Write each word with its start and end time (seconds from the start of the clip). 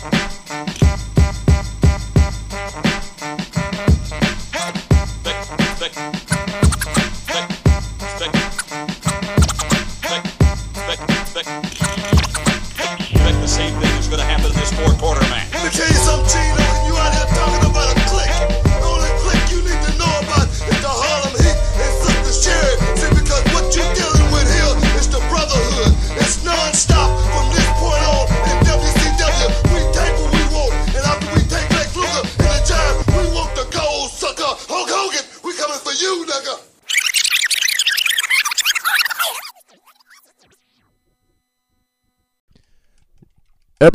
the 0.00 0.39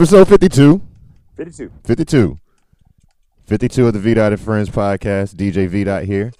Episode 0.05 0.27
52. 0.27 0.81
52. 1.35 1.71
52. 1.83 2.39
52 3.47 3.87
of 3.87 3.93
the 3.93 3.99
V 3.99 4.13
Dot 4.13 4.33
and 4.33 4.39
Friends 4.39 4.69
podcast. 4.69 5.33
DJ 5.33 5.67
V 5.67 5.83
Dot 5.83 6.03
here. 6.03 6.31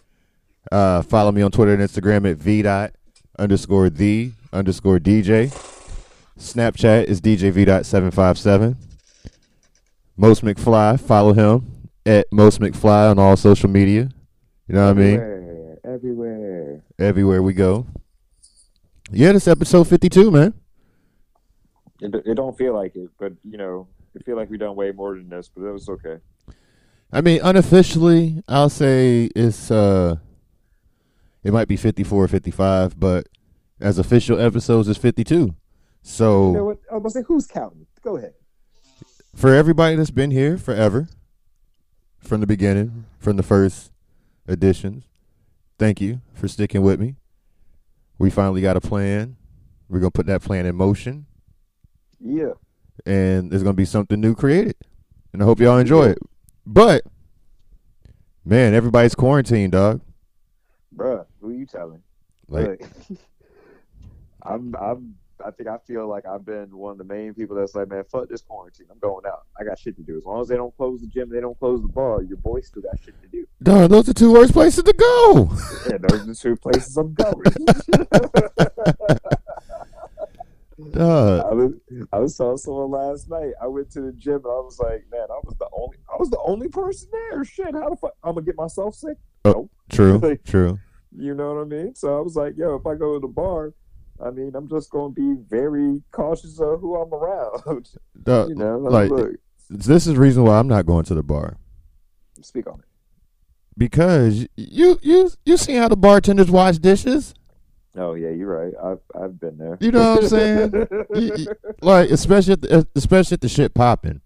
Uh, 0.72 1.02
follow 1.02 1.32
me 1.32 1.42
on 1.42 1.50
Twitter 1.50 1.74
and 1.74 1.82
Instagram 1.82 2.30
at 2.30 2.38
V 2.38 2.62
Dot 2.62 2.92
underscore 3.40 3.90
the 3.90 4.34
underscore 4.54 5.00
DJ. 5.00 5.48
Snapchat 6.38 7.06
is 7.06 7.20
DJ 7.22 7.50
V 7.50 7.66
Dot 7.66 7.88
757. 7.88 8.78
Most 10.16 10.44
McFly, 10.44 11.00
follow 11.00 11.34
him 11.34 11.90
at 12.06 12.32
Most 12.32 12.60
McFly 12.60 13.10
on 13.10 13.18
all 13.18 13.36
social 13.36 13.68
media. 13.68 14.12
You 14.68 14.76
know 14.76 14.86
what 14.86 14.92
I 14.92 14.94
mean? 14.94 15.16
Everywhere. 15.16 15.80
Everywhere. 15.84 16.82
Everywhere 17.00 17.42
we 17.42 17.54
go. 17.54 17.88
Yeah, 19.12 19.32
this 19.32 19.48
episode 19.48 19.88
52, 19.88 20.30
man. 20.30 20.54
It, 22.02 22.14
it 22.26 22.36
don't 22.36 22.58
feel 22.58 22.74
like 22.74 22.96
it, 22.96 23.10
but 23.18 23.34
you 23.44 23.58
know, 23.58 23.88
it 24.14 24.26
feel 24.26 24.36
like 24.36 24.50
we 24.50 24.58
done 24.58 24.76
way 24.76 24.92
more 24.92 25.16
than 25.16 25.30
this, 25.30 25.50
but 25.54 25.64
it 25.64 25.72
was 25.72 25.88
okay. 25.90 26.18
I 27.12 27.22
mean, 27.22 27.40
unofficially, 27.44 28.44
I'll 28.48 28.70
say 28.70 29.30
it's 29.36 29.72
uh, 29.72 30.18
it 31.44 31.54
might 31.54 31.68
be 31.68 31.78
54 31.78 32.24
or 32.24 32.28
55, 32.28 33.00
but 33.00 33.28
as 33.80 33.98
official 34.00 34.40
episodes, 34.40 34.88
it's 34.90 35.00
52. 35.00 35.56
So 36.02 36.48
You 36.48 36.54
know 36.54 36.66
what? 36.66 36.78
I 36.92 36.96
was 36.96 37.14
gonna 37.14 37.24
say, 37.24 37.28
who's 37.28 37.48
counting? 37.48 37.86
Go 38.02 38.18
ahead. 38.18 38.34
for 39.34 39.54
everybody 39.54 39.96
that's 39.96 40.12
been 40.12 40.32
here 40.32 40.58
forever, 40.58 41.08
from 42.20 42.42
the 42.42 42.48
beginning, 42.48 43.06
from 43.20 43.38
the 43.38 43.44
first 43.44 43.92
editions, 44.48 45.06
thank 45.80 46.02
you 46.02 46.22
for 46.34 46.48
sticking 46.48 46.82
with 46.82 47.00
me. 47.00 47.16
We 48.18 48.30
finally 48.30 48.62
got 48.62 48.78
a 48.78 48.82
plan. 48.82 49.36
We're 49.90 50.00
gonna 50.00 50.12
put 50.12 50.26
that 50.28 50.42
plan 50.42 50.66
in 50.66 50.76
motion, 50.76 51.26
Yeah. 52.20 52.54
and 53.06 53.52
there's 53.52 53.64
gonna 53.64 53.74
be 53.74 53.86
something 53.86 54.20
new 54.20 54.36
created. 54.36 54.76
And 55.34 55.42
I 55.42 55.46
hope 55.46 55.60
y'all 55.60 55.78
enjoy 55.78 56.08
it. 56.10 56.20
But 56.66 57.04
man, 58.46 58.74
everybody's 58.74 59.16
quarantined, 59.16 59.74
dog. 59.74 60.02
Bruh, 60.96 61.26
who 61.42 61.52
you 61.52 61.66
telling? 61.66 62.02
Like, 62.48 62.82
Look, 62.82 62.82
I'm 64.44 64.76
I'm 64.80 65.16
I 65.46 65.52
think 65.52 65.68
I 65.68 65.78
feel 65.86 66.08
like 66.08 66.26
I've 66.26 66.46
been 66.46 66.76
one 66.76 66.94
of 66.94 66.98
the 66.98 67.04
main 67.04 67.34
people 67.34 67.58
that's 67.58 67.76
like, 67.76 67.90
man, 67.90 68.06
fuck 68.10 68.30
this 68.30 68.42
quarantine. 68.42 68.88
I'm 68.90 69.00
going 69.00 69.26
out. 69.28 69.42
I 69.60 69.66
got 69.66 69.78
shit 69.78 69.98
to 69.98 70.04
do. 70.04 70.18
As 70.18 70.24
long 70.24 70.42
as 70.42 70.48
they 70.48 70.56
don't 70.56 70.76
close 70.78 71.02
the 71.02 71.08
gym, 71.08 71.30
they 71.30 71.42
don't 71.42 71.60
close 71.60 71.82
the 71.82 71.90
bar, 71.90 72.24
your 72.24 72.38
boy 72.38 72.62
still 72.62 72.84
got 72.84 72.98
shit 73.04 73.22
to 73.22 73.28
do. 73.28 73.46
dog, 73.62 73.90
those 73.90 74.08
are 74.08 74.14
two 74.14 74.32
worst 74.32 74.54
places 74.54 74.84
to 74.84 74.94
go. 74.94 75.52
Yeah, 75.90 75.98
those 75.98 76.22
are 76.22 76.26
the 76.28 76.36
two 76.36 76.56
places 76.56 76.96
I'm 76.96 77.14
going. 77.14 77.44
Dog. 80.96 81.46
I 81.46 81.54
was 81.54 81.74
I 82.14 82.20
was 82.20 82.38
telling 82.38 82.58
someone 82.58 82.92
last 82.92 83.30
night. 83.30 83.52
I 83.62 83.68
went 83.68 83.92
to 83.92 84.02
the 84.02 84.12
gym 84.14 84.36
and 84.36 84.46
I 84.46 84.62
was 84.62 84.80
like, 84.80 85.06
man, 85.12 85.28
I 85.30 85.40
was 85.44 85.56
the 85.60 85.68
only 85.74 85.98
I 86.12 86.16
was 86.18 86.30
the 86.30 86.40
only 86.46 86.68
person 86.70 87.10
there. 87.12 87.44
Shit, 87.46 87.74
how 87.74 87.90
the 87.90 87.96
fuck 87.96 88.14
I'm 88.24 88.36
gonna 88.36 88.46
get 88.46 88.56
myself 88.58 88.96
sick? 88.96 89.18
Oh. 89.44 89.52
Nope. 89.52 89.72
True, 89.90 90.38
true. 90.46 90.80
You 91.18 91.34
know 91.36 91.54
what 91.54 91.62
I 91.62 91.66
mean? 91.66 91.96
So 91.96 92.18
I 92.18 92.22
was 92.22 92.36
like, 92.36 92.58
yo, 92.58 92.76
if 92.76 92.86
I 92.88 92.96
go 92.96 93.14
to 93.14 93.20
the 93.20 93.28
bar, 93.28 93.74
I 94.26 94.32
mean, 94.32 94.54
I'm 94.56 94.68
just 94.68 94.90
gonna 94.90 95.14
be 95.14 95.36
very 95.50 96.02
cautious 96.12 96.60
of 96.60 96.82
who 96.82 96.96
I'm 96.96 97.14
around. 97.14 97.90
Dog, 98.24 98.50
you 98.50 98.56
know, 98.56 98.78
like 98.78 99.10
look, 99.12 99.32
this 99.70 100.08
is 100.08 100.14
the 100.14 100.20
reason 100.20 100.44
why 100.44 100.58
I'm 100.60 100.68
not 100.68 100.86
going 100.86 101.06
to 101.06 101.14
the 101.16 101.24
bar 101.24 101.58
speak 102.42 102.68
on 102.68 102.80
it. 102.80 102.86
because 103.78 104.46
you 104.56 105.00
you 105.02 105.32
you 105.46 105.58
see 105.58 105.74
how 105.74 105.88
the 105.88 105.98
bartenders 105.98 106.52
wash 106.52 106.78
dishes. 106.78 107.34
Oh 107.98 108.14
yeah, 108.14 108.30
you're 108.30 108.48
right. 108.54 108.74
I've 108.84 109.00
I've 109.22 109.40
been 109.40 109.58
there. 109.58 109.78
You 109.80 109.92
know 109.92 110.16
what 110.16 110.24
I'm 110.24 110.30
saying? 110.30 110.72
You- 111.16 111.32
you- 111.38 111.48
like 111.82 112.10
especially 112.10 112.54
at 112.54 112.62
the, 112.62 112.88
especially 112.96 113.36
at 113.36 113.42
the 113.42 113.50
shit 113.50 113.74
popping. 113.74 114.22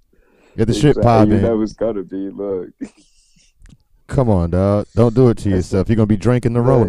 If 0.56 0.68
the 0.68 0.74
shit 0.74 0.97
popping, 1.02 1.41
That 1.41 1.56
was 1.56 1.74
gonna 1.74 2.03
be. 2.03 2.30
Look, 2.30 2.69
come 4.07 4.30
on, 4.30 4.50
dog. 4.50 4.88
Don't 4.96 5.13
do 5.13 5.30
it 5.30 5.38
to 5.40 5.50
yourself. 5.50 5.88
You're 5.88 5.96
gonna 5.96 6.07
be 6.07 6.18
drinking 6.18 6.53
the 6.53 6.62
Right. 6.62 6.88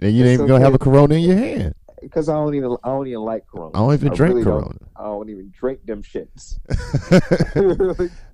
And 0.00 0.12
you 0.16 0.24
ain't 0.24 0.32
even 0.34 0.46
gonna 0.46 0.64
have 0.64 0.74
a. 0.74 0.78
Corona 0.78 1.14
in 1.14 1.20
your 1.20 1.36
hand. 1.36 1.74
because 2.00 2.28
I 2.28 2.32
don't 2.32 2.54
even 2.54 2.76
I 2.82 2.88
don't 2.88 3.06
even 3.06 3.20
like 3.20 3.46
Corona. 3.46 3.70
I 3.74 3.78
don't 3.78 3.92
even 3.94 4.12
drink 4.12 4.32
really 4.34 4.44
Corona. 4.44 4.64
Don't, 4.70 4.88
I 4.96 5.02
don't 5.04 5.28
even 5.30 5.52
drink 5.56 5.84
them 5.86 6.02
shits. 6.02 6.58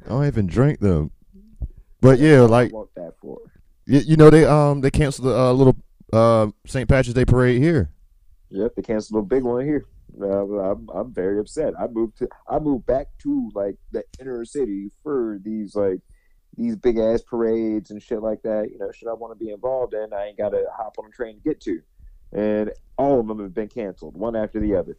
I 0.06 0.08
don't 0.08 0.26
even 0.26 0.46
drink 0.46 0.78
them. 0.80 1.10
But 2.00 2.18
yeah, 2.20 2.42
like 2.42 2.70
I 2.70 2.74
want 2.74 2.94
that 2.94 3.14
for. 3.20 3.38
you, 3.86 3.98
you 4.00 4.16
know, 4.16 4.30
they 4.30 4.44
um 4.44 4.80
they 4.80 4.90
canceled 4.90 5.28
the 5.28 5.36
uh, 5.38 5.52
little 5.52 5.76
uh 6.12 6.48
St. 6.66 6.88
Patrick's 6.88 7.14
Day 7.14 7.24
parade 7.24 7.62
here. 7.62 7.90
Yep, 8.50 8.76
they 8.76 8.82
canceled 8.82 9.24
a 9.24 9.26
big 9.26 9.42
one 9.42 9.64
here. 9.64 9.86
Uh, 10.20 10.70
I'm 10.72 10.88
I'm 10.92 11.12
very 11.12 11.38
upset. 11.38 11.74
I 11.78 11.86
moved 11.86 12.18
to 12.18 12.28
I 12.48 12.58
moved 12.58 12.86
back 12.86 13.08
to 13.22 13.50
like 13.54 13.76
the 13.92 14.02
inner 14.20 14.44
city 14.44 14.90
for 15.02 15.38
these 15.42 15.74
like 15.74 16.00
these 16.56 16.76
big 16.76 16.98
ass 16.98 17.22
parades 17.22 17.90
and 17.90 18.02
shit 18.02 18.22
like 18.22 18.42
that. 18.42 18.70
You 18.70 18.78
know, 18.78 18.90
shit 18.90 19.08
I 19.08 19.12
want 19.12 19.38
to 19.38 19.44
be 19.44 19.52
involved 19.52 19.94
in. 19.94 20.12
I 20.12 20.26
ain't 20.26 20.38
got 20.38 20.50
to 20.50 20.64
hop 20.74 20.96
on 20.98 21.06
a 21.06 21.10
train 21.10 21.36
to 21.36 21.40
get 21.42 21.60
to, 21.62 21.80
and 22.32 22.72
all 22.96 23.20
of 23.20 23.28
them 23.28 23.40
have 23.40 23.54
been 23.54 23.68
canceled, 23.68 24.16
one 24.16 24.34
after 24.34 24.60
the 24.60 24.74
other. 24.74 24.96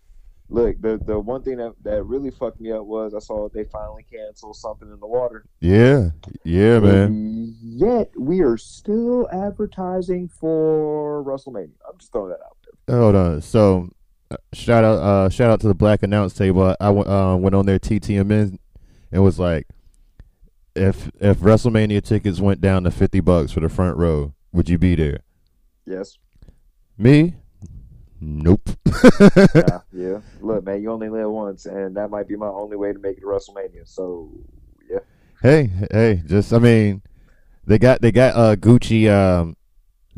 Look, 0.52 0.82
the 0.82 1.00
the 1.06 1.20
one 1.20 1.44
thing 1.44 1.58
that, 1.58 1.76
that 1.84 2.04
really 2.04 2.32
fucked 2.32 2.60
me 2.60 2.72
up 2.72 2.84
was 2.84 3.14
I 3.14 3.20
saw 3.20 3.48
they 3.50 3.66
finally 3.66 4.04
canceled 4.12 4.56
something 4.56 4.92
in 4.92 5.00
the 5.00 5.08
water. 5.08 5.46
Yeah, 5.60 6.10
yeah, 6.44 6.80
man. 6.80 7.56
Yet 7.62 8.12
we 8.18 8.42
are 8.42 8.58
still 8.58 9.30
advertising 9.32 10.28
for 10.28 11.24
WrestleMania. 11.24 11.72
I'm 11.88 11.98
just 12.00 12.12
throwing 12.12 12.30
that 12.30 12.40
out 12.44 12.58
there. 12.88 12.98
Hold 12.98 13.16
on. 13.16 13.42
So, 13.42 13.90
uh, 14.32 14.38
shout 14.54 14.84
out, 14.84 14.98
uh, 14.98 15.30
shout 15.30 15.52
out 15.52 15.62
to 15.62 15.68
the 15.68 15.76
Black 15.76 16.02
Announce 16.02 16.34
Table. 16.34 16.76
I 16.80 16.90
went, 16.90 17.08
uh, 17.08 17.38
went 17.40 17.54
on 17.54 17.68
their 17.68 17.80
TTMN 17.80 18.58
and 19.12 19.24
was 19.24 19.38
like, 19.38 19.68
if 20.76 21.12
if 21.20 21.40
WrestleMania 21.40 22.04
tickets 22.04 22.40
went 22.40 22.60
down 22.60 22.84
to 22.86 22.92
fifty 22.92 23.20
bucks 23.20 23.52
for 23.52 23.60
the 23.60 23.70
front 23.70 23.98
row, 23.98 24.34
would 24.52 24.68
you 24.68 24.80
be 24.80 24.96
there? 24.96 25.20
Yes. 25.86 26.18
Me? 26.98 27.36
Nope. 28.22 28.70
yeah, 29.56 29.80
yeah. 29.94 30.20
Look, 30.42 30.66
man, 30.66 30.82
you 30.82 30.92
only 30.92 31.10
live 31.10 31.30
once, 31.30 31.66
and 31.66 31.96
that 31.96 32.10
might 32.10 32.28
be 32.28 32.36
my 32.36 32.48
only 32.48 32.76
way 32.76 32.92
to 32.92 33.00
make 33.00 33.18
it 33.18 33.22
to 33.22 33.28
WrestleMania. 33.28 33.88
So, 33.88 34.30
yeah. 34.90 35.00
hey, 35.42 35.70
hey, 35.92 36.22
just 36.26 36.52
I 36.52 36.60
mean, 36.60 37.02
they 37.66 37.78
got 37.78 38.02
they 38.02 38.12
got 38.12 38.36
uh 38.36 38.56
Gucci 38.56 39.10
um 39.10 39.56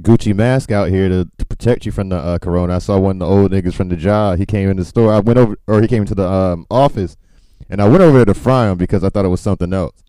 Gucci 0.01 0.33
mask 0.33 0.71
out 0.71 0.89
here 0.89 1.09
to, 1.09 1.29
to 1.37 1.45
protect 1.45 1.85
you 1.85 1.91
from 1.91 2.09
the 2.09 2.17
uh, 2.17 2.39
corona. 2.39 2.75
I 2.75 2.79
saw 2.79 2.97
one 2.97 3.17
of 3.17 3.19
the 3.19 3.27
old 3.27 3.51
niggas 3.51 3.73
from 3.73 3.89
the 3.89 3.95
job. 3.95 4.39
He 4.39 4.45
came 4.45 4.69
in 4.69 4.77
the 4.77 4.85
store. 4.85 5.13
I 5.13 5.19
went 5.19 5.37
over, 5.37 5.55
or 5.67 5.81
he 5.81 5.87
came 5.87 6.01
into 6.01 6.15
the 6.15 6.27
um 6.27 6.65
office, 6.71 7.17
and 7.69 7.81
I 7.81 7.87
went 7.87 8.01
over 8.01 8.17
there 8.17 8.25
to 8.25 8.33
fry 8.33 8.71
him 8.71 8.77
because 8.77 9.03
I 9.03 9.09
thought 9.09 9.25
it 9.25 9.29
was 9.29 9.41
something 9.41 9.73
else. 9.73 10.03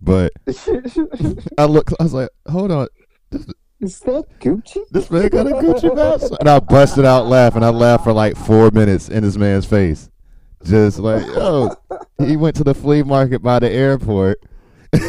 But 0.00 0.32
I 1.58 1.64
looked, 1.64 1.94
I 1.98 2.02
was 2.02 2.12
like, 2.12 2.28
hold 2.48 2.70
on, 2.70 2.88
Is 3.80 4.00
that 4.00 4.24
Gucci? 4.40 4.88
this 4.90 5.10
man 5.10 5.28
got 5.28 5.46
a 5.46 5.50
Gucci 5.50 5.94
mask, 5.94 6.32
and 6.40 6.48
I 6.48 6.60
busted 6.60 7.04
out 7.04 7.26
laughing. 7.26 7.62
I 7.62 7.68
laughed 7.68 8.04
for 8.04 8.12
like 8.12 8.36
four 8.36 8.70
minutes 8.70 9.08
in 9.08 9.22
this 9.22 9.36
man's 9.36 9.66
face, 9.66 10.08
just 10.64 10.98
like, 10.98 11.26
yo, 11.26 11.74
he 12.18 12.36
went 12.36 12.56
to 12.56 12.64
the 12.64 12.74
flea 12.74 13.02
market 13.02 13.42
by 13.42 13.58
the 13.58 13.70
airport. 13.70 14.40
Yeah. 14.94 15.00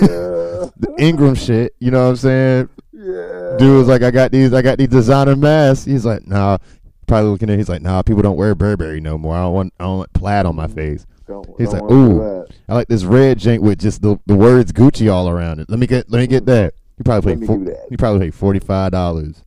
the 0.79 0.93
Ingram 0.99 1.35
shit. 1.35 1.75
You 1.79 1.91
know 1.91 2.03
what 2.03 2.09
I'm 2.09 2.15
saying? 2.17 2.69
yeah. 2.91 3.55
Dude 3.57 3.77
was 3.77 3.87
like, 3.87 4.01
I 4.01 4.11
got 4.11 4.31
these, 4.31 4.53
I 4.53 4.61
got 4.61 4.77
these 4.77 4.89
designer 4.89 5.35
masks. 5.35 5.85
He's 5.85 6.05
like, 6.05 6.27
nah. 6.27 6.57
Probably 7.05 7.29
looking 7.29 7.49
at, 7.49 7.57
he's 7.57 7.69
like, 7.69 7.81
nah. 7.81 8.01
People 8.01 8.21
don't 8.21 8.37
wear 8.37 8.53
Burberry 8.53 8.99
no 8.99 9.17
more. 9.17 9.35
I 9.35 9.43
don't 9.43 9.53
want, 9.53 9.73
I 9.79 9.83
don't 9.85 9.97
want 9.99 10.13
plaid 10.13 10.45
on 10.45 10.55
my 10.55 10.67
face. 10.67 11.05
Don't, 11.25 11.47
He's 11.57 11.71
don't 11.71 11.83
like, 11.83 11.91
ooh. 11.91 12.45
I 12.67 12.73
like 12.73 12.87
this 12.87 13.03
red 13.03 13.39
jank 13.39 13.59
with 13.59 13.79
just 13.79 14.01
the, 14.01 14.19
the 14.25 14.35
words 14.35 14.71
Gucci 14.73 15.11
all 15.11 15.29
around 15.29 15.59
it. 15.59 15.69
Let 15.69 15.79
me 15.79 15.87
get, 15.87 16.09
let 16.09 16.19
me 16.19 16.27
get 16.27 16.43
hmm. 16.43 16.49
that. 16.49 16.73
You 16.97 17.03
probably 17.03 17.33
paid, 17.33 17.39
me 17.41 17.47
four, 17.47 17.57
that. 17.59 17.87
you 17.91 17.97
probably 17.97 18.27
paid 18.27 18.35
forty 18.35 18.59
five 18.59 18.91
dollars 18.91 19.43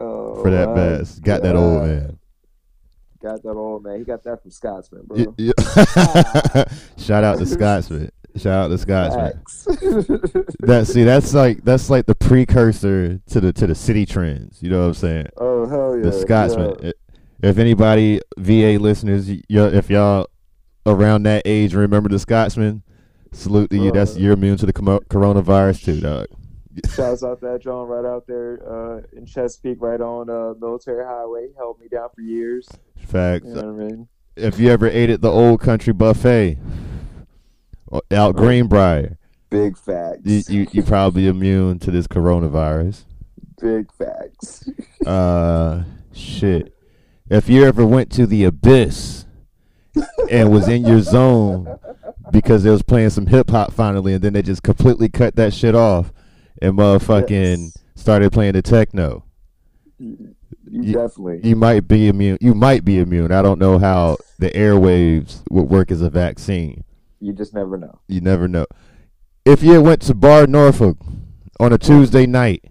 Oh, 0.00 0.42
for 0.42 0.50
that 0.50 0.74
vest. 0.74 1.22
Got 1.22 1.42
that 1.42 1.56
old 1.56 1.82
man. 1.84 2.18
Got 3.22 3.42
that 3.44 3.50
old 3.50 3.84
man. 3.84 3.98
He 3.98 4.04
got 4.04 4.22
that 4.24 4.42
from 4.42 4.50
Scotsman, 4.50 5.02
bro. 5.06 5.16
Y- 5.16 5.26
yeah. 5.38 6.64
Shout 6.96 7.22
out 7.24 7.38
to 7.38 7.46
Scotsman. 7.46 8.10
Shout 8.36 8.64
out 8.64 8.68
to 8.68 8.78
Scotsman. 8.78 9.42
That 10.60 10.86
see, 10.86 11.04
that's 11.04 11.34
like 11.34 11.64
that's 11.64 11.88
like 11.90 12.06
the 12.06 12.14
precursor 12.14 13.18
to 13.18 13.40
the 13.40 13.52
to 13.52 13.66
the 13.66 13.74
Citi 13.74 14.08
Trends. 14.08 14.62
You 14.62 14.70
know 14.70 14.80
what 14.80 14.86
I'm 14.88 14.94
saying? 14.94 15.26
oh 15.38 15.66
hell 15.68 15.96
yeah. 15.96 16.02
the 16.04 16.12
Scotsman. 16.12 16.76
yeah. 16.82 16.92
If 17.42 17.58
anybody 17.58 18.20
VA 18.38 18.78
listeners, 18.80 19.28
if 19.28 19.90
y'all 19.90 20.28
around 20.86 21.24
that 21.24 21.42
age 21.44 21.74
remember 21.74 22.08
the 22.08 22.18
Scotsman, 22.18 22.82
salute 23.32 23.70
to 23.70 23.76
you. 23.78 23.92
That's 23.92 24.16
Uh. 24.16 24.20
you're 24.20 24.32
immune 24.32 24.56
to 24.58 24.66
the 24.66 24.72
com- 24.72 25.00
coronavirus 25.10 25.84
too, 25.84 26.00
dog. 26.00 26.26
Shouts 26.94 27.22
out 27.22 27.40
that 27.42 27.62
John 27.62 27.86
right 27.86 28.04
out 28.04 28.26
there 28.26 28.60
uh, 28.66 29.02
in 29.12 29.26
Chesapeake, 29.26 29.80
right 29.80 30.00
on 30.00 30.30
uh, 30.30 30.54
Military 30.58 31.04
Highway. 31.04 31.48
Held 31.56 31.78
me 31.80 31.88
down 31.88 32.08
for 32.14 32.22
years. 32.22 32.68
Facts. 32.96 33.46
You 33.46 33.54
know 33.54 33.68
I 33.68 33.72
mean? 33.72 34.08
If 34.36 34.58
you 34.58 34.70
ever 34.70 34.88
ate 34.88 35.10
at 35.10 35.20
the 35.20 35.30
old 35.30 35.60
country 35.60 35.92
buffet 35.92 36.58
out 38.10 38.36
Greenbrier, 38.36 39.18
Big 39.50 39.76
facts. 39.76 40.20
you, 40.24 40.42
you 40.48 40.66
you 40.72 40.82
probably 40.82 41.26
immune 41.26 41.78
to 41.80 41.90
this 41.90 42.06
coronavirus. 42.06 43.04
Big 43.60 43.92
facts. 43.92 44.68
Uh, 45.06 45.82
shit. 46.12 46.72
If 47.28 47.48
you 47.48 47.64
ever 47.64 47.84
went 47.84 48.12
to 48.12 48.24
the 48.24 48.44
abyss 48.44 49.26
and 50.30 50.52
was 50.52 50.68
in 50.68 50.86
your 50.86 51.00
zone 51.00 51.76
because 52.30 52.62
they 52.62 52.70
was 52.70 52.84
playing 52.84 53.10
some 53.10 53.26
hip 53.26 53.50
hop 53.50 53.72
finally, 53.72 54.14
and 54.14 54.22
then 54.22 54.34
they 54.34 54.42
just 54.42 54.62
completely 54.62 55.08
cut 55.08 55.34
that 55.34 55.52
shit 55.52 55.74
off 55.74 56.12
and 56.60 56.76
motherfucking 56.76 57.58
Yes. 57.58 57.78
started 57.94 58.32
playing 58.32 58.52
the 58.52 58.62
techno. 58.62 59.24
You, 59.98 60.34
You- 60.70 60.92
definitely. 60.94 61.40
You 61.48 61.56
might 61.56 61.86
be 61.88 62.08
immune. 62.08 62.38
You 62.40 62.54
might 62.54 62.84
be 62.84 62.98
immune. 62.98 63.30
I 63.32 63.42
don't 63.42 63.58
know 63.58 63.78
how 63.78 64.16
the 64.38 64.50
airwaves 64.50 65.42
would 65.50 65.68
work 65.68 65.90
as 65.90 66.00
a 66.02 66.10
vaccine. 66.10 66.84
You 67.20 67.32
just 67.32 67.54
never 67.54 67.76
know. 67.78 67.98
You 68.08 68.20
never 68.20 68.48
know. 68.48 68.66
If 69.44 69.62
you 69.62 69.80
went 69.82 70.00
to 70.02 70.14
Bar 70.14 70.46
Norfolk 70.46 70.96
on 71.60 71.72
a 71.72 71.78
Tuesday 71.78 72.26
night 72.26 72.64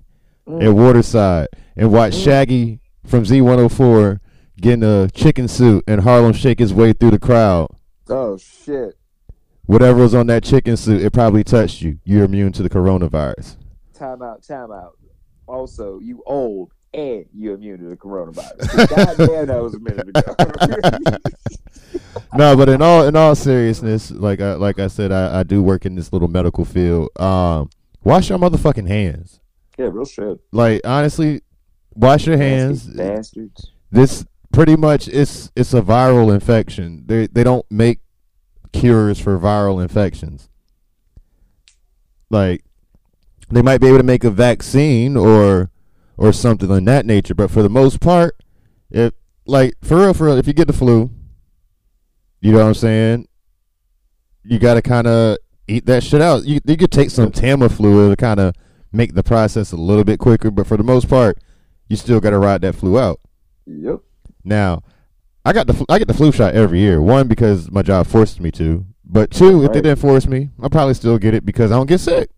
Mm. 0.48 0.64
at 0.64 0.74
Waterside 0.74 1.48
and 1.78 1.92
watched 1.92 2.18
Shaggy 2.18 2.80
from 3.06 3.24
Z104 3.26 4.20
getting 4.60 4.84
a 4.84 5.10
chicken 5.14 5.48
suit 5.48 5.84
and 5.88 6.02
Harlem 6.02 6.34
shake 6.34 6.60
his 6.60 6.74
way 6.74 6.94
through 6.94 7.12
the 7.12 7.20
crowd, 7.20 7.68
Oh 8.10 8.38
shit. 8.38 8.96
whatever 9.66 10.02
was 10.02 10.14
on 10.16 10.28
that 10.28 10.44
chicken 10.44 10.76
suit, 10.78 11.02
it 11.02 11.14
probably 11.14 11.44
touched 11.44 11.82
you. 11.82 12.00
You're 12.04 12.26
immune 12.26 12.52
to 12.54 12.64
the 12.64 12.70
coronavirus. 12.70 13.56
Time 14.02 14.24
out. 14.24 14.42
Time 14.42 14.72
out. 14.72 14.98
Also, 15.46 16.00
you 16.00 16.24
old 16.26 16.72
and 16.92 17.24
you 17.36 17.54
immune 17.54 17.78
to 17.82 17.86
the 17.86 17.96
coronavirus. 17.96 18.90
God 18.90 19.28
damn, 19.28 19.46
that 19.46 19.62
was 19.62 19.76
a 19.76 19.80
minute 19.80 20.10
ago. 20.10 21.18
no, 22.36 22.58
but 22.58 22.68
in 22.68 22.82
all 22.82 23.06
in 23.06 23.16
all 23.16 23.36
seriousness, 23.36 24.10
like 24.10 24.42
I, 24.42 24.54
like 24.54 24.80
I 24.80 24.88
said, 24.88 25.12
I, 25.12 25.42
I 25.42 25.44
do 25.44 25.62
work 25.62 25.86
in 25.86 25.94
this 25.94 26.12
little 26.12 26.30
medical 26.30 26.66
field. 26.66 27.10
Um, 27.20 27.70
wash 28.04 28.30
your 28.30 28.40
motherfucking 28.40 28.88
hands. 28.88 29.40
yeah, 29.78 29.90
real 29.92 30.06
shit. 30.06 30.40
Like 30.52 30.82
honestly, 30.84 31.42
wash 31.94 32.26
your 32.26 32.38
hands. 32.38 32.88
Nasty 32.88 33.42
bastards. 33.42 33.72
this 33.92 34.26
pretty 34.52 34.76
much 34.76 35.10
it's 35.10 35.52
it's 35.56 35.76
a 35.76 35.82
viral 35.84 36.34
infection. 36.34 37.04
They 37.06 37.28
they 37.28 37.44
don't 37.44 37.68
make 37.70 38.00
cures 38.74 39.20
for 39.20 39.38
viral 39.38 39.80
infections. 39.80 40.50
Like 42.32 42.64
they 43.52 43.62
might 43.62 43.82
be 43.82 43.88
able 43.88 43.98
to 43.98 44.04
make 44.04 44.24
a 44.24 44.30
vaccine 44.30 45.18
or 45.18 45.70
or 46.18 46.32
something 46.32 46.70
in 46.70 46.86
that 46.86 47.06
nature, 47.06 47.34
but 47.34 47.50
for 47.50 47.64
the 47.64 47.70
most 47.70 48.00
part, 48.00 48.36
if 48.90 49.14
like 49.46 49.74
for 49.82 49.98
real 49.98 50.14
for 50.14 50.28
real, 50.28 50.38
if 50.38 50.48
you 50.48 50.54
get 50.54 50.68
the 50.68 50.74
flu, 50.74 51.10
you 52.42 52.52
know 52.52 52.60
what 52.60 52.68
I'm 52.68 52.74
saying, 52.74 53.28
you 54.44 54.60
got 54.60 54.76
to 54.76 54.82
kind 54.82 55.08
of 55.08 55.38
eat 55.68 55.86
that 55.86 56.04
shit 56.04 56.22
out. 56.22 56.46
You 56.46 56.60
you 56.66 56.78
could 56.78 56.92
take 56.92 57.10
some 57.10 57.32
Tamiflu 57.32 58.12
to 58.12 58.16
kind 58.16 58.40
of 58.40 58.56
make 58.92 59.14
the 59.14 59.24
process 59.24 59.72
a 59.72 59.78
little 59.78 60.04
bit 60.04 60.20
quicker, 60.20 60.52
but 60.52 60.68
for 60.68 60.78
the 60.78 60.84
most 60.84 61.10
part, 61.10 61.38
you 61.88 61.96
still 61.96 62.20
got 62.20 62.32
to 62.32 62.40
ride 62.40 62.62
that 62.62 62.76
flu 62.76 63.00
out. 63.00 63.20
Yep. 63.66 64.00
Now, 64.44 64.84
I 65.46 65.54
got 65.54 65.68
the 65.68 65.74
fl- 65.74 65.86
I 65.90 66.00
get 66.00 66.08
the 66.08 66.14
flu 66.14 66.32
shot 66.32 66.54
every 66.54 66.80
year. 66.80 67.02
One 67.02 67.28
because 67.28 67.72
my 67.72 67.82
job 67.82 68.08
forced 68.08 68.40
me 68.40 68.52
to, 68.52 68.86
but 69.06 69.32
two, 69.32 69.64
if 69.64 69.74
they 69.74 69.82
didn't 69.82 70.00
force 70.00 70.28
me, 70.28 70.50
I 70.62 70.68
probably 70.68 70.94
still 70.94 71.18
get 71.18 71.34
it 71.34 71.46
because 71.46 71.72
I 71.72 71.76
don't 71.76 71.88
get 71.88 72.00
sick. 72.00 72.30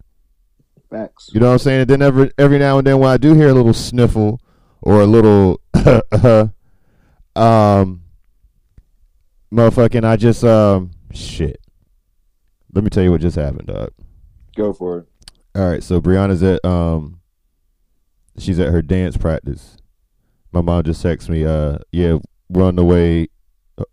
Facts. 0.93 1.31
You 1.33 1.39
know 1.39 1.47
what 1.47 1.53
I'm 1.53 1.59
saying? 1.59 1.81
And 1.81 1.89
then 1.89 2.01
every 2.03 2.31
every 2.37 2.59
now 2.59 2.77
and 2.77 2.85
then 2.85 2.99
when 2.99 3.09
I 3.09 3.17
do 3.17 3.33
hear 3.33 3.49
a 3.49 3.53
little 3.53 3.73
sniffle 3.73 4.39
or 4.79 5.01
a 5.01 5.07
little 5.07 5.59
um 7.35 8.03
motherfucking 9.51 10.05
I 10.05 10.17
just 10.17 10.43
um 10.43 10.91
shit. 11.11 11.59
Let 12.73 12.83
me 12.83 12.91
tell 12.91 13.03
you 13.03 13.09
what 13.09 13.21
just 13.21 13.37
happened, 13.37 13.69
dog. 13.69 13.89
Go 14.55 14.71
for 14.71 14.99
it. 14.99 15.07
All 15.55 15.67
right, 15.67 15.83
so 15.83 15.99
Brianna's 15.99 16.43
at 16.43 16.63
um 16.63 17.19
she's 18.37 18.59
at 18.59 18.71
her 18.71 18.83
dance 18.83 19.17
practice. 19.17 19.77
My 20.51 20.61
mom 20.61 20.83
just 20.83 21.03
texted 21.03 21.29
me, 21.29 21.43
uh, 21.43 21.79
yeah, 21.91 22.19
we're 22.49 22.65
on 22.65 22.75
the 22.75 22.85
way 22.85 23.29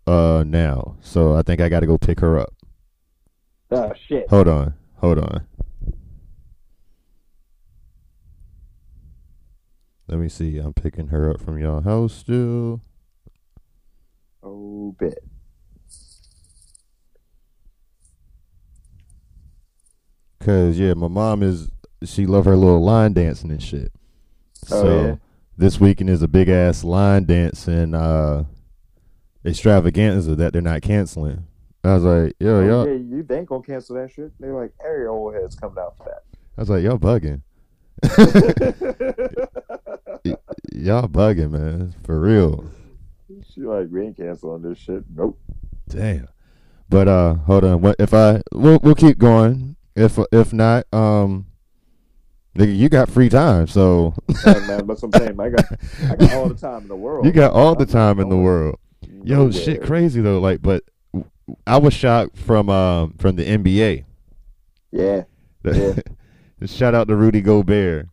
uh 0.05 0.43
now. 0.45 0.97
So 1.01 1.35
I 1.35 1.41
think 1.41 1.61
I 1.61 1.69
gotta 1.69 1.87
go 1.87 1.97
pick 1.97 2.19
her 2.19 2.37
up. 2.37 2.53
Oh 3.71 3.91
shit. 4.07 4.29
Hold 4.29 4.47
on. 4.47 4.75
Hold 4.97 5.17
on. 5.17 5.47
Let 10.11 10.19
me 10.19 10.27
see. 10.27 10.57
I'm 10.57 10.73
picking 10.73 11.07
her 11.07 11.31
up 11.31 11.39
from 11.39 11.57
y'all 11.57 11.81
house 11.81 12.13
still. 12.13 12.81
Oh 14.43 14.93
bit. 14.99 15.23
Cause 20.41 20.77
yeah, 20.77 20.95
my 20.95 21.07
mom 21.07 21.43
is 21.43 21.69
she 22.03 22.25
love 22.25 22.43
her 22.45 22.57
little 22.57 22.83
line 22.83 23.13
dancing 23.13 23.51
and 23.51 23.63
shit. 23.63 23.93
Oh, 24.71 24.81
So 24.81 25.05
yeah? 25.05 25.15
this 25.57 25.79
weekend 25.79 26.09
is 26.09 26.21
a 26.21 26.27
big 26.27 26.49
ass 26.49 26.83
line 26.83 27.23
dancing 27.25 27.93
uh 27.93 28.43
extravaganza 29.45 30.35
that 30.35 30.51
they're 30.51 30.61
not 30.61 30.81
canceling. 30.81 31.45
I 31.85 31.93
was 31.93 32.03
like, 32.03 32.33
yo, 32.39 32.57
Oh, 32.57 32.65
y'all 32.65 32.87
yeah, 32.87 32.93
you 32.95 33.23
they 33.23 33.37
ain't 33.37 33.47
gonna 33.47 33.63
cancel 33.63 33.95
that 33.95 34.11
shit. 34.11 34.31
They're 34.41 34.53
like, 34.53 34.73
every 34.85 35.07
old 35.07 35.35
head's 35.35 35.55
coming 35.55 35.77
out 35.79 35.95
for 35.97 36.03
that. 36.05 36.23
I 36.57 36.61
was 36.61 36.69
like, 36.69 36.83
y'all 36.83 36.97
bugging. 36.99 37.43
Y'all 40.73 41.07
bugging, 41.07 41.51
man. 41.51 41.93
For 42.03 42.19
real. 42.19 42.65
she 43.53 43.61
like, 43.61 43.87
we 43.91 44.05
ain't 44.05 44.17
canceling 44.17 44.61
this 44.61 44.77
shit. 44.77 45.03
Nope. 45.13 45.39
Damn. 45.89 46.27
But 46.89 47.07
uh 47.07 47.35
hold 47.35 47.63
on. 47.63 47.81
What 47.81 47.95
if 47.99 48.13
I 48.13 48.41
we'll 48.53 48.79
we'll 48.81 48.95
keep 48.95 49.17
going. 49.17 49.75
If 49.95 50.17
if 50.31 50.53
not, 50.53 50.85
um 50.93 51.45
nigga, 52.57 52.75
you 52.75 52.89
got 52.89 53.09
free 53.09 53.29
time, 53.29 53.67
so 53.67 54.13
Hey, 54.43 54.59
man, 54.67 54.85
but 54.85 55.01
I'm 55.03 55.11
saying, 55.13 55.39
I 55.39 55.49
got, 55.49 55.65
I 56.09 56.15
got 56.15 56.33
all 56.33 56.49
the 56.49 56.55
time 56.67 56.81
in 56.83 56.87
the 56.87 56.95
world. 56.95 57.25
you 57.25 57.31
got 57.31 57.53
all 57.53 57.75
the 57.75 57.85
time 57.85 58.19
in 58.19 58.29
the 58.29 58.37
world. 58.37 58.77
Yo, 59.23 59.37
nowhere. 59.37 59.51
shit 59.53 59.83
crazy 59.83 60.21
though. 60.21 60.39
Like 60.39 60.61
but 60.61 60.83
I 61.67 61.77
was 61.77 61.93
shocked 61.93 62.37
from 62.37 62.69
um 62.69 63.13
from 63.17 63.35
the 63.35 63.45
NBA. 63.45 64.05
Yeah. 64.91 65.23
Yeah. 65.63 65.93
Shout 66.65 66.95
out 66.95 67.07
to 67.07 67.15
Rudy 67.15 67.41
Gobert. 67.41 68.07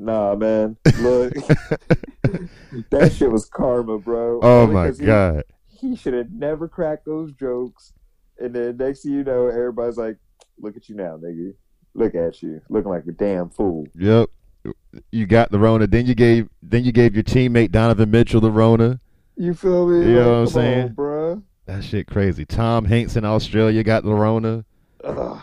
Nah, 0.00 0.34
man. 0.34 0.78
Look, 1.00 1.34
that 2.90 3.12
shit 3.14 3.30
was 3.30 3.44
karma, 3.44 3.98
bro. 3.98 4.40
Oh 4.42 4.66
my 4.66 4.90
he- 4.92 5.04
god. 5.04 5.44
He 5.68 5.94
should 5.94 6.14
have 6.14 6.30
never 6.30 6.68
cracked 6.68 7.04
those 7.04 7.32
jokes. 7.32 7.92
And 8.38 8.54
then 8.54 8.78
next 8.78 9.02
thing 9.02 9.12
you 9.12 9.24
know, 9.24 9.48
everybody's 9.48 9.98
like, 9.98 10.16
"Look 10.58 10.76
at 10.76 10.88
you 10.88 10.94
now, 10.94 11.18
nigga. 11.18 11.52
Look 11.94 12.14
at 12.14 12.42
you, 12.42 12.62
looking 12.70 12.90
like 12.90 13.04
a 13.06 13.12
damn 13.12 13.50
fool." 13.50 13.86
Yep. 13.94 14.30
You 15.12 15.26
got 15.26 15.50
the 15.50 15.58
Rona. 15.58 15.86
Then 15.86 16.06
you 16.06 16.14
gave 16.14 16.48
then 16.62 16.82
you 16.84 16.92
gave 16.92 17.14
your 17.14 17.24
teammate 17.24 17.70
Donovan 17.70 18.10
Mitchell 18.10 18.40
the 18.40 18.50
Rona. 18.50 19.00
You 19.36 19.52
feel 19.52 19.86
me? 19.86 20.06
You 20.06 20.14
know 20.14 20.30
what 20.30 20.38
I'm 20.38 20.46
saying? 20.46 20.82
on, 20.88 20.94
bruh. 20.94 21.42
That 21.66 21.84
shit 21.84 22.06
crazy. 22.06 22.46
Tom 22.46 22.86
Hanks 22.86 23.16
in 23.16 23.24
Australia 23.26 23.82
got 23.82 24.02
the 24.04 24.14
Rona. 24.14 24.64
Ugh. 25.04 25.40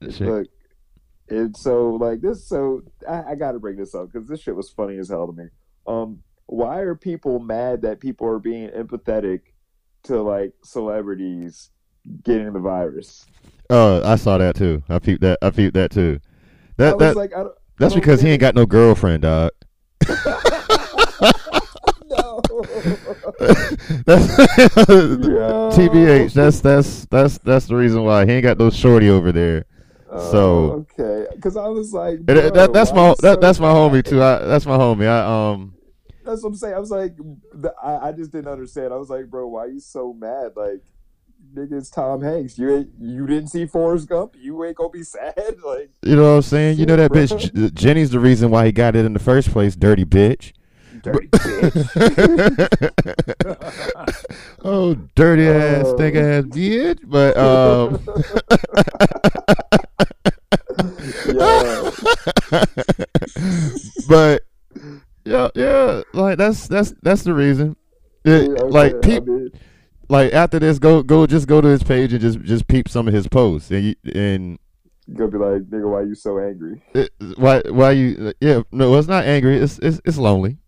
That 0.00 0.14
shit- 0.14 0.26
Look, 0.26 0.46
and 1.30 1.56
so 1.56 1.90
like 1.94 2.20
this. 2.20 2.44
So 2.44 2.82
I, 3.08 3.22
I 3.30 3.34
got 3.36 3.52
to 3.52 3.58
bring 3.58 3.76
this 3.76 3.94
up 3.94 4.12
because 4.12 4.28
this 4.28 4.40
shit 4.40 4.54
was 4.54 4.68
funny 4.70 4.98
as 4.98 5.08
hell 5.08 5.26
to 5.26 5.32
me. 5.32 5.48
Um, 5.86 6.22
why 6.46 6.78
are 6.78 6.94
people 6.94 7.38
mad 7.38 7.82
that 7.82 8.00
people 8.00 8.26
are 8.26 8.40
being 8.40 8.68
empathetic 8.70 9.40
to 10.04 10.20
like 10.20 10.52
celebrities 10.64 11.70
getting 12.24 12.52
the 12.52 12.58
virus? 12.58 13.26
Oh, 13.70 14.02
I 14.04 14.16
saw 14.16 14.36
that 14.38 14.56
too. 14.56 14.82
I 14.88 14.98
peeped 14.98 15.22
that. 15.22 15.38
I 15.40 15.50
peeped 15.50 15.74
that 15.74 15.92
too. 15.92 16.18
I 16.20 16.26
That 16.76 16.98
was 16.98 17.00
that 17.00 17.16
like, 17.16 17.32
I 17.34 17.44
don't, 17.44 17.54
that's 17.78 17.92
I 17.92 17.94
don't 17.94 18.00
because 18.00 18.20
he 18.20 18.30
ain't 18.30 18.40
got 18.40 18.56
no 18.56 18.66
girlfriend, 18.66 19.22
dog. 19.22 19.52
no. 20.08 20.16
that's. 24.04 24.26
TBH. 25.70 26.32
That's 26.32 26.60
that's 26.60 27.04
that's 27.06 27.38
that's 27.38 27.66
the 27.66 27.76
reason 27.76 28.02
why 28.02 28.26
he 28.26 28.32
ain't 28.32 28.42
got 28.42 28.58
no 28.58 28.70
shorty 28.70 29.08
over 29.08 29.30
there. 29.30 29.66
So- 30.10 30.40
Oh, 30.72 30.86
okay, 31.00 31.26
because 31.34 31.56
I 31.56 31.66
was 31.68 31.92
like, 31.92 32.18
And 32.18 32.26
that, 32.26 32.54
that- 32.54 32.72
that's 32.72 32.92
my 32.92 33.08
that, 33.10 33.18
so 33.20 33.36
that's 33.36 33.60
my 33.60 33.72
homie 33.72 34.04
too. 34.04 34.22
I, 34.22 34.38
that's 34.40 34.66
my 34.66 34.76
homie. 34.76 35.06
I 35.06 35.50
um 35.52 35.74
That's 36.24 36.42
what 36.42 36.50
I'm 36.50 36.54
saying. 36.56 36.74
I 36.74 36.78
was 36.78 36.90
like, 36.90 37.16
I, 37.82 38.08
I 38.08 38.12
just 38.12 38.32
didn't 38.32 38.48
understand. 38.48 38.92
I 38.92 38.96
was 38.96 39.08
like, 39.10 39.26
bro, 39.26 39.46
why 39.48 39.64
are 39.64 39.68
you 39.68 39.80
so 39.80 40.12
mad? 40.12 40.52
Like, 40.56 40.82
nigga, 41.54 41.72
it's 41.78 41.90
Tom 41.90 42.22
Hanks. 42.22 42.58
You 42.58 42.76
ain't, 42.76 42.90
you 43.00 43.26
didn't 43.26 43.48
see 43.48 43.66
Forrest 43.66 44.08
Gump. 44.08 44.34
You 44.38 44.64
ain't 44.64 44.76
gonna 44.76 44.90
be 44.90 45.02
sad. 45.16 45.34
Like 45.64 45.90
You 46.02 46.16
know 46.16 46.22
what 46.30 46.36
I'm 46.36 46.42
saying? 46.42 46.78
You 46.78 46.86
know 46.86 46.96
that 46.96 47.10
bitch 47.12 47.74
Jenny's 47.74 48.10
the 48.10 48.20
reason 48.20 48.50
why 48.50 48.66
he 48.66 48.72
got 48.72 48.96
it 48.96 49.04
in 49.04 49.12
the 49.12 49.18
first 49.20 49.50
place, 49.50 49.76
dirty 49.76 50.04
bitch. 50.04 50.52
Dirty 51.02 51.28
bitch. 51.28 52.90
oh, 54.64 54.94
dirty 55.14 55.48
ass, 55.48 55.84
Oh. 55.86 55.96
thick 55.96 56.14
ass 56.14 56.44
bitch. 56.44 57.00
But 57.04 57.36
um 57.36 58.00
yeah. 61.26 61.90
but 64.08 64.42
yeah, 65.24 65.48
yeah, 65.54 66.02
like 66.12 66.38
that's 66.38 66.68
that's 66.68 66.94
that's 67.02 67.22
the 67.22 67.34
reason. 67.34 67.76
It- 68.24 68.50
Yeah, 68.50 68.64
like 68.64 69.00
peep, 69.02 69.24
like 70.08 70.32
after 70.32 70.58
this, 70.58 70.78
go 70.78 71.02
go 71.02 71.26
just 71.26 71.46
go 71.48 71.60
to 71.60 71.68
his 71.68 71.82
page 71.82 72.12
and 72.12 72.20
just 72.20 72.40
just 72.42 72.66
peep 72.68 72.88
some 72.88 73.08
of 73.08 73.14
his 73.14 73.28
posts 73.28 73.70
and 73.70 73.84
you, 73.84 73.94
and 74.14 74.58
gonna 75.14 75.30
be 75.30 75.38
like, 75.38 75.62
nigga, 75.62 75.90
why 75.90 76.02
you 76.02 76.14
so 76.14 76.38
angry? 76.38 76.82
it, 76.94 77.10
why 77.36 77.62
why 77.68 77.90
you 77.92 78.32
yeah 78.40 78.62
no 78.72 78.94
it's 78.96 79.08
not 79.08 79.24
angry 79.24 79.56
it's 79.58 79.78
it's 79.80 80.00
it's 80.04 80.18
lonely 80.18 80.58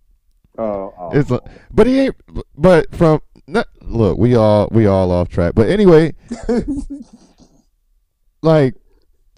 Oh, 0.59 0.93
oh. 0.99 1.11
it's 1.13 1.31
lo- 1.31 1.45
but 1.73 1.87
he 1.87 2.01
ain't 2.01 2.17
but 2.57 2.95
from 2.95 3.21
not, 3.47 3.67
look 3.81 4.19
we 4.19 4.35
all 4.35 4.69
we 4.71 4.87
all 4.87 5.11
off 5.11 5.29
track 5.29 5.55
but 5.55 5.69
anyway 5.69 6.15
like 8.43 8.75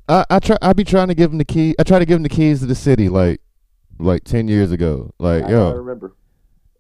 I 0.09 0.25
I 0.29 0.39
try 0.41 0.57
I 0.61 0.73
be 0.73 0.85
trying 0.85 1.09
to 1.09 1.15
give 1.15 1.31
him 1.31 1.39
the 1.39 1.45
key 1.45 1.75
I 1.79 1.85
try 1.85 1.99
to 1.99 2.05
give 2.05 2.17
him 2.17 2.23
the 2.25 2.29
keys 2.29 2.61
to 2.61 2.67
the 2.67 2.75
city 2.75 3.09
like 3.09 3.41
like 3.99 4.25
ten 4.25 4.49
years 4.49 4.73
ago 4.73 5.13
like 5.19 5.45
I, 5.45 5.53
I 5.53 5.73
remember. 5.73 6.15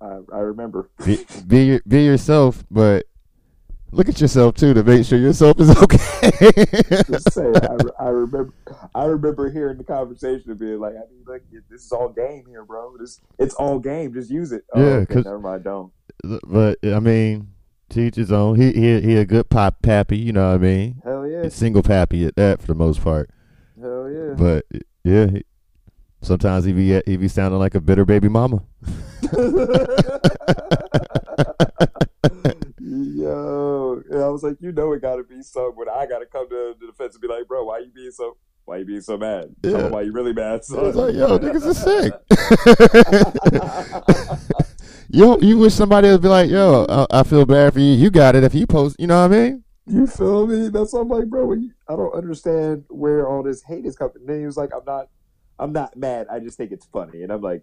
I, 0.00 0.18
I 0.32 0.38
remember. 0.38 0.90
be 1.04 1.24
be, 1.46 1.80
be 1.86 2.04
yourself 2.04 2.64
but 2.70 3.06
look 3.94 4.08
at 4.08 4.20
yourself 4.20 4.54
too 4.54 4.74
to 4.74 4.82
make 4.82 5.04
sure 5.04 5.18
yourself 5.18 5.58
is 5.60 5.70
okay 5.82 5.98
I, 7.36 8.04
I 8.04 8.08
remember. 8.08 8.52
I 8.94 9.04
remember 9.04 9.50
hearing 9.50 9.78
the 9.78 9.84
conversation 9.84 10.50
and 10.50 10.58
being 10.58 10.78
like, 10.78 10.94
I 10.94 11.00
mean, 11.10 11.24
look, 11.26 11.42
this 11.70 11.84
is 11.84 11.92
all 11.92 12.08
game 12.08 12.44
here, 12.48 12.64
bro. 12.64 12.96
This 12.98 13.20
it's 13.38 13.54
all 13.54 13.78
game. 13.78 14.12
Just 14.12 14.30
use 14.30 14.52
it. 14.52 14.64
Oh, 14.74 14.80
Yeah, 14.80 14.96
okay, 14.98 15.16
never 15.16 15.38
mind. 15.38 15.64
Don't. 15.64 15.92
but 16.46 16.78
I 16.84 17.00
mean 17.00 17.48
teach 17.90 18.16
his 18.16 18.32
own 18.32 18.56
he 18.56 18.72
he 18.72 19.00
he 19.00 19.16
a 19.16 19.26
good 19.26 19.48
pop 19.50 19.80
pappy 19.82 20.16
you 20.16 20.32
know 20.32 20.48
what 20.48 20.54
I 20.54 20.58
mean 20.58 21.02
Hell 21.04 21.28
yeah. 21.28 21.48
single 21.48 21.82
pappy 21.82 22.24
at 22.24 22.34
that 22.34 22.60
for 22.60 22.66
the 22.68 22.74
most 22.74 23.04
part 23.04 23.30
Hell 23.80 24.10
yeah. 24.10 24.34
But 24.34 24.64
yeah, 25.04 25.26
he, 25.26 25.44
sometimes 26.22 26.64
he 26.64 26.72
be 26.72 27.00
he 27.06 27.16
be 27.16 27.28
sounding 27.28 27.58
like 27.58 27.74
a 27.74 27.80
bitter 27.80 28.04
baby 28.04 28.28
mama. 28.28 28.62
Yo, 32.86 34.02
and 34.10 34.22
I 34.22 34.28
was 34.28 34.42
like, 34.42 34.56
you 34.60 34.70
know, 34.70 34.92
it 34.92 35.00
got 35.00 35.16
to 35.16 35.24
be 35.24 35.42
some 35.42 35.72
when 35.74 35.88
I 35.88 36.04
got 36.04 36.18
to 36.18 36.26
come 36.26 36.48
to 36.50 36.74
the 36.78 36.86
defense 36.88 37.14
and 37.14 37.22
be 37.22 37.28
like, 37.28 37.48
bro, 37.48 37.64
why 37.64 37.78
you 37.78 37.90
being 37.94 38.10
so, 38.10 38.36
why 38.66 38.76
you 38.76 38.84
being 38.84 39.00
so 39.00 39.16
mad? 39.16 39.54
Yeah. 39.62 39.88
why 39.88 40.02
you 40.02 40.12
really 40.12 40.34
mad. 40.34 40.56
I 40.56 40.60
Son. 40.60 40.82
was 40.82 40.94
like, 40.96 41.14
yo, 41.14 41.38
niggas 41.38 41.64
are 41.66 41.74
sick. 41.74 42.12
yo, 45.08 45.38
you 45.38 45.56
wish 45.58 45.72
somebody 45.72 46.08
would 46.08 46.20
be 46.20 46.28
like, 46.28 46.50
yo, 46.50 46.84
I, 46.88 47.20
I 47.20 47.22
feel 47.22 47.46
bad 47.46 47.72
for 47.72 47.80
you. 47.80 47.92
You 47.94 48.10
got 48.10 48.36
it 48.36 48.44
if 48.44 48.54
you 48.54 48.66
post. 48.66 48.96
You 48.98 49.06
know 49.06 49.26
what 49.26 49.32
I 49.34 49.42
mean? 49.42 49.64
You 49.86 50.06
feel 50.06 50.46
me? 50.46 50.68
That's 50.68 50.92
what 50.92 51.00
I'm 51.00 51.08
like, 51.08 51.26
bro. 51.26 51.52
you- 51.54 51.72
I 51.88 51.96
don't 51.96 52.14
understand 52.14 52.84
where 52.90 53.26
all 53.26 53.42
this 53.42 53.62
hate 53.62 53.86
is 53.86 53.96
coming. 53.96 54.16
And 54.20 54.28
then 54.28 54.40
he 54.40 54.46
was 54.46 54.58
like, 54.58 54.70
I'm 54.74 54.84
not, 54.86 55.08
I'm 55.58 55.72
not 55.72 55.96
mad. 55.96 56.26
I 56.30 56.38
just 56.38 56.58
think 56.58 56.70
it's 56.72 56.86
funny, 56.86 57.22
and 57.22 57.32
I'm 57.32 57.40
like, 57.40 57.62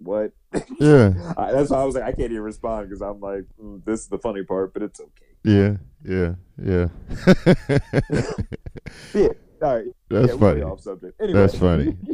what? 0.00 0.32
Yeah, 0.80 1.34
I, 1.36 1.52
that's 1.52 1.70
why 1.70 1.78
I 1.78 1.84
was 1.84 1.94
like, 1.94 2.04
I 2.04 2.12
can't 2.12 2.32
even 2.32 2.40
respond 2.40 2.88
because 2.88 3.02
I'm 3.02 3.20
like, 3.20 3.44
mm, 3.62 3.84
this 3.84 4.00
is 4.00 4.08
the 4.08 4.18
funny 4.18 4.42
part, 4.42 4.72
but 4.72 4.82
it's 4.82 4.98
okay. 4.98 5.26
yeah, 5.44 5.76
yeah, 6.04 6.34
yeah. 6.58 6.88
Yeah. 9.14 9.28
All 9.62 9.76
right. 9.76 9.86
That's 10.08 10.32
yeah, 10.32 10.38
funny. 10.38 10.62
off 10.62 10.80
subject. 10.80 11.20
Anyway. 11.20 11.40
That's 11.40 11.56
funny. 11.56 11.96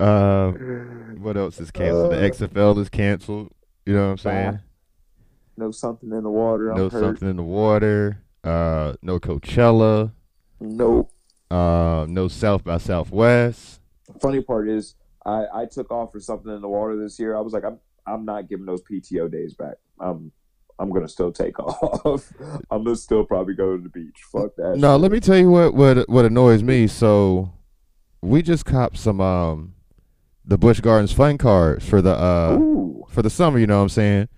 Um, 0.00 1.18
what 1.20 1.36
else 1.36 1.60
is 1.60 1.70
canceled? 1.70 2.12
Uh, 2.12 2.16
the 2.16 2.30
XFL 2.30 2.78
is 2.78 2.88
canceled. 2.88 3.52
You 3.86 3.94
know 3.94 4.06
what 4.06 4.10
I'm 4.10 4.18
saying? 4.18 4.60
No 5.56 5.70
something 5.70 6.10
in 6.10 6.24
the 6.24 6.30
water. 6.30 6.70
I'm 6.70 6.78
No 6.78 6.88
something 6.88 7.28
in 7.28 7.36
the 7.36 7.42
water. 7.42 8.20
Uh, 8.42 8.94
no 9.02 9.20
Coachella. 9.20 10.10
No. 10.58 11.08
Uh, 11.50 12.06
no 12.08 12.26
South 12.26 12.64
by 12.64 12.78
Southwest. 12.78 13.80
funny 14.20 14.40
part 14.40 14.68
is 14.68 14.96
I, 15.24 15.44
I 15.54 15.66
took 15.66 15.90
off 15.90 16.12
for 16.12 16.20
something 16.20 16.52
in 16.52 16.60
the 16.60 16.68
water 16.68 16.96
this 16.96 17.18
year. 17.18 17.36
I 17.36 17.40
was 17.40 17.52
like, 17.52 17.64
I'm 17.64 17.78
I'm 18.06 18.24
not 18.24 18.48
giving 18.48 18.66
those 18.66 18.82
PTO 18.82 19.30
days 19.30 19.54
back. 19.54 19.76
I'm 20.00 20.32
I'm 20.78 20.90
gonna 20.90 21.08
still 21.08 21.32
take 21.32 21.58
off. 21.60 22.32
I'm 22.70 22.84
gonna 22.84 22.96
still 22.96 23.24
probably 23.24 23.54
go 23.54 23.76
to 23.76 23.82
the 23.82 23.88
beach. 23.88 24.20
Fuck 24.30 24.56
that. 24.56 24.76
No, 24.76 24.94
shit. 24.94 25.00
let 25.00 25.12
me 25.12 25.20
tell 25.20 25.36
you 25.36 25.50
what 25.50 25.74
what 25.74 26.08
what 26.08 26.24
annoys 26.24 26.62
me. 26.62 26.86
So, 26.86 27.52
we 28.20 28.42
just 28.42 28.64
copped 28.64 28.98
some 28.98 29.20
um, 29.20 29.74
the 30.44 30.58
Busch 30.58 30.80
Gardens 30.80 31.12
fun 31.12 31.38
cards 31.38 31.88
for 31.88 32.02
the 32.02 32.14
uh 32.16 32.58
Ooh, 32.60 33.06
for 33.08 33.22
the 33.22 33.30
summer. 33.30 33.58
You 33.58 33.66
know 33.66 33.76
what 33.78 33.84
I'm 33.84 33.88
saying? 33.90 34.28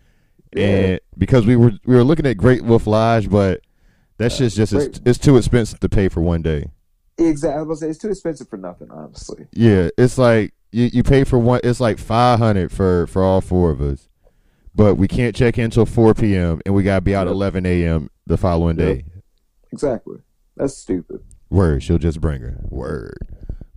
yeah. 0.55 0.67
And 0.67 1.01
because 1.17 1.47
we 1.47 1.57
were 1.57 1.73
we 1.85 1.95
were 1.95 2.05
looking 2.05 2.27
at 2.27 2.37
Great 2.37 2.63
Wolf 2.63 2.87
Lodge, 2.87 3.31
but 3.31 3.61
that 4.19 4.33
shit's 4.33 4.55
just 4.55 4.73
it's, 4.73 5.01
it's 5.05 5.19
too 5.19 5.37
expensive 5.37 5.81
to 5.81 5.89
pay 5.89 6.09
for 6.09 6.21
one 6.21 6.43
day. 6.43 6.67
exactly. 7.19 7.59
I 7.59 7.63
was 7.63 7.81
gonna 7.81 7.89
say 7.89 7.91
it's 7.91 7.99
too 7.99 8.11
expensive 8.11 8.49
for 8.49 8.57
nothing. 8.57 8.91
Honestly, 8.91 9.47
Yeah, 9.53 9.89
it's 9.99 10.19
like 10.19 10.54
you, 10.75 10.91
you 10.93 11.03
pay 11.03 11.25
for 11.25 11.39
one. 11.39 11.61
It's 11.65 11.81
like 11.81 11.99
five 11.99 12.39
hundred 12.39 12.73
for 12.73 13.07
for 13.07 13.23
all 13.23 13.41
four 13.41 13.71
of 13.71 13.81
us, 13.81 14.09
but 14.75 14.97
we 14.97 15.07
can't 15.09 15.35
check 15.35 15.57
in 15.59 15.71
till 15.71 15.87
four 15.87 16.15
p.m. 16.15 16.61
and 16.67 16.75
we 16.75 16.83
gotta 16.83 17.01
be 17.01 17.15
out 17.15 17.27
Yep. 17.27 17.33
eleven 17.35 17.67
a.m. 17.67 18.11
the 18.27 18.37
following 18.37 18.79
Yep. 18.79 18.87
day. 18.97 19.05
exactly. 19.73 20.19
That's 20.57 20.77
stupid. 20.77 21.21
Word, 21.51 21.83
she'll 21.83 21.99
just 21.99 22.21
bring 22.21 22.41
her. 22.43 22.59
Word, 22.69 23.17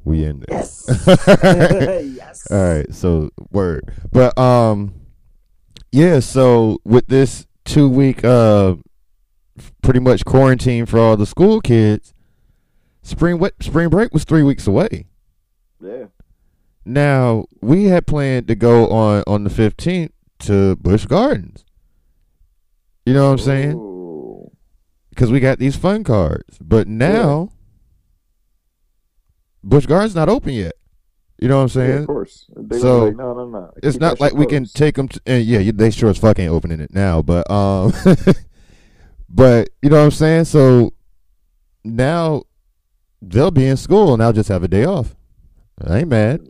we 0.03 0.23
in 0.25 0.43
there. 0.47 0.57
Yes. 0.59 0.85
yes. 1.17 2.47
All 2.51 2.57
right, 2.77 2.93
so 2.93 3.29
word, 3.51 3.93
but 4.11 4.37
um, 4.37 4.93
yeah. 5.91 6.19
So 6.19 6.79
with 6.83 7.07
this 7.07 7.45
two 7.65 7.87
week 7.89 8.23
uh, 8.23 8.75
pretty 9.81 9.99
much 9.99 10.25
quarantine 10.25 10.85
for 10.85 10.99
all 10.99 11.17
the 11.17 11.25
school 11.25 11.61
kids, 11.61 12.13
spring 13.03 13.37
what 13.39 13.53
spring 13.61 13.89
break 13.89 14.13
was 14.13 14.23
three 14.23 14.43
weeks 14.43 14.65
away. 14.67 15.05
Yeah. 15.81 16.05
Now 16.87 17.47
we 17.61 17.85
had 17.85 18.07
planned 18.07 18.47
to 18.47 18.55
go 18.55 18.87
on 18.87 19.23
on 19.27 19.43
the 19.43 19.49
fifteenth 19.49 20.13
to 20.39 20.77
Busch 20.77 21.05
Gardens. 21.05 21.65
You 23.05 23.13
know 23.13 23.25
what 23.25 23.31
I'm 23.33 23.37
saying? 23.39 24.49
Because 25.09 25.29
we 25.29 25.41
got 25.41 25.59
these 25.59 25.75
fun 25.75 26.05
cards, 26.05 26.57
but 26.61 26.87
now 26.87 27.49
Busch 29.61 29.85
Gardens 29.85 30.15
not 30.15 30.29
open 30.29 30.53
yet. 30.53 30.75
You 31.39 31.49
know 31.49 31.57
what 31.61 31.75
I'm 31.75 31.81
Yeah, 31.81 31.87
saying? 31.87 32.01
of 32.03 32.07
course. 32.07 32.45
They 32.55 32.79
So, 32.79 33.05
like, 33.05 33.17
no, 33.17 33.33
no, 33.33 33.49
no. 33.49 33.73
it's 33.83 33.95
Keep 33.95 34.01
not 34.01 34.19
like 34.21 34.33
we 34.33 34.45
can 34.45 34.63
take 34.63 34.95
them. 34.95 35.09
To, 35.09 35.21
and 35.25 35.43
yeah, 35.43 35.71
they 35.73 35.91
sure 35.91 36.09
as 36.09 36.17
fuck 36.17 36.39
ain't 36.39 36.51
opening 36.51 36.79
it 36.79 36.93
now. 36.93 37.21
But 37.21 37.51
um, 37.51 37.91
but 39.29 39.69
you 39.81 39.89
know 39.89 39.97
what 39.97 40.05
I'm 40.05 40.11
saying. 40.11 40.45
So 40.45 40.93
now 41.83 42.43
they'll 43.21 43.51
be 43.51 43.67
in 43.67 43.75
school, 43.75 44.13
and 44.13 44.23
I'll 44.23 44.31
just 44.33 44.49
have 44.49 44.63
a 44.63 44.69
day 44.69 44.85
off. 44.85 45.15
I 45.85 45.99
ain't 45.99 46.07
mad. 46.07 46.47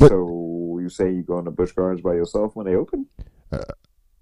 But- 0.00 0.08
so 0.08 0.78
you 0.82 0.88
say 0.88 1.12
you 1.12 1.22
going 1.22 1.44
to 1.44 1.50
Busch 1.50 1.72
Gardens 1.72 2.00
by 2.00 2.14
yourself 2.14 2.56
when 2.56 2.66
they 2.66 2.74
open? 2.74 3.06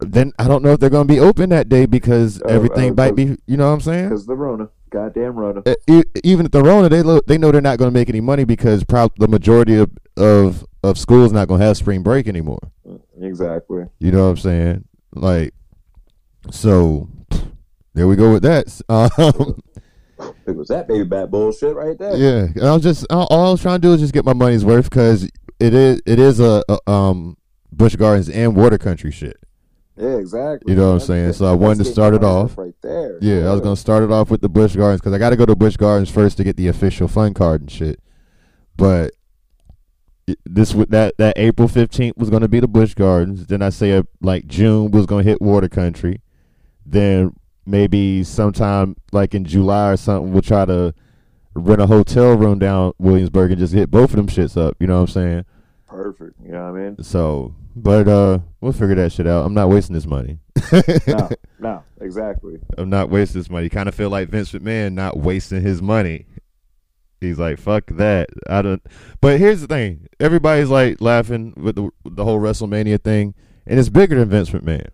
Then 0.00 0.32
I 0.38 0.46
don't 0.46 0.62
know 0.62 0.72
if 0.72 0.78
they're 0.80 0.90
gonna 0.90 1.06
be 1.06 1.18
open 1.18 1.50
that 1.50 1.68
day 1.68 1.84
because 1.84 2.40
Oh, 2.44 2.48
everything 2.48 2.92
oh, 2.92 2.94
might 2.94 3.16
be. 3.16 3.36
You 3.46 3.56
know 3.56 3.66
what 3.66 3.74
I'm 3.74 3.80
saying? 3.80 4.08
Because 4.10 4.26
the 4.26 4.36
Rona, 4.36 4.68
goddamn 4.90 5.34
Rona. 5.34 5.62
Uh, 5.66 5.74
e- 5.88 6.04
even 6.22 6.46
at 6.46 6.52
the 6.52 6.62
Rona, 6.62 6.88
they 6.88 7.02
lo- 7.02 7.20
they 7.26 7.36
know 7.36 7.50
they're 7.50 7.60
not 7.60 7.78
going 7.78 7.90
to 7.90 7.94
make 7.94 8.08
any 8.08 8.20
money 8.20 8.44
because 8.44 8.84
prob- 8.84 9.16
the 9.18 9.26
majority 9.26 9.74
of, 9.74 9.90
of 10.16 10.64
of 10.84 10.98
schools 10.98 11.32
not 11.32 11.48
going 11.48 11.58
to 11.60 11.66
have 11.66 11.76
spring 11.76 12.04
break 12.04 12.28
anymore. 12.28 12.60
Exactly. 13.20 13.86
You 13.98 14.12
know 14.12 14.24
what 14.24 14.30
I'm 14.30 14.36
saying? 14.36 14.84
Like, 15.14 15.52
so 16.52 17.08
there 17.94 18.06
we 18.06 18.14
go 18.14 18.32
with 18.32 18.42
that. 18.44 18.66
Um, 20.20 20.26
It 20.46 20.56
was 20.56 20.68
that 20.68 20.88
baby 20.88 21.04
bat 21.04 21.30
bullshit 21.30 21.76
right 21.76 21.96
there. 21.98 22.16
yeah, 22.16 22.46
and 22.54 22.64
I 22.64 22.72
was 22.74 22.82
just 22.82 23.06
all, 23.10 23.26
all 23.30 23.48
I 23.48 23.50
was 23.52 23.62
trying 23.62 23.80
to 23.80 23.86
do 23.86 23.92
is 23.94 24.00
just 24.00 24.12
get 24.12 24.24
my 24.24 24.32
money's 24.32 24.64
worth 24.64 24.90
because 24.90 25.28
it 25.60 25.74
is 25.74 26.02
it 26.06 26.18
is 26.18 26.40
a, 26.40 26.62
a 26.68 26.90
um 26.90 27.36
Busch 27.72 27.96
Gardens 27.96 28.28
and 28.28 28.56
Water 28.56 28.78
Country 28.78 29.10
shit. 29.10 29.36
Yeah, 29.96 30.16
exactly. 30.16 30.72
You 30.72 30.78
know 30.78 30.88
what 30.88 30.94
I'm 30.94 31.06
saying? 31.06 31.32
So 31.32 31.46
I 31.46 31.54
wanted 31.54 31.84
to 31.84 31.90
start 31.90 32.14
it 32.14 32.22
off. 32.22 32.56
right 32.56 32.74
there. 32.82 33.18
Yeah, 33.20 33.48
I 33.48 33.52
was 33.52 33.60
gonna 33.60 33.76
start 33.76 34.04
it 34.04 34.12
off 34.12 34.30
with 34.30 34.40
the 34.40 34.48
Busch 34.48 34.76
Gardens 34.76 35.00
because 35.00 35.12
I 35.12 35.18
got 35.18 35.30
to 35.30 35.36
go 35.36 35.44
to 35.44 35.56
Busch 35.56 35.76
Gardens 35.76 36.08
first 36.08 36.36
to 36.36 36.44
get 36.44 36.56
the 36.56 36.68
official 36.68 37.08
fun 37.08 37.34
card 37.34 37.62
and 37.62 37.70
shit. 37.70 38.00
But 38.76 39.12
this 40.44 40.72
that 40.72 41.14
that 41.18 41.36
April 41.36 41.66
fifteenth 41.68 42.16
was 42.16 42.30
gonna 42.30 42.48
be 42.48 42.60
the 42.60 42.68
Busch 42.68 42.94
Gardens. 42.94 43.46
Then 43.46 43.60
I 43.60 43.70
say 43.70 43.92
uh, 43.92 44.04
like 44.20 44.46
June 44.46 44.90
was 44.92 45.06
gonna 45.06 45.24
hit 45.24 45.42
Water 45.42 45.68
Country. 45.68 46.22
Then 46.86 47.34
maybe 47.66 48.22
sometime 48.22 48.96
like 49.10 49.34
in 49.34 49.44
July 49.44 49.90
or 49.90 49.96
something, 49.96 50.32
we'll 50.32 50.42
try 50.42 50.64
to 50.64 50.94
rent 51.58 51.80
a 51.80 51.86
hotel 51.86 52.34
room 52.34 52.58
down 52.58 52.92
Williamsburg 52.98 53.50
and 53.50 53.58
just 53.58 53.74
hit 53.74 53.90
both 53.90 54.10
of 54.10 54.16
them 54.16 54.26
shits 54.26 54.56
up. 54.56 54.76
You 54.80 54.86
know 54.86 54.94
what 54.94 55.00
I'm 55.02 55.06
saying? 55.08 55.44
Perfect. 55.86 56.34
You 56.44 56.52
know 56.52 56.70
what 56.70 56.80
I 56.80 56.84
mean? 56.84 57.02
So, 57.02 57.54
but 57.74 58.08
uh, 58.08 58.38
we'll 58.60 58.72
figure 58.72 58.94
that 58.96 59.12
shit 59.12 59.26
out. 59.26 59.46
I'm 59.46 59.54
not 59.54 59.68
wasting 59.68 59.94
this 59.94 60.06
money. 60.06 60.38
no, 61.06 61.28
no, 61.58 61.84
exactly. 62.00 62.58
I'm 62.76 62.90
not 62.90 63.10
wasting 63.10 63.40
this 63.40 63.50
money. 63.50 63.64
You 63.64 63.70
Kind 63.70 63.88
of 63.88 63.94
feel 63.94 64.10
like 64.10 64.28
Vince 64.28 64.52
McMahon 64.52 64.92
not 64.92 65.18
wasting 65.18 65.62
his 65.62 65.80
money. 65.80 66.26
He's 67.20 67.38
like, 67.38 67.58
fuck 67.58 67.86
that. 67.92 68.28
I 68.48 68.62
don't. 68.62 68.82
But 69.20 69.40
here's 69.40 69.60
the 69.60 69.66
thing: 69.66 70.06
everybody's 70.20 70.68
like 70.68 71.00
laughing 71.00 71.52
with 71.56 71.74
the, 71.76 71.90
the 72.04 72.24
whole 72.24 72.38
WrestleMania 72.38 73.02
thing, 73.02 73.34
and 73.66 73.78
it's 73.78 73.88
bigger 73.88 74.16
than 74.16 74.28
Vince 74.28 74.50
McMahon. 74.50 74.88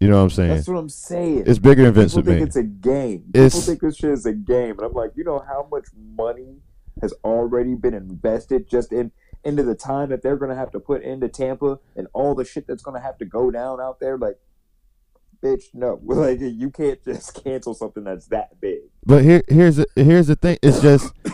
You 0.00 0.08
know 0.08 0.16
what 0.16 0.22
I'm 0.22 0.30
saying? 0.30 0.48
That's 0.48 0.66
what 0.66 0.78
I'm 0.78 0.88
saying. 0.88 1.44
It's 1.46 1.58
bigger 1.58 1.84
than 1.84 1.92
Vince 1.92 2.14
People 2.14 2.32
think 2.32 2.46
it's 2.46 2.56
a 2.56 2.62
game. 2.62 3.24
People 3.26 3.46
it's, 3.46 3.66
think 3.66 3.80
this 3.82 3.96
shit 3.96 4.10
is 4.10 4.24
a 4.24 4.32
game, 4.32 4.70
and 4.70 4.80
I'm 4.80 4.94
like, 4.94 5.12
you 5.14 5.24
know 5.24 5.44
how 5.46 5.68
much 5.70 5.88
money 5.94 6.56
has 7.02 7.12
already 7.22 7.74
been 7.74 7.92
invested 7.92 8.68
just 8.68 8.92
in 8.92 9.12
into 9.44 9.62
the 9.62 9.74
time 9.74 10.08
that 10.08 10.22
they're 10.22 10.36
going 10.36 10.50
to 10.50 10.56
have 10.56 10.70
to 10.70 10.80
put 10.80 11.02
into 11.02 11.28
Tampa 11.28 11.78
and 11.96 12.08
all 12.14 12.34
the 12.34 12.44
shit 12.44 12.66
that's 12.66 12.82
going 12.82 12.98
to 12.98 13.02
have 13.02 13.18
to 13.18 13.24
go 13.26 13.50
down 13.50 13.80
out 13.80 14.00
there, 14.00 14.16
like. 14.18 14.38
Bitch, 15.42 15.64
no! 15.72 15.98
Like 16.04 16.38
you 16.38 16.68
can't 16.68 17.02
just 17.02 17.42
cancel 17.42 17.72
something 17.72 18.04
that's 18.04 18.26
that 18.26 18.60
big. 18.60 18.80
But 19.06 19.24
here, 19.24 19.42
here's 19.48 19.76
the, 19.76 19.86
here's 19.96 20.26
the 20.26 20.36
thing. 20.36 20.58
It's 20.62 20.82
just 20.82 21.14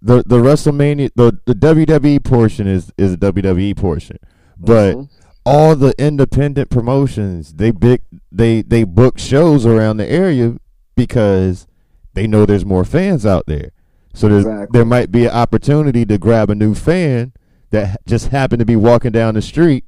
the 0.00 0.22
the 0.24 0.38
WrestleMania 0.38 1.10
the, 1.14 1.38
the 1.44 1.54
WWE 1.54 2.24
portion 2.24 2.66
is 2.66 2.90
is 2.96 3.12
a 3.12 3.16
WWE 3.18 3.76
portion, 3.76 4.18
but 4.56 4.96
mm-hmm 4.96 5.19
all 5.44 5.74
the 5.74 5.94
independent 5.98 6.68
promotions 6.70 7.54
they 7.54 7.70
big 7.70 8.02
they 8.30 8.62
they 8.62 8.84
book 8.84 9.18
shows 9.18 9.64
around 9.64 9.96
the 9.96 10.10
area 10.10 10.56
because 10.94 11.66
they 12.14 12.26
know 12.26 12.44
there's 12.44 12.64
more 12.64 12.84
fans 12.84 13.24
out 13.24 13.46
there. 13.46 13.70
So 14.12 14.26
exactly. 14.26 14.66
there 14.72 14.84
might 14.84 15.12
be 15.12 15.24
an 15.24 15.30
opportunity 15.30 16.04
to 16.04 16.18
grab 16.18 16.50
a 16.50 16.54
new 16.54 16.74
fan 16.74 17.32
that 17.70 18.04
just 18.06 18.28
happened 18.28 18.58
to 18.58 18.66
be 18.66 18.76
walking 18.76 19.12
down 19.12 19.34
the 19.34 19.42
street 19.42 19.84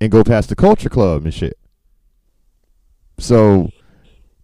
and 0.00 0.10
go 0.10 0.24
past 0.24 0.48
the 0.48 0.56
culture 0.56 0.88
club 0.88 1.24
and 1.24 1.34
shit. 1.34 1.58
So 3.18 3.70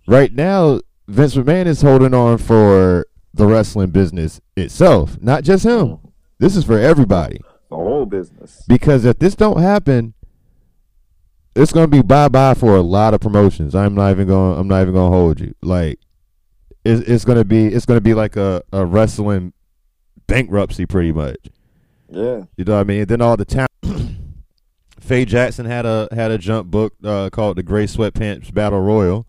right 0.07 0.33
now 0.33 0.81
Vince 1.09 1.35
McMahon 1.35 1.67
is 1.67 1.81
holding 1.81 2.13
on 2.13 2.39
for 2.39 3.07
the 3.33 3.47
wrestling 3.47 3.91
business 3.91 4.41
itself, 4.57 5.21
not 5.21 5.43
just 5.43 5.65
him. 5.65 5.89
Mm-hmm. 5.89 6.09
This 6.39 6.55
is 6.55 6.65
for 6.65 6.79
everybody. 6.79 7.41
The 7.71 7.77
whole 7.77 8.07
business. 8.07 8.63
Because 8.69 9.05
if 9.05 9.19
this 9.19 9.35
don't 9.35 9.61
happen, 9.61 10.15
it's 11.55 11.73
gonna 11.73 11.89
be 11.89 12.03
bye 12.03 12.29
bye 12.29 12.55
for 12.55 12.77
a 12.77 12.81
lot 12.81 13.15
of 13.15 13.21
promotions. 13.21 13.75
I'm 13.75 13.95
not 13.95 14.11
even 14.11 14.27
going. 14.27 14.59
I'm 14.59 14.69
not 14.69 14.83
even 14.83 14.95
gonna 14.95 15.15
hold 15.15 15.41
you. 15.41 15.55
Like, 15.63 15.99
it's 16.85 17.09
it's 17.09 17.25
gonna 17.25 17.45
be 17.45 17.67
it's 17.67 17.87
gonna 17.87 18.01
be 18.01 18.15
like 18.15 18.37
a, 18.37 18.63
a 18.73 18.85
wrestling 18.85 19.53
bankruptcy 20.27 20.87
pretty 20.87 21.13
much. 21.13 21.39
Yeah, 22.09 22.45
you 22.57 22.65
know 22.65 22.75
what 22.75 22.81
I 22.81 22.85
mean. 22.85 23.01
And 23.01 23.09
then 23.09 23.21
all 23.21 23.37
the 23.37 23.45
talent. 23.45 23.71
Faye 25.01 25.25
Jackson 25.25 25.65
had 25.67 25.87
a 25.87 26.09
had 26.13 26.31
a 26.31 26.39
jump 26.39 26.71
book 26.71 26.95
uh, 27.03 27.31
called 27.31 27.57
the 27.57 27.63
Gray 27.63 27.87
Sweatpants 27.87 28.53
Battle 28.53 28.81
Royal. 28.81 29.27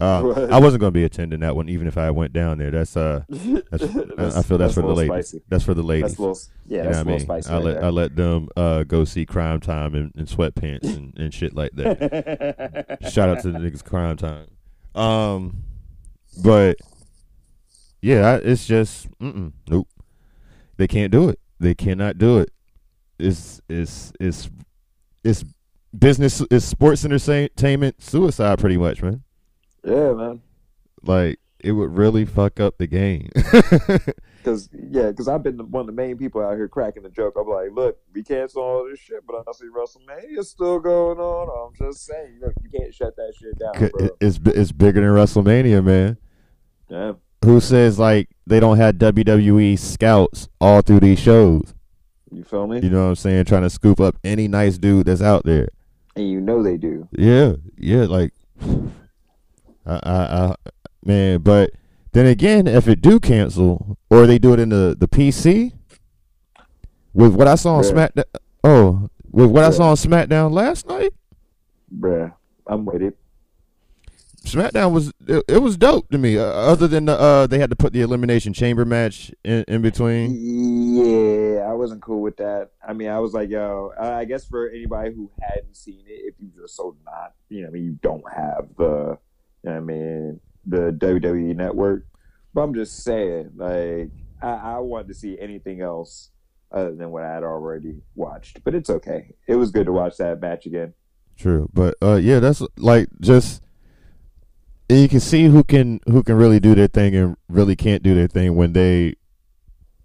Uh, 0.00 0.22
right. 0.36 0.50
I 0.50 0.58
wasn't 0.58 0.80
going 0.80 0.92
to 0.92 0.98
be 0.98 1.04
attending 1.04 1.40
that 1.40 1.54
one, 1.54 1.68
even 1.68 1.86
if 1.86 1.96
I 1.96 2.10
went 2.10 2.32
down 2.32 2.58
there. 2.58 2.70
That's 2.70 2.96
uh, 2.96 3.24
that's, 3.28 3.86
that's 3.86 4.36
I 4.36 4.42
feel 4.42 4.58
that's, 4.58 4.74
that's 4.74 4.74
for 4.74 4.82
the 4.82 4.94
ladies. 4.94 5.28
Spicy. 5.28 5.44
That's 5.48 5.64
for 5.64 5.74
the 5.74 5.82
ladies. 5.82 6.10
That's 6.10 6.18
little, 6.18 6.38
yeah, 6.66 6.78
you 6.78 6.84
that's 6.84 6.98
a 6.98 7.00
little 7.00 7.12
I 7.12 7.16
mean? 7.16 7.20
spicy. 7.20 7.50
I 7.50 7.54
right 7.54 7.64
let 7.64 7.74
there. 7.74 7.84
I 7.84 7.88
let 7.90 8.16
them 8.16 8.48
uh, 8.56 8.82
go 8.84 9.04
see 9.04 9.24
Crime 9.24 9.60
Time 9.60 9.94
in, 9.94 10.10
sweatpants 10.26 10.84
and, 10.84 11.16
and 11.16 11.32
shit 11.32 11.54
like 11.54 11.72
that. 11.72 12.98
Shout 13.12 13.28
out 13.28 13.42
to 13.42 13.52
the 13.52 13.58
niggas 13.58 13.84
Crime 13.84 14.16
Time. 14.16 14.48
Um, 14.94 15.62
but 16.42 16.76
yeah, 18.02 18.32
I, 18.32 18.34
it's 18.36 18.66
just 18.66 19.08
nope. 19.20 19.88
They 20.76 20.88
can't 20.88 21.12
do 21.12 21.28
it. 21.28 21.38
They 21.60 21.74
cannot 21.74 22.18
do 22.18 22.38
it. 22.38 22.50
It's 23.18 23.60
it's 23.68 24.12
it's 24.18 24.50
it's 25.22 25.44
business. 25.96 26.42
It's 26.50 26.64
sports 26.64 27.04
entertainment 27.04 28.02
suicide, 28.02 28.58
pretty 28.58 28.76
much, 28.76 29.02
man. 29.02 29.22
Yeah, 29.84 30.12
man. 30.12 30.42
Like 31.02 31.38
it 31.60 31.72
would 31.72 31.96
really 31.96 32.24
fuck 32.24 32.60
up 32.60 32.78
the 32.78 32.86
game. 32.86 33.30
Cause 34.44 34.68
yeah, 34.90 35.10
cause 35.12 35.26
I've 35.26 35.42
been 35.42 35.58
one 35.70 35.80
of 35.80 35.86
the 35.86 35.92
main 35.92 36.18
people 36.18 36.42
out 36.42 36.56
here 36.56 36.68
cracking 36.68 37.02
the 37.02 37.08
joke. 37.08 37.32
I'm 37.40 37.48
like, 37.48 37.70
look, 37.72 37.96
we 38.12 38.22
cancel 38.22 38.60
all 38.60 38.86
this 38.86 39.00
shit, 39.00 39.26
but 39.26 39.36
I 39.36 39.52
see 39.52 39.64
WrestleMania 39.74 40.44
still 40.44 40.80
going 40.80 41.18
on. 41.18 41.72
I'm 41.72 41.74
just 41.74 42.04
saying, 42.04 42.40
look, 42.42 42.52
you 42.62 42.68
can't 42.68 42.94
shut 42.94 43.16
that 43.16 43.32
shit 43.40 43.58
down. 43.58 43.90
Bro. 43.90 44.10
It's 44.20 44.38
it's 44.44 44.70
bigger 44.70 45.00
than 45.00 45.08
WrestleMania, 45.10 45.82
man. 45.82 46.18
Yeah. 46.90 47.14
Who 47.42 47.58
says 47.58 47.98
like 47.98 48.28
they 48.46 48.60
don't 48.60 48.76
have 48.76 48.96
WWE 48.96 49.78
scouts 49.78 50.50
all 50.60 50.82
through 50.82 51.00
these 51.00 51.18
shows? 51.20 51.72
You 52.30 52.44
feel 52.44 52.66
me? 52.66 52.80
You 52.80 52.90
know 52.90 53.04
what 53.04 53.08
I'm 53.08 53.14
saying? 53.14 53.46
Trying 53.46 53.62
to 53.62 53.70
scoop 53.70 53.98
up 53.98 54.16
any 54.24 54.46
nice 54.46 54.76
dude 54.76 55.06
that's 55.06 55.22
out 55.22 55.46
there. 55.46 55.70
And 56.16 56.28
you 56.28 56.42
know 56.42 56.62
they 56.62 56.76
do. 56.76 57.08
Yeah, 57.12 57.54
yeah, 57.78 58.04
like 58.04 58.34
I, 59.86 60.00
I, 60.02 60.46
I 60.46 60.54
man, 61.04 61.40
but 61.40 61.70
then 62.12 62.26
again, 62.26 62.66
if 62.66 62.88
it 62.88 63.00
do 63.00 63.18
cancel 63.20 63.98
or 64.10 64.26
they 64.26 64.38
do 64.38 64.52
it 64.52 64.60
in 64.60 64.68
the, 64.68 64.96
the 64.98 65.08
PC, 65.08 65.72
with 67.12 67.34
what 67.34 67.48
I 67.48 67.54
saw 67.56 67.76
on 67.76 67.84
smackdown, 67.84 68.24
oh, 68.62 69.08
with 69.30 69.50
what 69.50 69.64
Bruh. 69.64 69.68
I 69.68 69.70
saw 69.70 69.90
on 69.90 69.96
SmackDown 69.96 70.52
last 70.52 70.86
night, 70.86 71.12
bruh, 71.92 72.32
I'm 72.66 72.84
with 72.84 73.02
it. 73.02 73.16
SmackDown 74.44 74.92
was 74.92 75.12
it, 75.26 75.42
it 75.48 75.58
was 75.58 75.76
dope 75.76 76.10
to 76.10 76.18
me. 76.18 76.38
Uh, 76.38 76.44
other 76.44 76.86
than 76.86 77.06
the, 77.06 77.18
uh, 77.18 77.46
they 77.46 77.58
had 77.58 77.70
to 77.70 77.76
put 77.76 77.92
the 77.92 78.02
elimination 78.02 78.52
chamber 78.52 78.84
match 78.84 79.32
in, 79.42 79.64
in 79.66 79.82
between. 79.82 80.36
Yeah, 80.94 81.62
I 81.62 81.72
wasn't 81.72 82.02
cool 82.02 82.20
with 82.20 82.36
that. 82.36 82.70
I 82.86 82.92
mean, 82.92 83.08
I 83.08 83.18
was 83.20 83.32
like, 83.32 83.48
yo, 83.48 83.92
I 83.98 84.24
guess 84.24 84.44
for 84.44 84.68
anybody 84.68 85.14
who 85.14 85.30
hadn't 85.40 85.76
seen 85.76 86.04
it, 86.06 86.20
if 86.26 86.34
you 86.38 86.50
just 86.60 86.76
so 86.76 86.94
not, 87.04 87.32
you 87.48 87.62
know, 87.62 87.68
I 87.68 87.70
mean, 87.70 87.84
you 87.84 87.98
don't 88.02 88.24
have 88.32 88.68
the 88.76 89.18
I 89.66 89.80
mean, 89.80 90.40
the 90.66 90.92
WWE 90.92 91.56
network. 91.56 92.06
But 92.52 92.62
I'm 92.62 92.74
just 92.74 93.02
saying, 93.02 93.52
like, 93.56 94.10
I, 94.40 94.76
I 94.76 94.78
wanted 94.78 95.08
to 95.08 95.14
see 95.14 95.38
anything 95.40 95.80
else 95.80 96.30
other 96.70 96.94
than 96.94 97.10
what 97.10 97.22
I 97.22 97.32
had 97.32 97.42
already 97.42 98.02
watched. 98.14 98.62
But 98.64 98.74
it's 98.74 98.90
okay. 98.90 99.34
It 99.46 99.56
was 99.56 99.70
good 99.70 99.86
to 99.86 99.92
watch 99.92 100.16
that 100.18 100.40
match 100.40 100.66
again. 100.66 100.94
True. 101.36 101.68
But 101.72 101.94
uh 102.02 102.16
yeah, 102.16 102.40
that's 102.40 102.62
like 102.76 103.08
just 103.20 103.62
you 104.88 105.08
can 105.08 105.20
see 105.20 105.44
who 105.44 105.64
can 105.64 106.00
who 106.06 106.22
can 106.22 106.36
really 106.36 106.60
do 106.60 106.74
their 106.74 106.88
thing 106.88 107.14
and 107.16 107.36
really 107.48 107.76
can't 107.76 108.02
do 108.02 108.14
their 108.14 108.28
thing 108.28 108.54
when 108.54 108.72
they 108.72 109.14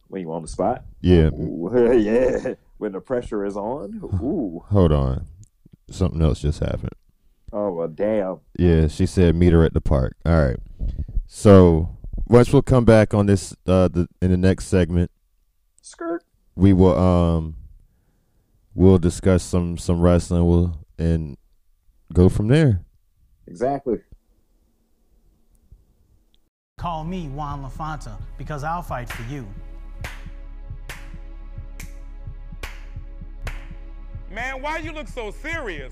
when 0.07 0.21
you 0.21 0.31
on 0.31 0.41
the 0.41 0.47
spot. 0.47 0.85
Yeah. 1.01 1.27
Ooh, 1.27 1.93
yeah. 1.97 2.53
When 2.77 2.93
the 2.93 3.01
pressure 3.01 3.45
is 3.45 3.57
on. 3.57 3.99
Ooh. 4.21 4.63
Hold 4.69 4.91
on. 4.91 5.25
Something 5.91 6.21
else 6.21 6.39
just 6.39 6.59
happened. 6.59 6.93
Oh 7.51 7.71
well, 7.71 7.87
damn. 7.87 8.39
Yeah, 8.57 8.87
she 8.87 9.05
said 9.05 9.35
meet 9.35 9.53
her 9.53 9.63
at 9.63 9.73
the 9.73 9.81
park. 9.81 10.15
All 10.25 10.39
right. 10.39 10.57
So 11.27 11.97
once 12.27 12.53
we'll 12.53 12.61
come 12.61 12.85
back 12.85 13.13
on 13.13 13.25
this 13.25 13.53
uh, 13.67 13.87
the, 13.87 14.07
in 14.21 14.31
the 14.31 14.37
next 14.37 14.67
segment. 14.67 15.11
Skirt. 15.81 16.23
We 16.55 16.73
will 16.73 16.97
um 16.97 17.55
we'll 18.75 18.99
discuss 18.99 19.43
some 19.43 19.77
some 19.77 19.99
wrestling 19.99 20.45
we'll 20.45 20.79
and 20.97 21.37
go 22.13 22.29
from 22.29 22.47
there. 22.47 22.83
Exactly. 23.47 23.99
Call 26.77 27.03
me 27.03 27.27
Juan 27.27 27.63
LaFonta 27.63 28.17
because 28.37 28.63
I'll 28.63 28.81
fight 28.81 29.09
for 29.09 29.23
you. 29.31 29.47
Man, 34.31 34.61
why 34.61 34.77
you 34.77 34.91
look 34.91 35.07
so 35.07 35.31
serious? 35.31 35.91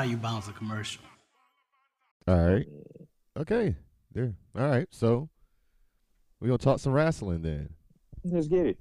how 0.00 0.06
you 0.06 0.16
bounce 0.16 0.48
a 0.48 0.52
commercial. 0.52 1.02
All 2.26 2.38
right. 2.38 2.66
Okay. 3.36 3.76
There. 4.14 4.34
All 4.56 4.66
right. 4.66 4.86
So 4.90 5.28
we're 6.40 6.48
gonna 6.48 6.56
talk 6.56 6.80
some 6.80 6.94
wrestling 6.94 7.42
then. 7.42 7.68
Let's 8.24 8.48
get 8.48 8.64
it. 8.66 8.78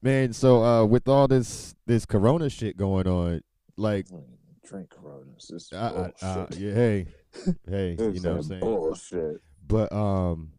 Man, 0.00 0.32
so 0.32 0.64
uh, 0.64 0.84
with 0.86 1.06
all 1.06 1.28
this 1.28 1.74
this 1.86 2.06
Corona 2.06 2.48
shit 2.48 2.78
going 2.78 3.06
on, 3.06 3.42
like, 3.76 4.06
drink 4.66 4.88
Coronas. 4.88 5.48
This 5.50 5.64
is 5.64 5.72
I, 5.74 5.86
I, 5.86 5.90
bullshit. 5.90 6.22
uh, 6.22 6.46
yeah, 6.56 6.74
hey, 6.74 7.06
hey, 7.68 7.90
you 7.98 8.20
know 8.20 8.30
what 8.30 8.32
I'm 8.32 8.38
is 8.38 8.46
saying? 8.46 8.60
Bullshit. 8.60 9.40
But 9.66 9.92
um, 9.92 10.52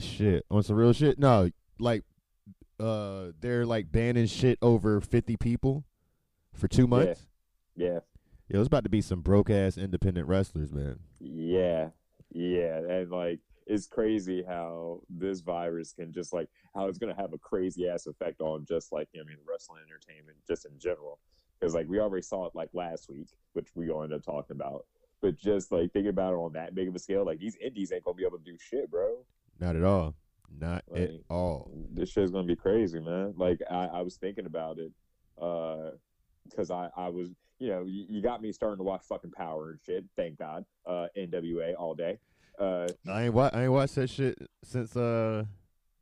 shit 0.00 0.44
on 0.50 0.64
some 0.64 0.74
real 0.74 0.92
shit. 0.92 1.20
No, 1.20 1.50
like, 1.78 2.02
uh, 2.80 3.26
they're 3.40 3.64
like 3.64 3.92
banning 3.92 4.26
shit 4.26 4.58
over 4.60 5.00
fifty 5.00 5.36
people 5.36 5.84
for 6.54 6.66
two 6.66 6.88
months. 6.88 7.20
Yeah. 7.20 7.24
Yeah, 7.78 8.00
it's 8.48 8.66
about 8.66 8.84
to 8.84 8.90
be 8.90 9.00
some 9.00 9.20
broke 9.20 9.50
ass 9.50 9.76
independent 9.76 10.26
wrestlers, 10.28 10.72
man. 10.72 10.98
Yeah, 11.20 11.88
yeah, 12.30 12.78
and 12.78 13.10
like 13.10 13.40
it's 13.66 13.86
crazy 13.86 14.42
how 14.42 15.02
this 15.10 15.40
virus 15.40 15.92
can 15.92 16.12
just 16.12 16.32
like 16.32 16.48
how 16.74 16.86
it's 16.86 16.98
gonna 16.98 17.14
have 17.14 17.32
a 17.32 17.38
crazy 17.38 17.88
ass 17.88 18.06
effect 18.06 18.40
on 18.40 18.64
just 18.66 18.92
like 18.92 19.08
I 19.14 19.24
mean 19.24 19.36
wrestling 19.48 19.82
entertainment 19.86 20.38
just 20.46 20.64
in 20.64 20.78
general 20.78 21.18
because 21.58 21.74
like 21.74 21.88
we 21.88 22.00
already 22.00 22.22
saw 22.22 22.46
it 22.46 22.54
like 22.54 22.70
last 22.72 23.08
week, 23.08 23.28
which 23.52 23.68
we 23.74 23.86
gonna 23.86 24.04
end 24.04 24.12
up 24.14 24.24
talking 24.24 24.56
about. 24.56 24.86
But 25.20 25.36
just 25.36 25.72
like 25.72 25.92
think 25.92 26.06
about 26.06 26.32
it 26.32 26.36
on 26.36 26.52
that 26.54 26.74
big 26.74 26.88
of 26.88 26.94
a 26.94 26.98
scale, 26.98 27.24
like 27.24 27.40
these 27.40 27.56
indies 27.56 27.92
ain't 27.92 28.04
gonna 28.04 28.14
be 28.14 28.24
able 28.24 28.38
to 28.38 28.44
do 28.44 28.56
shit, 28.58 28.90
bro. 28.90 29.24
Not 29.60 29.76
at 29.76 29.84
all. 29.84 30.14
Not 30.50 30.84
at 30.94 31.10
all. 31.28 31.70
This 31.92 32.10
shit's 32.10 32.30
gonna 32.30 32.46
be 32.46 32.56
crazy, 32.56 33.00
man. 33.00 33.34
Like 33.36 33.60
I, 33.70 33.86
I 33.86 34.00
was 34.02 34.16
thinking 34.16 34.46
about 34.46 34.78
it, 34.78 34.92
uh, 35.40 35.90
because 36.48 36.70
I, 36.70 36.88
I 36.96 37.08
was, 37.08 37.28
you 37.58 37.68
know, 37.68 37.84
you, 37.84 38.04
you 38.08 38.22
got 38.22 38.40
me 38.42 38.52
starting 38.52 38.78
to 38.78 38.84
watch 38.84 39.02
fucking 39.08 39.32
Power 39.32 39.70
and 39.70 39.78
shit. 39.84 40.04
Thank 40.16 40.38
God, 40.38 40.64
uh, 40.86 41.06
NWA 41.16 41.74
all 41.78 41.94
day. 41.94 42.18
Uh, 42.58 42.88
I 43.08 43.24
ain't 43.24 43.34
wa- 43.34 43.50
I 43.52 43.64
ain't 43.64 43.72
watched 43.72 43.94
that 43.96 44.10
shit 44.10 44.36
since 44.64 44.96
uh 44.96 45.44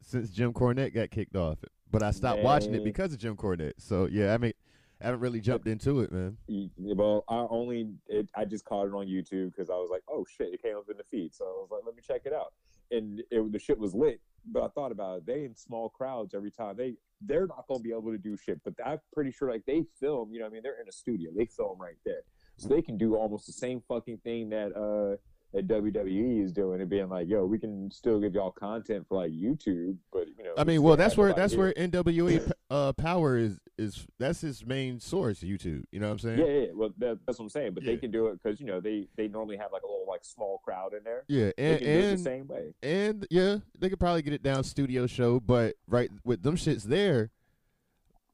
since 0.02 0.30
Jim 0.30 0.52
Cornette 0.52 0.94
got 0.94 1.10
kicked 1.10 1.36
off. 1.36 1.58
But 1.90 2.02
I 2.02 2.10
stopped 2.10 2.42
watching 2.42 2.74
it 2.74 2.84
because 2.84 3.12
of 3.12 3.18
Jim 3.18 3.36
Cornette. 3.36 3.74
So 3.78 4.06
yeah, 4.06 4.34
I 4.34 4.38
mean, 4.38 4.52
I 5.00 5.04
haven't 5.06 5.20
really 5.20 5.40
jumped 5.40 5.66
into 5.66 6.00
it, 6.00 6.10
man. 6.10 6.38
well, 6.78 7.24
I 7.28 7.46
only, 7.50 7.90
it, 8.06 8.30
I 8.34 8.46
just 8.46 8.64
caught 8.64 8.86
it 8.86 8.94
on 8.94 9.06
YouTube 9.06 9.52
because 9.52 9.68
I 9.68 9.74
was 9.74 9.90
like, 9.90 10.02
oh 10.08 10.24
shit, 10.24 10.54
it 10.54 10.62
came 10.62 10.76
up 10.76 10.88
in 10.90 10.96
the 10.96 11.04
feed, 11.04 11.34
so 11.34 11.44
I 11.44 11.48
was 11.48 11.68
like, 11.70 11.82
let 11.84 11.94
me 11.94 12.02
check 12.06 12.22
it 12.24 12.32
out. 12.32 12.54
And 12.90 13.22
it, 13.30 13.52
the 13.52 13.58
shit 13.58 13.78
was 13.78 13.94
lit, 13.94 14.20
but 14.46 14.62
I 14.62 14.68
thought 14.68 14.92
about 14.92 15.18
it. 15.18 15.26
They 15.26 15.44
in 15.44 15.54
small 15.54 15.90
crowds 15.90 16.34
every 16.34 16.50
time. 16.50 16.76
They 16.76 16.94
they're 17.20 17.46
not 17.46 17.64
gonna 17.68 17.80
be 17.80 17.90
able 17.90 18.12
to 18.12 18.18
do 18.18 18.36
shit, 18.36 18.60
but 18.64 18.74
I'm 18.84 19.00
pretty 19.12 19.32
sure 19.32 19.50
like 19.50 19.64
they 19.66 19.84
film. 19.98 20.32
You 20.32 20.40
know, 20.40 20.46
I 20.46 20.48
mean, 20.50 20.62
they're 20.62 20.80
in 20.80 20.88
a 20.88 20.92
studio. 20.92 21.30
They 21.36 21.46
film 21.46 21.78
right 21.78 21.96
there, 22.04 22.22
so 22.56 22.68
they 22.68 22.82
can 22.82 22.96
do 22.96 23.16
almost 23.16 23.46
the 23.46 23.52
same 23.52 23.82
fucking 23.88 24.18
thing 24.18 24.50
that 24.50 24.74
uh 24.76 25.16
that 25.52 25.68
WWE 25.68 26.44
is 26.44 26.52
doing 26.52 26.80
and 26.80 26.90
being 26.90 27.08
like, 27.08 27.28
yo, 27.28 27.44
we 27.46 27.58
can 27.58 27.90
still 27.90 28.20
give 28.20 28.34
y'all 28.34 28.50
content 28.50 29.06
for 29.08 29.22
like 29.22 29.32
YouTube, 29.32 29.96
but 30.12 30.26
you 30.36 30.44
know. 30.44 30.52
I 30.58 30.64
mean, 30.64 30.82
well, 30.82 30.96
that's 30.96 31.16
where 31.16 31.32
that's 31.32 31.54
here. 31.54 31.62
where 31.62 31.72
NWA 31.74 32.50
uh 32.70 32.92
Power 32.92 33.36
is 33.38 33.58
is 33.78 34.06
that's 34.18 34.40
his 34.40 34.66
main 34.66 35.00
source, 35.00 35.40
YouTube. 35.40 35.84
You 35.92 36.00
know 36.00 36.06
what 36.06 36.12
I'm 36.12 36.18
saying? 36.18 36.38
Yeah, 36.38 36.44
yeah, 36.46 36.66
well, 36.74 36.90
that, 36.98 37.18
that's 37.26 37.38
what 37.38 37.44
I'm 37.44 37.50
saying. 37.50 37.72
But 37.74 37.84
Yeah. 37.84 37.92
they 37.92 37.96
can 37.98 38.10
do 38.10 38.26
it 38.26 38.42
because 38.42 38.60
you 38.60 38.66
know 38.66 38.80
they 38.80 39.08
they 39.16 39.28
normally 39.28 39.56
have 39.56 39.72
like 39.72 39.82
a 39.82 39.86
little 39.86 40.06
like 40.08 40.24
small 40.24 40.58
crowd 40.58 40.92
in 40.94 41.04
there. 41.04 41.24
Yeah, 41.28 41.50
and 41.56 41.80
it 41.82 42.16
the 42.16 42.22
same 42.22 42.48
way. 42.48 42.74
and 42.82 43.26
yeah, 43.30 43.58
they 43.78 43.88
could 43.88 44.00
probably 44.00 44.22
get 44.22 44.32
it 44.32 44.42
down 44.42 44.64
studio 44.64 45.06
show, 45.06 45.40
but 45.40 45.76
right 45.86 46.10
with 46.24 46.42
them 46.42 46.56
shits 46.56 46.82
there, 46.82 47.30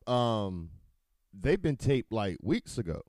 um, 0.06 0.70
they've 1.38 1.60
been 1.60 1.76
taped 1.76 2.12
like 2.12 2.38
weeks 2.42 2.78
ago. 2.78 3.02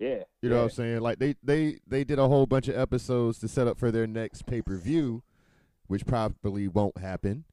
Yeah, 0.00 0.22
You 0.40 0.48
know 0.48 0.54
yeah. 0.56 0.62
what 0.62 0.64
I'm 0.64 0.70
saying? 0.70 1.00
Like 1.02 1.18
they 1.18 1.34
they 1.42 1.78
they 1.86 2.04
did 2.04 2.18
a 2.18 2.26
whole 2.26 2.46
bunch 2.46 2.68
of 2.68 2.76
episodes 2.76 3.38
to 3.40 3.48
set 3.48 3.66
up 3.68 3.78
for 3.78 3.90
their 3.90 4.06
next 4.06 4.46
pay 4.46 4.62
per 4.62 4.76
view, 4.78 5.22
which 5.88 6.06
probably 6.06 6.66
won't 6.68 6.96
happen. 6.96 7.44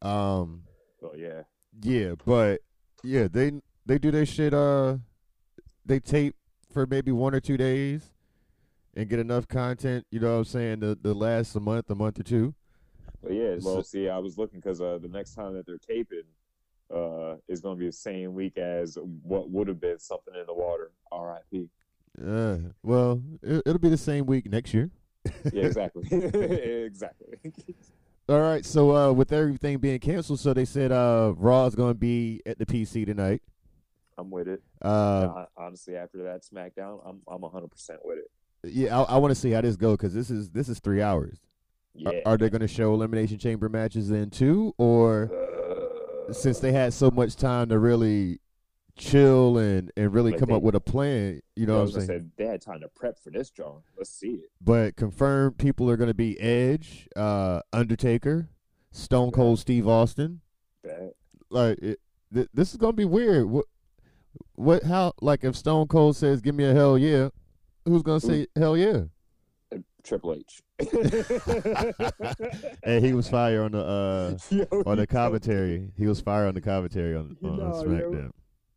Um, 0.00 0.62
Well, 1.00 1.12
yeah, 1.14 1.42
yeah, 1.82 2.14
but 2.24 2.62
yeah, 3.04 3.28
they 3.30 3.60
they 3.84 3.98
do 3.98 4.10
their 4.10 4.24
shit. 4.24 4.54
Uh, 4.54 4.96
they 5.84 6.00
tape 6.00 6.36
for 6.72 6.86
maybe 6.86 7.12
one 7.12 7.34
or 7.34 7.40
two 7.40 7.58
days, 7.58 8.14
and 8.96 9.06
get 9.10 9.18
enough 9.18 9.46
content. 9.46 10.06
You 10.10 10.20
know 10.20 10.32
what 10.32 10.38
I'm 10.38 10.44
saying? 10.46 10.80
The 10.80 10.96
to 10.96 11.12
last 11.12 11.54
a 11.54 11.60
month, 11.60 11.90
a 11.90 11.94
month 11.94 12.18
or 12.18 12.22
two. 12.22 12.54
but 13.22 13.32
yeah. 13.34 13.56
Well, 13.60 13.76
So- 13.76 13.82
see, 13.82 14.08
I 14.08 14.16
was 14.18 14.38
looking 14.38 14.60
because 14.60 14.80
uh, 14.80 14.96
the 15.02 15.08
next 15.08 15.34
time 15.34 15.52
that 15.52 15.66
they're 15.66 15.76
taping 15.76 16.22
uh, 16.94 17.36
is 17.46 17.60
going 17.60 17.76
to 17.76 17.80
be 17.80 17.86
the 17.86 17.92
same 17.92 18.32
week 18.32 18.56
as 18.56 18.96
what 19.22 19.50
would 19.50 19.68
have 19.68 19.80
been 19.80 19.98
something 19.98 20.34
in 20.34 20.46
the 20.46 20.54
water. 20.54 20.92
R.I.P. 21.12 21.68
Uh, 22.18 22.58
well, 22.82 23.22
it, 23.42 23.62
it'll 23.66 23.78
be 23.78 23.88
the 23.88 23.96
same 23.96 24.26
week 24.26 24.50
next 24.50 24.74
year. 24.74 24.90
Yeah, 25.52 25.64
exactly, 25.66 26.06
exactly. 26.10 27.38
All 28.28 28.40
right, 28.40 28.64
so 28.64 28.94
uh, 28.96 29.12
with 29.12 29.32
everything 29.32 29.78
being 29.78 29.98
canceled, 29.98 30.40
so 30.40 30.52
they 30.54 30.64
said 30.64 30.92
uh, 30.92 31.32
Raw 31.36 31.66
is 31.66 31.74
going 31.74 31.90
to 31.94 31.98
be 31.98 32.40
at 32.46 32.58
the 32.58 32.66
PC 32.66 33.04
tonight. 33.06 33.42
I'm 34.18 34.30
with 34.30 34.48
it. 34.48 34.62
Uh, 34.82 35.28
Hon- 35.28 35.46
Honestly, 35.56 35.96
after 35.96 36.22
that 36.24 36.42
SmackDown, 36.42 37.00
I'm 37.06 37.20
I'm 37.28 37.40
100 37.40 37.68
percent 37.70 38.00
with 38.04 38.18
it. 38.18 38.70
yeah, 38.72 38.98
I, 39.00 39.14
I 39.14 39.16
want 39.16 39.30
to 39.34 39.40
see 39.40 39.50
how 39.50 39.60
this 39.62 39.76
go 39.76 39.92
because 39.92 40.12
this 40.14 40.30
is 40.30 40.50
this 40.50 40.68
is 40.68 40.78
three 40.80 41.00
hours. 41.02 41.38
Are- 42.06 42.12
Yeah. 42.14 42.20
Are, 42.26 42.36
they 42.36 42.50
going 42.50 42.60
to 42.60 42.68
show 42.68 42.92
elimination 42.94 43.38
chamber 43.38 43.68
matches 43.68 44.08
then 44.10 44.30
too, 44.30 44.74
or 44.78 45.30
Uh, 46.28 46.32
since 46.32 46.60
they 46.60 46.70
had 46.72 46.92
so 46.92 47.10
much 47.10 47.34
time 47.36 47.68
to 47.70 47.78
really 47.78 48.40
chill 49.00 49.58
and 49.58 49.90
and 49.96 50.12
really 50.12 50.30
Like 50.32 50.40
come 50.40 50.50
they- 50.50 50.54
up 50.54 50.62
with 50.62 50.74
a 50.74 50.80
plan? 50.80 51.40
You 51.56 51.66
know 51.66 51.78
what 51.78 51.86
I'm 51.86 51.90
saying? 51.92 52.06
say 52.06 52.22
they 52.36 52.46
had 52.46 52.60
time 52.60 52.80
to 52.80 52.88
prep 52.88 53.18
for 53.18 53.30
this, 53.30 53.50
John. 53.50 53.82
Let's 53.96 54.10
see 54.10 54.28
it. 54.34 54.50
But 54.60 54.96
confirmed 54.96 55.58
people 55.58 55.90
are 55.90 55.96
going 55.96 56.08
to 56.08 56.14
be 56.14 56.38
Edge, 56.40 57.08
uh, 57.16 57.60
Undertaker, 57.72 58.48
Stone 58.92 59.32
Cold 59.32 59.58
Steve 59.58 59.88
Austin. 59.88 60.40
Bet. 60.84 61.14
like 61.50 61.78
it, 61.78 61.98
th- 62.32 62.48
this 62.54 62.70
is 62.70 62.76
gonna 62.76 62.92
be 62.92 63.04
weird. 63.04 63.46
What, 63.50 63.66
what, 64.54 64.82
how, 64.84 65.12
like 65.20 65.44
if 65.44 65.56
Stone 65.56 65.88
Cold 65.88 66.16
says, 66.16 66.40
"Give 66.40 66.54
me 66.54 66.64
a 66.64 66.72
hell 66.72 66.96
yeah," 66.96 67.28
who's 67.84 68.02
gonna 68.02 68.20
say 68.20 68.46
hell 68.56 68.76
yeah? 68.76 69.02
Triple 70.02 70.34
H. 70.34 70.62
And 72.82 73.04
he 73.04 73.12
was 73.12 73.28
fire 73.28 73.62
on 73.64 73.72
the 73.72 73.84
uh 73.84 74.38
Yo, 74.50 74.82
on 74.86 74.96
the 74.96 75.06
commentary. 75.06 75.92
He 75.96 76.06
was 76.06 76.20
fire 76.20 76.46
on 76.46 76.54
the 76.54 76.60
commentary 76.62 77.14
on, 77.14 77.36
on 77.44 77.58
yo. 77.58 77.72
SmackDown. 77.84 78.30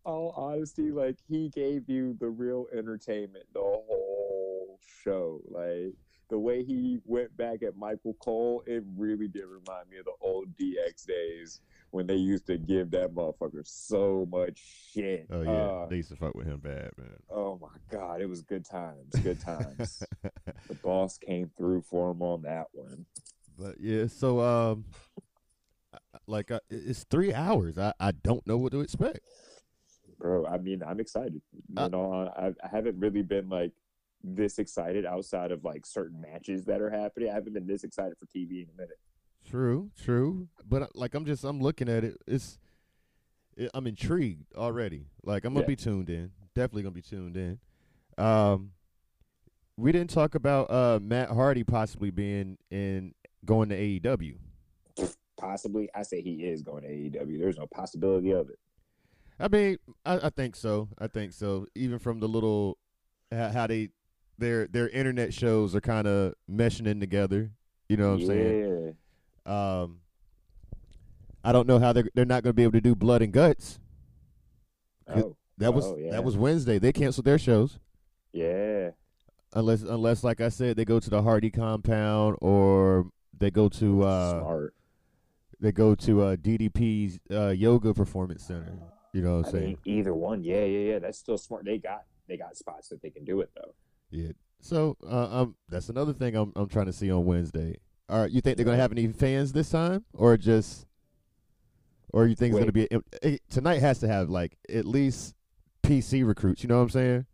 All 0.05 0.33
honesty, 0.35 0.91
like 0.91 1.17
he 1.27 1.49
gave 1.49 1.89
you 1.89 2.15
the 2.19 2.29
real 2.29 2.67
entertainment 2.77 3.45
the 3.53 3.59
whole 3.61 4.79
show. 5.03 5.41
Like 5.47 5.93
the 6.29 6.39
way 6.39 6.63
he 6.63 6.99
went 7.05 7.35
back 7.37 7.63
at 7.63 7.75
Michael 7.77 8.15
Cole, 8.19 8.63
it 8.65 8.83
really 8.97 9.27
did 9.27 9.45
remind 9.45 9.89
me 9.89 9.97
of 9.97 10.05
the 10.05 10.13
old 10.21 10.47
DX 10.57 11.05
days 11.05 11.61
when 11.91 12.07
they 12.07 12.15
used 12.15 12.47
to 12.47 12.57
give 12.57 12.89
that 12.91 13.13
motherfucker 13.13 13.61
so 13.65 14.27
much 14.31 14.59
shit. 14.91 15.27
Oh 15.31 15.41
yeah, 15.41 15.51
Uh, 15.51 15.85
they 15.87 15.97
used 15.97 16.09
to 16.09 16.15
fuck 16.15 16.33
with 16.35 16.47
him 16.47 16.59
bad, 16.59 16.91
man. 16.97 17.17
oh 17.29 17.59
my 17.61 17.67
god, 17.89 18.19
it 18.21 18.27
was 18.27 18.41
good 18.41 18.65
times, 18.65 19.13
good 19.21 19.39
times. 19.39 20.03
the 20.67 20.73
boss 20.83 21.17
came 21.17 21.51
through 21.57 21.81
for 21.81 22.11
him 22.11 22.21
on 22.21 22.41
that 22.43 22.67
one. 22.71 23.05
But 23.57 23.75
yeah, 23.79 24.07
so 24.07 24.39
um, 24.41 24.85
like 26.25 26.49
uh, 26.49 26.59
it's 26.71 27.05
three 27.11 27.31
hours. 27.33 27.77
I 27.77 27.93
I 27.99 28.11
don't 28.11 28.45
know 28.47 28.57
what 28.57 28.71
to 28.71 28.81
expect. 28.81 29.19
Bro, 30.23 30.45
I 30.45 30.57
mean, 30.57 30.81
I'm 30.87 31.01
excited. 31.01 31.41
You 31.67 31.75
Uh, 31.75 31.87
know, 31.89 32.13
I, 32.37 32.47
I 32.63 32.67
haven't 32.71 32.97
really 32.97 33.23
been 33.23 33.49
like 33.49 33.73
this 34.23 34.57
excited 34.57 35.05
outside 35.05 35.51
of 35.51 35.65
like 35.65 35.85
certain 35.85 36.21
matches 36.21 36.63
that 36.63 36.79
are 36.79 36.89
happening. 36.89 37.29
I 37.29 37.33
haven't 37.33 37.51
been 37.51 37.67
this 37.67 37.83
excited 37.83 38.17
for 38.17 38.25
TV 38.27 38.63
in 38.63 38.69
a 38.73 38.81
minute. 38.81 38.97
True, 39.45 39.91
true. 40.01 40.47
But 40.65 40.83
uh, 40.83 40.87
like 40.95 41.13
I'm 41.13 41.25
just 41.25 41.43
I'm 41.43 41.59
looking 41.59 41.89
at 41.89 42.05
it. 42.05 42.15
It's 42.25 42.57
it, 43.57 43.69
I'm 43.73 43.85
intrigued 43.85 44.55
already. 44.55 45.07
Like 45.25 45.43
I'm 45.43 45.53
gonna 45.53 45.63
Yeah. 45.65 45.67
be 45.67 45.75
tuned 45.75 46.09
in. 46.09 46.31
Definitely 46.55 46.83
gonna 46.83 46.95
be 46.95 47.01
tuned 47.01 47.35
in. 47.35 47.59
Um, 48.17 48.71
we 49.75 49.91
didn't 49.91 50.11
talk 50.11 50.35
about 50.35 50.71
uh 50.71 50.99
Matt 51.01 51.31
Hardy 51.31 51.65
possibly 51.65 52.11
being 52.11 52.57
in 52.71 53.13
going 53.43 53.67
to 53.67 53.75
AEW. 53.77 54.37
Possibly, 55.35 55.89
I 55.93 56.03
say 56.03 56.21
he 56.21 56.45
is 56.45 56.61
going 56.61 56.83
to 56.83 56.87
AEW. 56.87 57.37
There's 57.39 57.57
no 57.57 57.67
possibility 57.67 58.31
of 58.31 58.49
it. 58.49 58.57
I 59.39 59.47
mean, 59.47 59.77
I, 60.05 60.27
I 60.27 60.29
think 60.29 60.55
so. 60.55 60.89
I 60.99 61.07
think 61.07 61.33
so. 61.33 61.67
Even 61.75 61.99
from 61.99 62.19
the 62.19 62.27
little 62.27 62.77
how, 63.31 63.67
they 63.67 63.89
their 64.37 64.67
their 64.67 64.89
internet 64.89 65.33
shows 65.33 65.75
are 65.75 65.81
kind 65.81 66.07
of 66.07 66.35
meshing 66.49 66.87
in 66.87 66.99
together. 66.99 67.51
You 67.89 67.97
know 67.97 68.11
what 68.11 68.21
I'm 68.21 68.27
saying? 68.27 68.95
yeah. 69.45 69.81
Um, 69.81 69.99
I 71.43 71.51
don't 71.51 71.67
know 71.67 71.79
how 71.79 71.93
they're 71.93 72.09
they're 72.13 72.25
not 72.25 72.43
going 72.43 72.51
to 72.51 72.55
be 72.55 72.63
able 72.63 72.71
to 72.73 72.81
do 72.81 72.95
blood 72.95 73.21
and 73.21 73.33
guts. 73.33 73.79
Oh, 75.07 75.35
That 75.57 75.73
was 75.73 75.85
Oh, 75.85 75.97
yeah. 75.97 76.11
that 76.11 76.23
was 76.23 76.37
Wednesday. 76.37 76.79
They 76.79 76.93
canceled 76.93 77.25
their 77.25 77.37
shows 77.37 77.77
yeah. 78.31 78.91
unless 79.53 79.81
unless 79.81 80.23
like 80.23 80.39
I 80.39 80.49
said 80.49 80.77
they 80.77 80.85
go 80.85 80.99
to 80.99 81.09
the 81.09 81.21
Hardy 81.21 81.51
compound 81.51 82.37
or 82.41 83.07
they 83.37 83.51
go 83.51 83.67
to 83.69 84.03
uh 84.03 84.39
Smart. 84.39 84.73
they 85.59 85.71
go 85.73 85.93
to 85.95 86.21
uh 86.21 86.35
DDP's 86.37 87.19
uh 87.29 87.49
yoga 87.49 87.93
performance 87.93 88.43
center. 88.43 88.77
You 89.13 89.21
know 89.21 89.37
what 89.37 89.45
I 89.45 89.47
I'm 89.47 89.51
saying? 89.53 89.65
mean, 89.65 89.77
either 89.85 90.13
one. 90.13 90.43
Yeah, 90.43 90.65
yeah, 90.65 90.91
yeah. 90.93 90.99
That's 90.99 91.17
still 91.17 91.37
smart. 91.37 91.65
They 91.65 91.77
got 91.77 92.03
they 92.27 92.37
got 92.37 92.57
spots 92.57 92.89
that 92.89 93.01
they 93.01 93.09
can 93.09 93.23
do 93.23 93.41
it 93.41 93.51
though. 93.55 93.73
Yeah. 94.09 94.31
So 94.59 94.97
uh, 95.03 95.41
um 95.41 95.55
that's 95.69 95.89
another 95.89 96.13
thing 96.13 96.35
I'm 96.35 96.51
I'm 96.55 96.67
trying 96.67 96.87
to 96.87 96.93
see 96.93 97.11
on 97.11 97.25
Wednesday. 97.25 97.77
All 98.09 98.21
right, 98.21 98.31
you 98.31 98.41
think 98.41 98.57
they're 98.57 98.65
gonna 98.65 98.77
have 98.77 98.91
any 98.91 99.07
fans 99.07 99.53
this 99.53 99.69
time 99.69 100.03
or 100.13 100.35
just 100.37 100.87
or 102.13 102.27
you 102.27 102.35
think 102.35 102.51
it's 102.51 102.59
going 102.59 102.67
to 102.67 102.71
be 102.71 102.87
eh, 103.23 103.37
tonight? 103.49 103.79
Has 103.79 103.99
to 103.99 104.07
have 104.07 104.29
like 104.29 104.55
at 104.69 104.85
least 104.85 105.35
PC 105.81 106.25
recruits. 106.25 106.63
You 106.63 106.69
know 106.69 106.77
what 106.77 106.83
I'm 106.83 106.89
saying? 106.91 107.25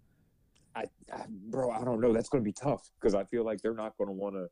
I, 0.73 0.85
I 1.13 1.25
bro, 1.27 1.69
I 1.69 1.83
don't 1.83 1.99
know. 1.99 2.13
That's 2.13 2.29
going 2.29 2.43
to 2.43 2.45
be 2.45 2.53
tough 2.53 2.89
because 2.99 3.13
I 3.13 3.25
feel 3.25 3.43
like 3.43 3.61
they're 3.61 3.75
not 3.75 3.97
going 3.97 4.07
to 4.07 4.13
want 4.13 4.35
to. 4.35 4.47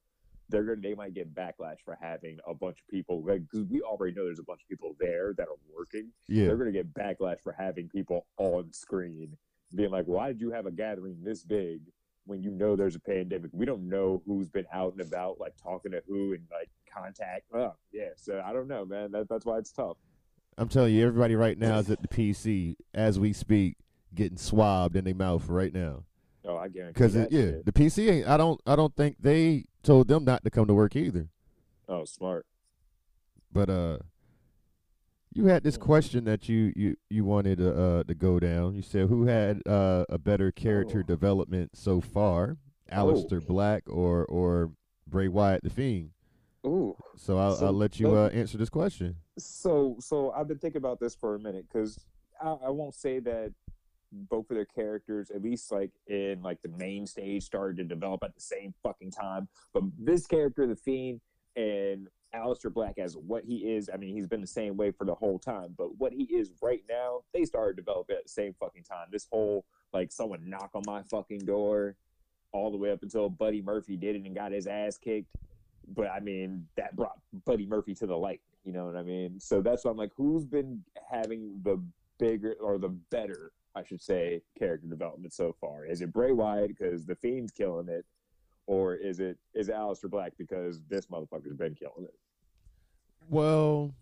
They're 0.50 0.64
to 0.64 0.82
They 0.82 0.94
might 0.94 1.14
get 1.14 1.34
backlash 1.34 1.78
for 1.84 1.98
having 2.02 2.38
a 2.48 2.54
bunch 2.54 2.80
of 2.80 2.88
people. 2.88 3.24
Like, 3.26 3.42
because 3.42 3.66
we 3.68 3.82
already 3.82 4.16
know 4.16 4.26
there's 4.26 4.40
a 4.40 4.44
bunch 4.44 4.62
of 4.62 4.70
people 4.70 4.96
there 5.00 5.34
that 5.38 5.48
are 5.48 5.58
working. 5.76 6.10
Yeah. 6.28 6.48
They're 6.48 6.58
going 6.58 6.72
to 6.72 6.84
get 6.84 6.94
backlash 6.94 7.42
for 7.42 7.54
having 7.58 7.90
people 7.90 8.26
on 8.38 8.72
screen 8.72 9.36
being 9.76 9.92
like, 9.92 10.06
"Why 10.06 10.28
did 10.28 10.40
you 10.40 10.52
have 10.52 10.66
a 10.66 10.72
gathering 10.72 11.18
this 11.22 11.44
big 11.44 11.82
when 12.26 12.42
you 12.42 12.52
know 12.52 12.76
there's 12.76 12.96
a 12.96 13.00
pandemic? 13.00 13.52
We 13.54 13.66
don't 13.66 13.90
know 13.90 14.22
who's 14.26 14.50
been 14.50 14.68
out 14.74 14.94
and 14.94 15.02
about, 15.02 15.40
like 15.40 15.56
talking 15.62 15.92
to 15.92 16.02
who 16.08 16.34
and 16.34 16.44
like 16.52 16.70
contact." 16.94 17.44
Oh, 17.54 17.74
yeah. 17.92 18.10
So 18.16 18.42
I 18.46 18.54
don't 18.54 18.68
know, 18.68 18.86
man. 18.86 19.12
That, 19.12 19.28
that's 19.30 19.46
why 19.46 19.58
it's 19.58 19.72
tough. 19.72 19.98
I'm 20.58 20.70
telling 20.70 20.94
you, 20.94 21.06
everybody 21.06 21.36
right 21.36 21.58
now 21.58 21.78
is 21.78 21.92
at 21.92 22.02
the 22.02 22.08
PC 22.08 22.78
as 22.94 23.20
we 23.20 23.32
speak, 23.34 23.76
getting 24.16 24.38
swabbed 24.38 24.96
in 24.96 25.04
their 25.06 25.14
mouth 25.14 25.48
right 25.50 25.74
now. 25.74 26.04
Oh, 26.48 26.56
I 26.56 26.70
guarantee. 26.70 26.94
Because 26.94 27.16
yeah, 27.16 27.26
shit. 27.30 27.66
the 27.66 27.72
PC 27.74 28.10
ain't. 28.10 28.28
I 28.28 28.38
don't. 28.38 28.60
I 28.66 28.76
don't 28.78 28.96
think 28.96 29.18
they 29.20 29.66
told 29.84 30.08
them 30.08 30.24
not 30.24 30.44
to 30.46 30.50
come 30.50 30.66
to 30.68 30.74
work 30.74 30.96
either. 30.96 31.28
Oh, 31.90 32.06
smart. 32.06 32.46
But 33.52 33.70
uh, 33.70 33.98
you 35.34 35.46
had 35.48 35.64
this 35.64 35.78
question 35.78 36.24
that 36.26 36.48
you 36.48 36.72
you 36.76 36.96
you 37.10 37.26
wanted 37.26 37.58
to 37.58 37.72
uh 37.72 38.04
to 38.04 38.14
go 38.16 38.40
down. 38.40 38.76
You 38.76 38.82
said 38.82 39.10
who 39.10 39.26
had 39.26 39.62
uh 39.68 40.06
a 40.10 40.18
better 40.18 40.52
character 40.52 41.00
Oh. 41.00 41.08
development 41.08 41.72
so 41.76 42.00
far, 42.02 42.58
Aleister 42.92 43.46
Black 43.46 43.84
or 43.88 44.26
or 44.26 44.72
Bray 45.06 45.28
Wyatt 45.28 45.64
the 45.64 45.70
Fiend. 45.70 46.12
Ooh. 46.66 46.96
So 47.18 47.38
I'll 47.38 47.56
So 47.56 47.66
I'll 47.68 47.74
let 47.74 48.00
you 48.00 48.16
uh 48.16 48.30
answer 48.30 48.58
this 48.58 48.70
question. 48.70 49.18
So, 49.38 49.98
so 50.00 50.32
I've 50.32 50.48
been 50.48 50.58
thinking 50.58 50.80
about 50.80 51.00
this 51.00 51.14
for 51.14 51.36
a 51.36 51.40
minute 51.40 51.66
because 51.72 52.00
I, 52.42 52.50
I 52.66 52.70
won't 52.70 52.96
say 52.96 53.20
that 53.20 53.54
both 54.12 54.50
of 54.50 54.56
their 54.56 54.66
characters, 54.66 55.32
at 55.32 55.42
least 55.42 55.72
like 55.72 55.92
in 56.08 56.42
like 56.42 56.62
the 56.62 56.70
main 56.70 57.06
stage, 57.06 57.44
started 57.44 57.78
to 57.78 57.84
develop 57.84 58.24
at 58.24 58.36
the 58.36 58.42
same 58.42 58.74
fucking 58.84 59.12
time. 59.12 59.48
But 59.74 59.84
this 59.98 60.26
character, 60.28 60.68
the 60.68 60.76
Fiend, 60.76 61.22
and 61.56 62.08
Aleister 62.36 62.74
Black, 62.74 62.98
as 62.98 63.16
what 63.16 63.44
he 63.46 63.74
is, 63.74 63.90
I 63.94 63.98
mean, 63.98 64.16
he's 64.16 64.28
been 64.28 64.42
the 64.42 64.48
same 64.48 64.78
way 64.78 64.92
for 64.92 65.06
the 65.06 65.16
whole 65.16 65.40
time. 65.40 65.74
But 65.78 65.98
what 65.98 66.14
he 66.14 66.24
is 66.24 66.52
right 66.62 66.84
now, 66.90 67.22
they 67.34 67.46
started 67.46 67.78
developing 67.78 68.18
at 68.18 68.24
the 68.24 68.30
same 68.30 68.54
fucking 68.60 68.84
time. 68.84 69.08
This 69.12 69.28
whole 69.32 69.66
like 69.94 70.12
someone 70.12 70.50
knock 70.50 70.72
on 70.74 70.84
my 70.86 71.04
fucking 71.04 71.46
door, 71.46 71.96
all 72.52 72.72
the 72.72 72.78
way 72.78 72.92
up 72.92 73.04
until 73.04 73.30
Buddy 73.30 73.62
Murphy 73.62 73.98
did 73.98 74.16
it 74.16 74.26
and 74.26 74.36
got 74.36 74.52
his 74.52 74.68
ass 74.68 74.98
kicked 74.98 75.36
but 75.88 76.08
I 76.08 76.20
mean 76.20 76.68
that 76.76 76.96
brought 76.96 77.20
Buddy 77.46 77.66
Murphy 77.66 77.96
to 77.96 78.06
the 78.08 78.18
light. 78.18 78.42
You 78.64 78.74
know 78.74 78.86
what 78.86 78.96
I 78.96 79.04
mean? 79.04 79.40
So 79.40 79.62
that's 79.62 79.86
why 79.86 79.92
I'm 79.92 79.98
like, 79.98 80.12
who's 80.16 80.46
been 80.46 80.84
having 81.10 81.60
the 81.64 81.82
bigger 82.20 82.56
or 82.60 82.78
the 82.78 82.90
better, 82.90 83.54
I 83.78 83.84
should 83.84 84.02
say, 84.02 84.42
character 84.58 84.88
development 84.88 85.34
so 85.34 85.56
far? 85.62 85.86
Is 85.86 86.02
it 86.02 86.12
Bray 86.12 86.32
Wyatt 86.32 86.70
because 86.70 87.06
the 87.06 87.16
Fiend's 87.16 87.52
killing 87.52 87.88
it, 87.90 88.06
or 88.66 88.96
is 88.96 89.20
it 89.20 89.38
is 89.54 89.70
it 89.70 89.76
Aleister 89.76 90.10
Black 90.10 90.34
because 90.38 90.82
this 90.90 91.06
motherfucker's 91.06 91.56
been 91.56 91.76
killing 91.76 92.06
it? 92.06 92.16
Well, 93.30 93.94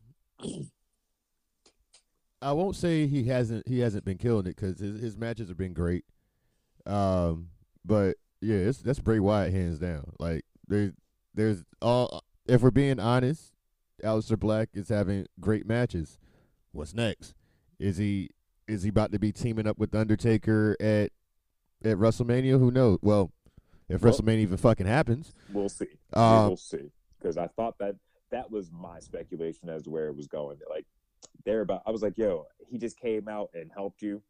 I 2.41 2.53
won't 2.53 2.77
say 2.77 3.05
he 3.05 3.25
hasn't 3.25 3.67
he 3.67 3.79
hasn't 3.79 4.05
been 4.05 4.17
killing 4.17 4.45
it 4.47 4.55
because 4.55 4.79
his, 4.79 5.01
his 5.01 5.17
matches 5.17 5.49
have 5.49 5.57
been 5.57 5.73
great. 5.73 6.05
Um, 6.85 7.49
but 7.83 8.15
yeah, 8.39 8.57
it's 8.57 8.77
that's 8.77 8.99
Bray 8.99 9.19
Wyatt 9.19 9.53
hands 9.53 9.79
down. 9.79 10.11
Like 10.19 10.45
there's 10.67 10.93
there's 11.33 11.65
all 11.81 12.23
if 12.47 12.61
we're 12.61 12.71
being 12.71 12.99
honest, 12.99 13.51
Aleister 14.03 14.39
Black 14.39 14.69
is 14.73 14.87
having 14.87 15.27
great 15.41 15.67
matches. 15.67 16.17
What's 16.71 16.93
next? 16.93 17.33
Is 17.77 17.97
he 17.97 18.29
is 18.67 18.83
he 18.83 18.89
about 18.89 19.11
to 19.11 19.19
be 19.19 19.31
teaming 19.31 19.67
up 19.67 19.77
with 19.77 19.91
The 19.91 19.99
Undertaker 19.99 20.75
at 20.79 21.11
at 21.83 21.97
WrestleMania? 21.97 22.59
Who 22.59 22.71
knows? 22.71 22.99
Well, 23.01 23.31
if 23.89 24.01
Well- 24.01 24.13
WrestleMania 24.13 24.39
even 24.39 24.57
fucking 24.57 24.87
happens, 24.87 25.33
We'll 25.51 25.69
see. 25.69 25.87
Uh, 26.13 26.45
we'll 26.47 26.57
see. 26.57 26.91
Because 27.19 27.37
I 27.37 27.47
thought 27.47 27.77
that 27.79 27.95
that 28.31 28.49
was 28.51 28.71
my 28.71 28.99
speculation 28.99 29.69
as 29.69 29.83
to 29.83 29.89
where 29.89 30.07
it 30.07 30.15
was 30.15 30.27
going. 30.27 30.57
Like 30.69 30.85
they're 31.43 31.61
about. 31.61 31.83
I 31.85 31.91
was 31.91 32.01
like, 32.01 32.17
yo, 32.17 32.45
he 32.67 32.77
just 32.77 32.99
came 32.99 33.27
out 33.27 33.49
and 33.53 33.71
helped 33.71 34.01
you. 34.01 34.21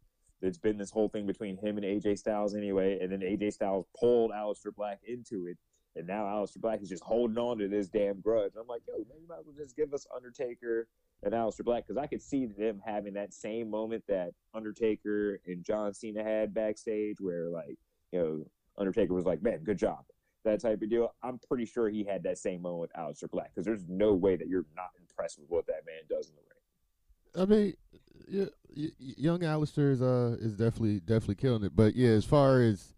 It's 0.41 0.58
been 0.58 0.78
this 0.78 0.91
whole 0.91 1.10
thing 1.10 1.26
between 1.26 1.58
him 1.58 1.78
and 1.78 1.86
AJ 1.86 2.17
Styles 2.19 2.56
anyway, 2.56 3.00
and 3.00 3.12
then 3.12 3.21
AJ 3.21 3.54
Styles 3.54 3.86
pulled 3.98 4.32
Aleister 4.32 4.76
Black 4.76 5.00
into 5.08 5.48
it, 5.48 5.58
and 5.95 6.08
now 6.08 6.23
Aleister 6.23 6.60
Black 6.60 6.81
is 6.81 6.89
just 6.89 7.03
holding 7.03 7.38
on 7.38 7.58
to 7.60 7.67
this 7.67 7.88
damn 7.88 8.19
grudge. 8.21 8.53
I'm 8.60 8.67
like, 8.67 8.81
yo, 8.88 8.97
man, 8.97 9.17
you 9.21 9.27
might 9.27 9.39
as 9.39 9.45
well 9.45 9.55
just 9.58 9.75
give 9.75 9.93
us 9.93 10.05
Undertaker 10.15 10.88
and 11.23 11.34
Aleister 11.34 11.63
Black 11.63 11.88
because 11.88 12.01
I 12.01 12.08
could 12.08 12.21
see 12.21 12.45
them 12.45 12.81
having 12.86 13.13
that 13.13 13.34
same 13.34 13.69
moment 13.69 14.03
that 14.08 14.31
Undertaker 14.53 15.39
and 15.45 15.63
John 15.63 15.93
Cena 15.93 16.23
had 16.23 16.53
backstage, 16.53 17.17
where 17.19 17.49
like, 17.49 17.77
you 18.12 18.19
know, 18.19 18.45
Undertaker 18.77 19.13
was 19.13 19.25
like, 19.25 19.41
man, 19.41 19.63
good 19.63 19.77
job 19.77 20.03
that 20.45 20.62
type 20.62 20.81
of 20.81 20.89
deal. 20.89 21.13
I'm 21.21 21.39
pretty 21.39 21.65
sure 21.65 21.89
he 21.89 22.05
had 22.05 22.23
that 22.23 22.38
same 22.38 22.62
moment 22.62 22.81
with 22.81 22.93
Aleister 22.93 23.29
Black 23.29 23.51
because 23.53 23.65
there's 23.65 23.86
no 23.89 24.13
way 24.13 24.38
that 24.38 24.47
you're 24.47 24.65
not 24.75 24.91
impressed 24.99 25.39
with 25.39 25.49
what 25.49 25.67
that 25.67 25.84
man 25.86 26.03
does 26.08 26.29
in 26.29 26.36
the 26.36 26.41
ring. 26.41 26.55
I 27.38 27.45
mean, 27.45 27.73
yeah, 28.29 28.89
young 28.97 29.39
Aleister 29.39 29.91
is 29.91 30.01
uh 30.01 30.38
is 30.39 30.53
definitely 30.53 31.01
definitely 31.01 31.36
killing 31.36 31.63
it. 31.63 31.75
But 31.75 31.95
yeah, 31.95 32.12
as 32.12 32.23
far 32.23 32.62
as 32.62 32.93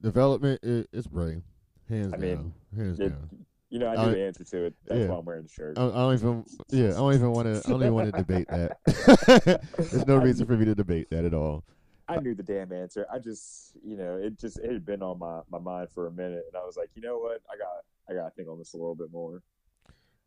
development, 0.00 0.60
it, 0.64 0.88
it's 0.92 1.06
Bray, 1.06 1.42
hands 1.90 2.12
I 2.14 2.16
mean, 2.16 2.52
hands 2.76 3.00
it- 3.00 3.10
down. 3.10 3.46
You 3.72 3.78
know, 3.78 3.86
I 3.86 3.94
knew 3.94 4.00
Uh, 4.02 4.10
the 4.10 4.22
answer 4.22 4.42
to 4.42 4.64
it. 4.64 4.74
That's 4.86 5.00
yeah. 5.02 5.06
why 5.06 5.16
I'm 5.18 5.24
wearing 5.24 5.44
the 5.44 5.48
shirt. 5.48 5.78
I, 5.78 5.86
I 5.86 5.90
don't 5.90 6.14
even, 6.14 6.44
yeah, 6.70 6.88
I 6.88 6.94
don't 6.94 7.14
even 7.14 7.30
want 7.30 7.46
to, 7.46 7.62
I 7.64 7.70
don't 7.70 7.80
even 7.82 7.94
want 7.94 8.12
to 8.12 8.18
debate 8.20 8.48
that. 8.48 9.60
There's 9.78 10.06
no 10.08 10.16
reason 10.16 10.44
for 10.44 10.56
me 10.56 10.64
to 10.64 10.74
debate 10.74 11.08
that 11.10 11.24
at 11.24 11.34
all. 11.34 11.62
I 12.08 12.18
knew 12.18 12.34
the 12.34 12.42
damn 12.42 12.72
answer. 12.72 13.06
I 13.12 13.20
just, 13.20 13.76
you 13.84 13.96
know, 13.96 14.16
it 14.16 14.36
just 14.40 14.58
it 14.58 14.72
had 14.72 14.84
been 14.84 15.04
on 15.04 15.20
my, 15.20 15.42
my 15.48 15.60
mind 15.60 15.88
for 15.94 16.08
a 16.08 16.10
minute, 16.10 16.46
and 16.48 16.60
I 16.60 16.66
was 16.66 16.76
like, 16.76 16.90
you 16.96 17.02
know 17.02 17.18
what, 17.18 17.42
I 17.48 17.56
got 17.56 17.84
I 18.08 18.14
got 18.20 18.28
to 18.30 18.34
think 18.34 18.48
on 18.48 18.58
this 18.58 18.74
a 18.74 18.76
little 18.76 18.96
bit 18.96 19.12
more. 19.12 19.40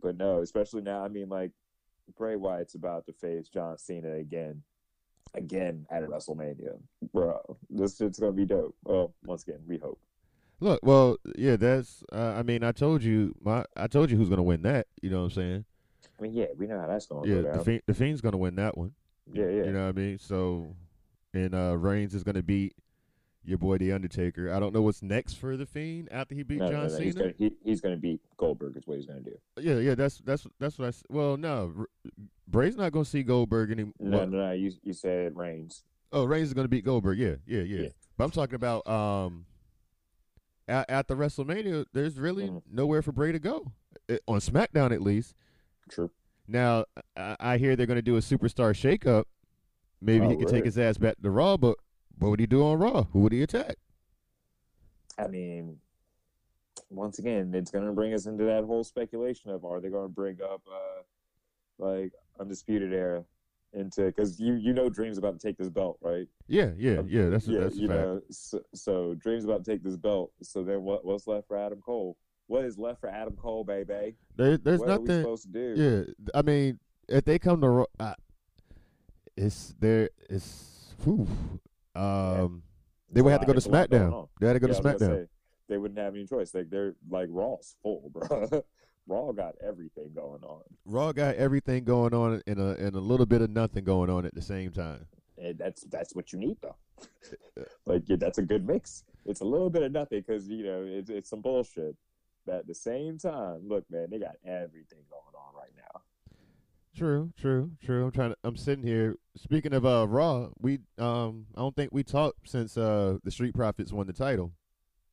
But 0.01 0.15
no, 0.15 0.39
especially 0.41 0.81
now. 0.81 1.03
I 1.03 1.09
mean, 1.09 1.27
like 1.27 1.51
Bray 2.17 2.37
Wyatt's 2.37 2.75
about 2.75 3.05
to 3.07 3.11
face 3.13 3.49
John 3.49 3.77
Cena 3.77 4.13
again, 4.13 4.63
again 5.33 5.85
at 5.91 6.03
WrestleMania, 6.03 6.79
bro. 7.11 7.57
This 7.69 7.97
shit's 7.97 8.19
gonna 8.19 8.31
be 8.31 8.45
dope. 8.45 8.73
Well, 8.85 9.13
once 9.25 9.43
again, 9.43 9.59
we 9.67 9.77
hope. 9.79 9.99
Look, 10.59 10.79
well, 10.83 11.17
yeah, 11.35 11.55
that's. 11.55 12.03
Uh, 12.11 12.33
I 12.37 12.43
mean, 12.43 12.63
I 12.63 12.71
told 12.71 13.03
you, 13.03 13.35
my, 13.41 13.65
I 13.75 13.87
told 13.87 14.09
you 14.09 14.17
who's 14.17 14.29
gonna 14.29 14.43
win 14.43 14.61
that. 14.63 14.87
You 15.01 15.09
know 15.09 15.19
what 15.19 15.25
I'm 15.25 15.31
saying? 15.31 15.65
I 16.17 16.21
mean, 16.21 16.33
yeah, 16.33 16.45
we 16.57 16.67
know 16.67 16.79
how 16.79 16.87
that's 16.87 17.05
gonna 17.05 17.27
Yeah, 17.27 17.41
go 17.41 17.53
the. 17.57 17.63
Fiend, 17.63 17.81
the 17.85 17.93
Fiend's 17.93 18.21
gonna 18.21 18.37
win 18.37 18.55
that 18.55 18.77
one. 18.77 18.93
yeah, 19.31 19.45
yeah. 19.45 19.65
You 19.65 19.71
know 19.71 19.83
what 19.83 19.89
I 19.89 19.99
mean? 19.99 20.19
So, 20.19 20.75
and 21.33 21.53
uh 21.53 21.75
Reigns 21.77 22.13
is 22.15 22.23
gonna 22.23 22.43
beat 22.43 22.75
your 23.45 23.57
boy 23.57 23.77
the 23.77 23.91
Undertaker. 23.91 24.53
I 24.53 24.59
don't 24.59 24.73
know 24.73 24.81
what's 24.81 25.01
next 25.01 25.33
for 25.33 25.57
the 25.57 25.65
Fiend 25.65 26.07
after 26.11 26.33
he 26.33 26.43
beat 26.43 26.59
no, 26.59 26.69
John 26.69 26.75
no, 26.75 26.83
no, 26.83 26.89
Cena. 26.89 27.03
He's 27.03 27.15
gonna, 27.15 27.33
he, 27.37 27.51
he's 27.63 27.81
gonna 27.81 27.97
beat 27.97 28.21
Goldberg. 28.37 28.77
Is 28.77 28.87
what 28.87 28.97
he's 28.97 29.05
gonna 29.05 29.19
do. 29.21 29.37
Yeah, 29.59 29.75
yeah, 29.75 29.95
that's 29.95 30.19
that's 30.19 30.47
that's 30.59 30.79
what 30.79 30.89
I. 30.89 30.97
Well, 31.09 31.35
no, 31.35 31.85
Bray's 32.47 32.77
not 32.77 32.91
gonna 32.91 33.05
see 33.05 33.23
Goldberg 33.23 33.71
anymore. 33.71 33.93
No, 33.99 34.25
no, 34.25 34.37
no. 34.37 34.51
You 34.53 34.71
you 34.83 34.93
said 34.93 35.35
Reigns. 35.35 35.83
Oh, 36.11 36.25
Reigns 36.25 36.49
is 36.49 36.53
gonna 36.53 36.67
beat 36.67 36.85
Goldberg. 36.85 37.17
Yeah, 37.17 37.35
yeah, 37.45 37.63
yeah. 37.63 37.81
Yeah. 37.81 37.89
But 38.17 38.25
I'm 38.25 38.31
talking 38.31 38.55
about 38.55 38.87
um, 38.87 39.45
at, 40.67 40.89
at 40.89 41.07
the 41.07 41.15
WrestleMania, 41.15 41.85
there's 41.93 42.19
really 42.19 42.47
Mhm. 42.49 42.61
nowhere 42.71 43.01
for 43.01 43.11
Bray 43.11 43.31
to 43.31 43.39
go 43.39 43.71
Uh, 44.09 44.17
on 44.27 44.39
SmackDown 44.39 44.91
at 44.91 45.01
least. 45.01 45.35
True. 45.89 46.11
Now, 46.47 46.85
I, 47.15 47.35
I 47.39 47.57
hear 47.57 47.75
they're 47.75 47.85
gonna 47.85 48.01
do 48.01 48.17
a 48.17 48.21
superstar 48.21 48.73
shakeup. 48.73 49.25
Maybe 50.01 50.25
Oh, 50.25 50.29
he 50.29 50.37
could 50.37 50.47
take 50.49 50.65
his 50.65 50.77
ass 50.77 50.97
back 50.97 51.21
to 51.21 51.29
Raw, 51.31 51.55
but 51.57 51.77
what 52.19 52.29
would 52.29 52.39
he 52.39 52.45
do 52.47 52.63
on 52.65 52.79
Raw? 52.79 53.03
Who 53.05 53.21
would 53.21 53.31
he 53.31 53.41
attack? 53.41 53.77
I 55.17 55.27
mean, 55.27 55.79
once 56.89 57.19
again, 57.19 57.53
it's 57.53 57.71
going 57.71 57.85
to 57.85 57.91
bring 57.93 58.13
us 58.13 58.25
into 58.25 58.43
that 58.45 58.63
whole 58.65 58.83
speculation 58.83 59.51
of 59.51 59.63
are 59.63 59.79
they 59.79 59.89
going 59.89 60.07
to 60.09 60.13
bring 60.13 60.41
up 60.41 60.61
uh, 60.69 61.03
like 61.77 62.11
undisputed 62.39 62.91
era 62.93 63.23
into 63.73 64.03
because 64.05 64.39
you 64.39 64.53
you 64.53 64.73
know 64.73 64.89
Dream's 64.89 65.17
about 65.17 65.39
to 65.39 65.47
take 65.47 65.57
this 65.57 65.69
belt, 65.69 65.97
right? 66.01 66.27
Yeah, 66.47 66.71
yeah, 66.77 66.97
Um, 66.99 67.07
yeah. 67.09 67.29
That's 67.29 67.47
yeah, 67.47 67.59
that's 67.61 67.75
you 67.75 67.87
fact. 67.87 67.99
know. 67.99 68.21
So, 68.29 68.61
so 68.73 69.13
Dream's 69.15 69.45
about 69.45 69.63
to 69.65 69.71
take 69.71 69.83
this 69.83 69.97
belt. 69.97 70.31
So 70.41 70.63
then 70.63 70.83
what 70.83 71.03
what's 71.05 71.27
left 71.27 71.47
for 71.47 71.57
Adam 71.57 71.81
Cole? 71.81 72.17
What 72.47 72.65
is 72.65 72.77
left 72.77 72.99
for 73.01 73.09
Adam 73.09 73.35
Cole, 73.35 73.63
baby? 73.63 74.15
There, 74.35 74.57
there's 74.57 74.79
what 74.79 74.89
are 74.89 74.99
we 74.99 75.07
nothing. 75.07 75.21
supposed 75.23 75.43
to 75.43 75.49
do? 75.75 76.05
Yeah, 76.25 76.29
I 76.35 76.41
mean, 76.41 76.79
if 77.07 77.23
they 77.25 77.39
come 77.39 77.61
to, 77.61 77.87
I, 77.99 78.15
it's 79.35 79.73
there. 79.79 80.09
It's 80.29 80.93
whew, 81.03 81.27
um. 81.95 82.63
They 83.11 83.21
would 83.21 83.31
have 83.31 83.41
to 83.41 83.45
go 83.45 83.53
to 83.53 83.59
there's 83.59 83.67
a 83.67 83.69
lot 83.69 83.89
going 83.91 84.01
SmackDown. 84.11 84.27
They 84.39 84.47
had 84.47 84.53
to 84.53 84.59
go 84.59 84.67
Yeah, 84.67 84.73
to 84.73 84.77
I 84.89 84.93
was 84.93 85.01
gonna 85.01 85.13
SmackDown. 85.13 85.23
say, 85.23 85.27
they 85.69 85.77
wouldn't 85.77 85.99
have 85.99 86.15
any 86.15 86.25
choice. 86.25 86.53
Like 86.53 86.69
they're 86.71 86.95
like 87.09 87.27
Raw's 87.31 87.75
full, 87.83 88.09
bro. 88.11 88.47
Raw 89.07 89.31
got 89.31 89.55
everything 89.65 90.11
going 90.15 90.43
on. 90.43 90.61
Raw 90.85 91.11
got 91.11 91.35
everything 91.35 91.83
going 91.83 92.13
on 92.13 92.41
and 92.47 92.59
a 92.59 92.75
and 92.77 92.95
a 92.95 92.99
little 92.99 93.25
bit 93.25 93.41
of 93.41 93.49
nothing 93.49 93.83
going 93.83 94.09
on 94.09 94.25
at 94.25 94.33
the 94.33 94.41
same 94.41 94.71
time. 94.71 95.05
And 95.37 95.57
that's 95.57 95.83
that's 95.83 96.15
what 96.15 96.31
you 96.31 96.39
need 96.39 96.57
though. 96.61 96.75
like 97.85 98.03
yeah, 98.07 98.17
that's 98.17 98.37
a 98.37 98.43
good 98.43 98.65
mix. 98.65 99.03
It's 99.25 99.41
a 99.41 99.45
little 99.45 99.69
bit 99.69 99.83
of 99.83 99.91
nothing 99.91 100.23
because 100.25 100.47
you 100.47 100.63
know 100.63 100.85
it's 100.87 101.09
it's 101.09 101.29
some 101.29 101.41
bullshit. 101.41 101.95
But 102.45 102.55
at 102.55 102.67
the 102.67 102.75
same 102.75 103.17
time, 103.17 103.61
look, 103.67 103.85
man, 103.89 104.07
they 104.11 104.19
got 104.19 104.35
everything 104.45 104.99
going 105.09 105.35
on 105.35 105.55
right 105.55 105.71
now. 105.77 106.01
True, 106.95 107.31
true, 107.39 107.71
true. 107.83 108.05
I'm 108.05 108.11
trying 108.11 108.31
to. 108.31 108.37
I'm 108.43 108.55
sitting 108.55 108.85
here. 108.85 109.17
Speaking 109.35 109.73
of 109.73 109.85
uh 109.85 110.05
Raw, 110.07 110.49
we 110.59 110.79
um 110.97 111.47
I 111.55 111.61
don't 111.61 111.75
think 111.75 111.91
we 111.91 112.03
talked 112.03 112.49
since 112.49 112.77
uh 112.77 113.17
the 113.23 113.31
Street 113.31 113.55
Profits 113.55 113.91
won 113.91 114.07
the 114.07 114.13
title. 114.13 114.51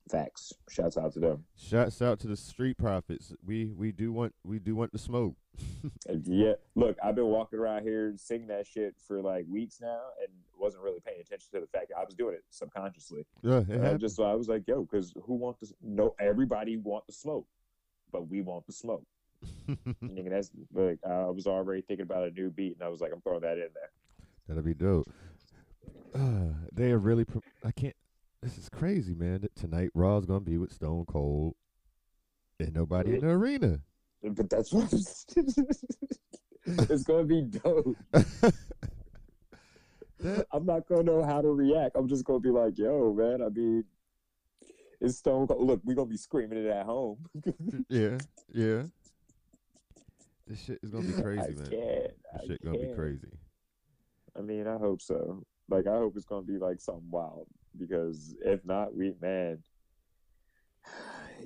Facts. 0.08 0.52
Shouts 0.68 0.96
out 0.96 1.12
to 1.14 1.20
them. 1.20 1.44
Shouts 1.56 2.02
out 2.02 2.18
to 2.20 2.28
the 2.28 2.36
Street 2.36 2.76
Profits. 2.78 3.32
We 3.44 3.72
we 3.76 3.92
do 3.92 4.12
want 4.12 4.34
we 4.44 4.58
do 4.58 4.74
want 4.74 4.92
the 4.92 4.98
smoke. 4.98 5.34
Yeah, 6.24 6.54
look, 6.74 6.96
I've 7.02 7.14
been 7.14 7.26
walking 7.26 7.58
around 7.58 7.82
here 7.82 8.14
singing 8.16 8.48
that 8.48 8.66
shit 8.66 8.94
for 9.06 9.20
like 9.20 9.44
weeks 9.48 9.78
now, 9.80 10.00
and 10.20 10.28
wasn't 10.58 10.82
really 10.82 11.00
paying 11.00 11.20
attention 11.20 11.48
to 11.52 11.60
the 11.60 11.66
fact 11.66 11.88
that 11.90 11.98
I 11.98 12.04
was 12.04 12.14
doing 12.14 12.34
it 12.34 12.44
subconsciously. 12.50 13.26
Yeah, 13.42 13.58
it 13.58 13.68
And 13.68 13.86
I 13.86 13.94
just 13.94 14.18
I 14.20 14.34
was 14.34 14.48
like, 14.48 14.66
yo, 14.66 14.82
because 14.82 15.12
who 15.24 15.34
wants 15.34 15.60
to? 15.60 15.74
No, 15.82 16.14
everybody 16.20 16.76
want 16.76 17.06
the 17.06 17.12
smoke, 17.12 17.46
but 18.12 18.28
we 18.28 18.42
want 18.42 18.66
the 18.66 18.72
smoke. 18.72 19.04
Nigga, 19.68 20.30
that's 20.30 20.50
like 20.72 20.98
I 21.08 21.24
was 21.30 21.46
already 21.46 21.82
thinking 21.82 22.04
about 22.04 22.28
a 22.28 22.30
new 22.30 22.50
beat, 22.50 22.74
and 22.74 22.82
I 22.82 22.88
was 22.88 23.00
like, 23.00 23.12
I'm 23.12 23.20
throwing 23.20 23.42
that 23.42 23.58
in 23.58 23.68
there. 23.74 23.90
That'll 24.48 24.62
be 24.62 24.74
dope. 24.74 25.08
Uh, 26.14 26.52
they 26.72 26.90
are 26.90 26.98
really. 26.98 27.24
Pro- 27.24 27.42
I 27.64 27.70
can't. 27.72 27.94
This 28.42 28.56
is 28.56 28.68
crazy, 28.68 29.14
man. 29.14 29.42
That 29.42 29.54
Tonight 29.54 29.90
Raw's 29.94 30.24
gonna 30.26 30.40
be 30.40 30.56
with 30.58 30.72
Stone 30.72 31.04
Cold, 31.06 31.54
and 32.58 32.74
nobody 32.74 33.14
in 33.14 33.20
the 33.20 33.28
arena. 33.28 33.80
But 34.22 34.48
that's 34.50 34.72
what 34.72 34.92
it's 34.92 35.24
gonna 37.04 37.24
be 37.24 37.42
dope. 37.42 37.96
That- 40.22 40.46
I'm 40.52 40.66
not 40.66 40.86
gonna 40.86 41.02
know 41.04 41.22
how 41.22 41.40
to 41.40 41.48
react. 41.48 41.96
I'm 41.96 42.06
just 42.06 42.24
gonna 42.26 42.40
be 42.40 42.50
like, 42.50 42.76
yo, 42.76 43.14
man. 43.14 43.40
I 43.42 43.48
mean, 43.48 43.84
it's 45.00 45.16
Stone 45.16 45.46
Cold. 45.46 45.66
Look, 45.66 45.80
we're 45.82 45.94
gonna 45.94 46.10
be 46.10 46.18
screaming 46.18 46.58
it 46.58 46.66
at 46.66 46.84
home. 46.84 47.16
yeah, 47.88 48.18
yeah. 48.52 48.82
This 50.46 50.62
shit 50.62 50.78
is 50.82 50.90
gonna 50.90 51.06
be 51.06 51.22
crazy, 51.22 51.40
I 51.40 51.46
man. 51.46 51.56
can't. 51.56 51.70
This 51.70 52.12
I 52.42 52.46
shit 52.46 52.62
gonna 52.62 52.76
be 52.78 52.84
can't. 52.84 52.96
crazy. 52.98 53.28
I 54.38 54.42
mean, 54.42 54.66
I 54.66 54.76
hope 54.76 55.00
so. 55.00 55.42
Like, 55.70 55.86
I 55.86 55.96
hope 55.96 56.12
it's 56.16 56.26
gonna 56.26 56.42
be 56.42 56.58
like 56.58 56.82
something 56.82 57.10
wild. 57.10 57.46
Because 57.78 58.34
if 58.44 58.64
not, 58.64 58.94
we 58.94 59.14
man, 59.20 59.58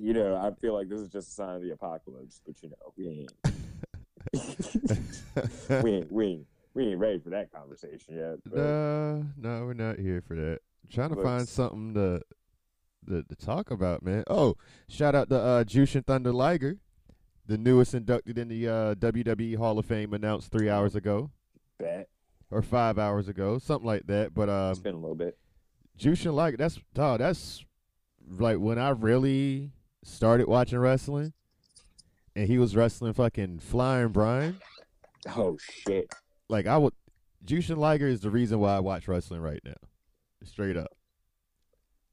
you 0.01 0.13
know, 0.13 0.37
I 0.37 0.51
feel 0.61 0.75
like 0.75 0.89
this 0.89 1.01
is 1.01 1.09
just 1.09 1.29
a 1.29 1.33
sign 1.33 1.57
of 1.57 1.63
the 1.63 1.71
apocalypse. 1.73 2.41
But 2.47 2.63
you 2.63 2.71
know, 2.71 2.93
we 2.97 3.09
ain't, 3.09 3.33
we 5.85 5.91
ain't, 5.93 6.13
we 6.13 6.27
ain't, 6.27 6.47
we 6.75 6.87
ain't 6.89 6.99
ready 6.99 7.19
for 7.19 7.31
that 7.31 7.53
conversation 7.53 8.17
yet. 8.17 8.39
But 8.45 8.57
No, 8.57 9.27
no, 9.37 9.65
we're 9.65 9.75
not 9.75 9.99
here 9.99 10.21
for 10.21 10.35
that. 10.35 10.61
trying 10.91 11.15
to 11.15 11.23
find 11.23 11.49
something 11.49 11.95
to, 11.95 12.21
to 13.09 13.23
to 13.23 13.37
talk 13.37 13.71
about, 13.71 14.03
man. 14.03 14.25
Oh, 14.29 14.57
shout 14.89 15.15
out 15.15 15.29
to 15.29 15.39
uh, 15.39 15.65
Jushin 15.65 16.05
Thunder 16.05 16.33
Liger, 16.33 16.79
the 17.47 17.59
newest 17.59 17.95
inducted 17.95 18.39
in 18.39 18.49
the 18.49 18.69
uh, 18.69 18.95
WWE 18.97 19.57
Hall 19.57 19.79
of 19.79 19.87
Fame, 19.87 20.15
announced 20.15 20.51
three 20.51 20.71
hours 20.71 20.95
ago 20.97 21.31
bet 21.79 22.09
or 22.51 22.63
five 22.63 22.99
hours 22.99 23.29
ago, 23.29 23.59
something 23.59 23.87
like 23.87 24.07
that. 24.07 24.35
But 24.35 24.49
um, 24.49 24.71
it's 24.71 24.81
been 24.81 24.95
a 24.95 24.99
little 24.99 25.17
bit. 25.17 25.37
Jushin 25.99 26.35
Liger, 26.35 26.57
that's 26.57 26.79
dog, 26.93 27.21
that's 27.21 27.65
like 28.39 28.59
when 28.59 28.79
I 28.79 28.91
really 28.91 29.71
started 30.03 30.49
watching 30.49 30.79
wrestling, 30.79 31.33
and 32.35 32.49
he 32.49 32.59
was 32.59 32.75
wrestling 32.75 33.13
fucking 33.13 33.61
Flying 33.61 34.09
Brian. 34.09 34.59
Oh 35.37 35.57
shit! 35.59 36.13
like 36.49 36.67
I 36.67 36.79
would 36.79 36.93
Jushin 37.45 37.77
Liger 37.77 38.07
is 38.07 38.21
the 38.21 38.31
reason 38.31 38.59
why 38.59 38.77
I 38.77 38.81
watch 38.81 39.09
wrestling 39.09 39.41
right 39.41 39.61
now. 39.65 39.75
Straight 40.45 40.77
up. 40.77 40.93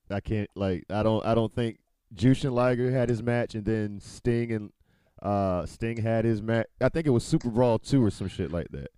I 0.10 0.20
can't 0.20 0.50
like 0.56 0.86
I 0.90 1.04
don't 1.04 1.26
I 1.26 1.36
don't 1.36 1.52
think 1.52 1.80
Jushin 2.14 2.52
Liger 2.52 2.92
had 2.92 3.10
his 3.10 3.24
match 3.24 3.56
and 3.56 3.66
then 3.66 4.00
Sting 4.00 4.52
and 4.52 4.72
uh 5.22 5.66
Sting 5.66 5.98
had 5.98 6.26
his 6.26 6.42
match. 6.42 6.68
I 6.82 6.90
think 6.90 7.08
it 7.08 7.12
was 7.12 7.24
Super 7.24 7.50
Brawl 7.50 7.80
2 7.80 8.04
or 8.04 8.12
some 8.12 8.28
shit 8.28 8.52
like 8.52 8.70
that. 8.72 8.90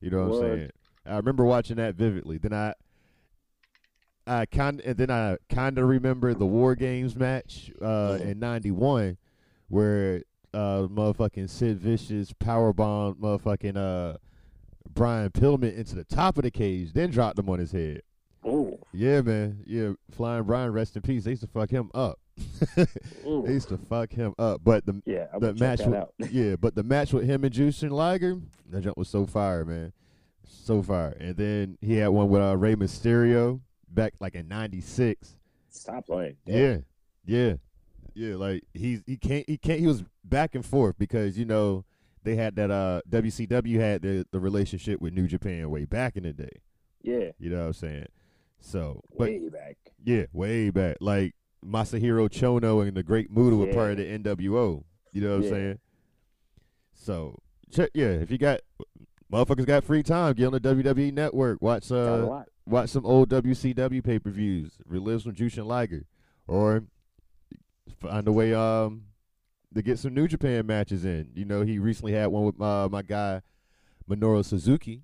You 0.00 0.10
know 0.10 0.26
what 0.26 0.44
I'm 0.44 0.58
saying? 0.58 0.70
I 1.04 1.16
remember 1.16 1.44
watching 1.44 1.76
that 1.76 1.94
vividly. 1.94 2.38
Then 2.38 2.52
I 2.52 2.74
I 4.26 4.46
kind 4.46 4.80
and 4.80 4.96
then 4.96 5.10
I 5.10 5.36
kind 5.48 5.78
of 5.78 5.88
remember 5.88 6.32
the 6.34 6.46
War 6.46 6.74
Games 6.74 7.16
match 7.16 7.70
uh 7.80 8.18
Mhm. 8.18 8.20
in 8.20 8.38
91 8.38 9.16
where 9.68 10.22
uh 10.54 10.86
motherfucking 10.90 11.48
Sid 11.50 11.78
Vicious 11.78 12.32
powerbomb 12.32 13.16
motherfucking 13.18 13.76
uh 13.76 14.18
Brian 14.94 15.30
Pillman 15.30 15.74
into 15.76 15.94
the 15.94 16.04
top 16.04 16.36
of 16.36 16.44
the 16.44 16.50
cage, 16.50 16.92
then 16.92 17.10
dropped 17.10 17.38
him 17.38 17.48
on 17.48 17.58
his 17.58 17.72
head. 17.72 18.02
Ooh, 18.46 18.78
Yeah, 18.92 19.22
man. 19.22 19.62
Yeah, 19.66 19.92
Flying 20.10 20.42
Brian, 20.44 20.72
rest 20.72 20.96
in 20.96 21.02
peace. 21.02 21.24
They 21.24 21.30
used 21.30 21.42
to 21.42 21.48
fuck 21.48 21.70
him 21.70 21.90
up. 21.94 22.18
they 22.76 22.86
used 23.24 23.68
to 23.68 23.78
fuck 23.78 24.12
him 24.12 24.34
up. 24.38 24.60
But 24.64 24.84
the 24.86 25.00
yeah, 25.06 25.26
I'm 25.32 25.40
the 25.40 25.54
match 25.54 25.80
with 25.80 26.04
yeah, 26.32 26.56
but 26.56 26.74
the 26.74 26.82
match 26.82 27.12
with 27.12 27.24
him 27.24 27.44
and 27.44 27.54
Jushin 27.54 27.90
Liger, 27.90 28.38
that 28.70 28.82
jump 28.82 28.96
was 28.98 29.08
so 29.08 29.26
fire, 29.26 29.64
man. 29.64 29.92
So 30.44 30.82
fire. 30.82 31.16
And 31.20 31.36
then 31.36 31.78
he 31.80 31.96
had 31.96 32.08
one 32.08 32.28
with 32.28 32.42
uh, 32.42 32.56
Rey 32.56 32.74
Mysterio 32.74 33.60
back 33.94 34.14
like 34.20 34.34
in 34.34 34.48
'96. 34.48 35.36
Stop 35.70 36.06
playing. 36.06 36.36
Yeah, 36.46 36.78
yeah, 37.24 37.54
yeah. 38.14 38.36
Like 38.36 38.64
he's 38.74 39.02
he 39.06 39.16
can't 39.16 39.48
he 39.48 39.56
can't 39.56 39.80
he 39.80 39.86
was 39.86 40.04
back 40.24 40.54
and 40.54 40.64
forth 40.64 40.96
because 40.98 41.38
you 41.38 41.44
know 41.44 41.84
they 42.24 42.36
had 42.36 42.56
that 42.56 42.70
uh 42.70 43.00
WCW 43.08 43.80
had 43.80 44.02
the 44.02 44.26
the 44.30 44.40
relationship 44.40 45.00
with 45.00 45.12
New 45.14 45.26
Japan 45.26 45.70
way 45.70 45.84
back 45.84 46.16
in 46.16 46.22
the 46.24 46.32
day. 46.32 46.60
yeah. 47.02 47.30
You 47.38 47.50
know 47.50 47.60
what 47.60 47.66
I'm 47.66 47.72
saying? 47.72 48.06
So, 48.60 49.00
but 49.18 49.28
Way 49.28 49.48
back. 49.48 49.76
yeah, 50.04 50.24
way 50.32 50.70
back. 50.70 50.98
Like 51.00 51.34
Masahiro 51.66 52.28
Chono 52.28 52.86
and 52.86 52.96
the 52.96 53.02
Great 53.02 53.28
Muta 53.30 53.56
were 53.56 53.66
part 53.72 53.92
of 53.92 53.96
the 53.96 54.04
NWO. 54.04 54.84
You 55.12 55.20
know 55.20 55.36
what 55.38 55.44
I'm 55.44 55.50
saying? 55.50 55.78
So, 56.94 57.38
check. 57.72 57.90
Yeah, 57.94 58.10
if 58.10 58.30
you 58.30 58.38
got 58.38 58.60
motherfuckers 59.32 59.66
got 59.66 59.82
free 59.84 60.02
time, 60.04 60.34
get 60.34 60.46
on 60.46 60.52
the 60.52 60.60
WWE 60.60 61.12
Network. 61.12 61.60
Watch 61.60 61.90
uh. 61.90 62.44
Watch 62.66 62.90
some 62.90 63.06
old 63.06 63.28
WCW 63.30 64.02
pay 64.04 64.18
per 64.18 64.30
views. 64.30 64.72
Relive 64.86 65.22
some 65.22 65.32
Jushin 65.34 65.66
Liger, 65.66 66.06
or 66.46 66.84
find 68.00 68.26
a 68.28 68.32
way 68.32 68.54
um 68.54 69.04
to 69.74 69.82
get 69.82 69.98
some 69.98 70.14
New 70.14 70.28
Japan 70.28 70.66
matches 70.66 71.04
in. 71.04 71.30
You 71.34 71.44
know, 71.44 71.62
he 71.62 71.78
recently 71.78 72.12
had 72.12 72.26
one 72.26 72.44
with 72.44 72.60
uh, 72.60 72.88
my 72.90 73.02
guy 73.02 73.40
Minoru 74.08 74.44
Suzuki. 74.44 75.02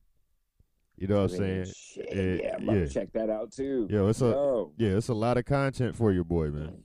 You 0.96 1.06
know 1.06 1.22
what 1.22 1.30
I'm 1.32 1.36
saying? 1.38 1.66
Shit, 1.74 2.06
Eh, 2.10 2.38
yeah, 2.42 2.56
I'm 2.56 2.62
about 2.64 2.76
yeah. 2.76 2.84
to 2.84 2.88
check 2.90 3.12
that 3.12 3.30
out 3.30 3.52
too. 3.52 3.86
Yo, 3.88 4.08
it's 4.08 4.20
a 4.20 4.26
Yo, 4.26 4.72
yeah, 4.76 4.96
it's 4.96 5.08
a 5.08 5.14
lot 5.14 5.36
of 5.38 5.44
content 5.44 5.94
for 5.96 6.12
your 6.12 6.24
boy, 6.24 6.50
man. 6.50 6.82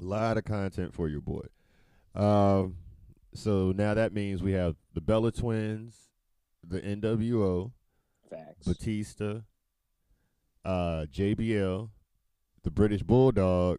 A 0.00 0.04
lot 0.04 0.36
of 0.36 0.44
content 0.44 0.92
for 0.92 1.08
your 1.08 1.20
boy. 1.20 1.46
Um, 2.16 2.76
so 3.34 3.72
now 3.74 3.94
that 3.94 4.12
means 4.12 4.42
we 4.42 4.52
have 4.52 4.74
the 4.94 5.00
Bella 5.00 5.30
Twins, 5.30 6.08
the 6.66 6.80
NWO, 6.80 7.70
facts. 8.28 8.66
Batista, 8.66 9.42
uh, 10.68 11.06
JBL, 11.06 11.88
the 12.62 12.70
British 12.70 13.02
Bulldog, 13.02 13.78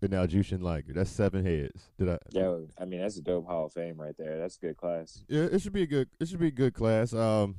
and 0.00 0.12
now 0.12 0.24
Jushin 0.24 0.62
Liger. 0.62 0.92
That's 0.92 1.10
seven 1.10 1.44
heads. 1.44 1.90
Did 1.98 2.10
I? 2.10 2.18
Yo, 2.30 2.68
I 2.78 2.84
mean 2.84 3.00
that's 3.00 3.16
a 3.16 3.22
dope 3.22 3.46
Hall 3.46 3.66
of 3.66 3.72
Fame 3.72 4.00
right 4.00 4.14
there. 4.16 4.38
That's 4.38 4.56
a 4.56 4.60
good 4.60 4.76
class. 4.76 5.24
Yeah, 5.28 5.44
it 5.44 5.60
should 5.60 5.72
be 5.72 5.82
a 5.82 5.86
good. 5.86 6.08
It 6.20 6.28
should 6.28 6.38
be 6.38 6.46
a 6.46 6.52
good 6.52 6.74
class. 6.74 7.12
Um, 7.12 7.56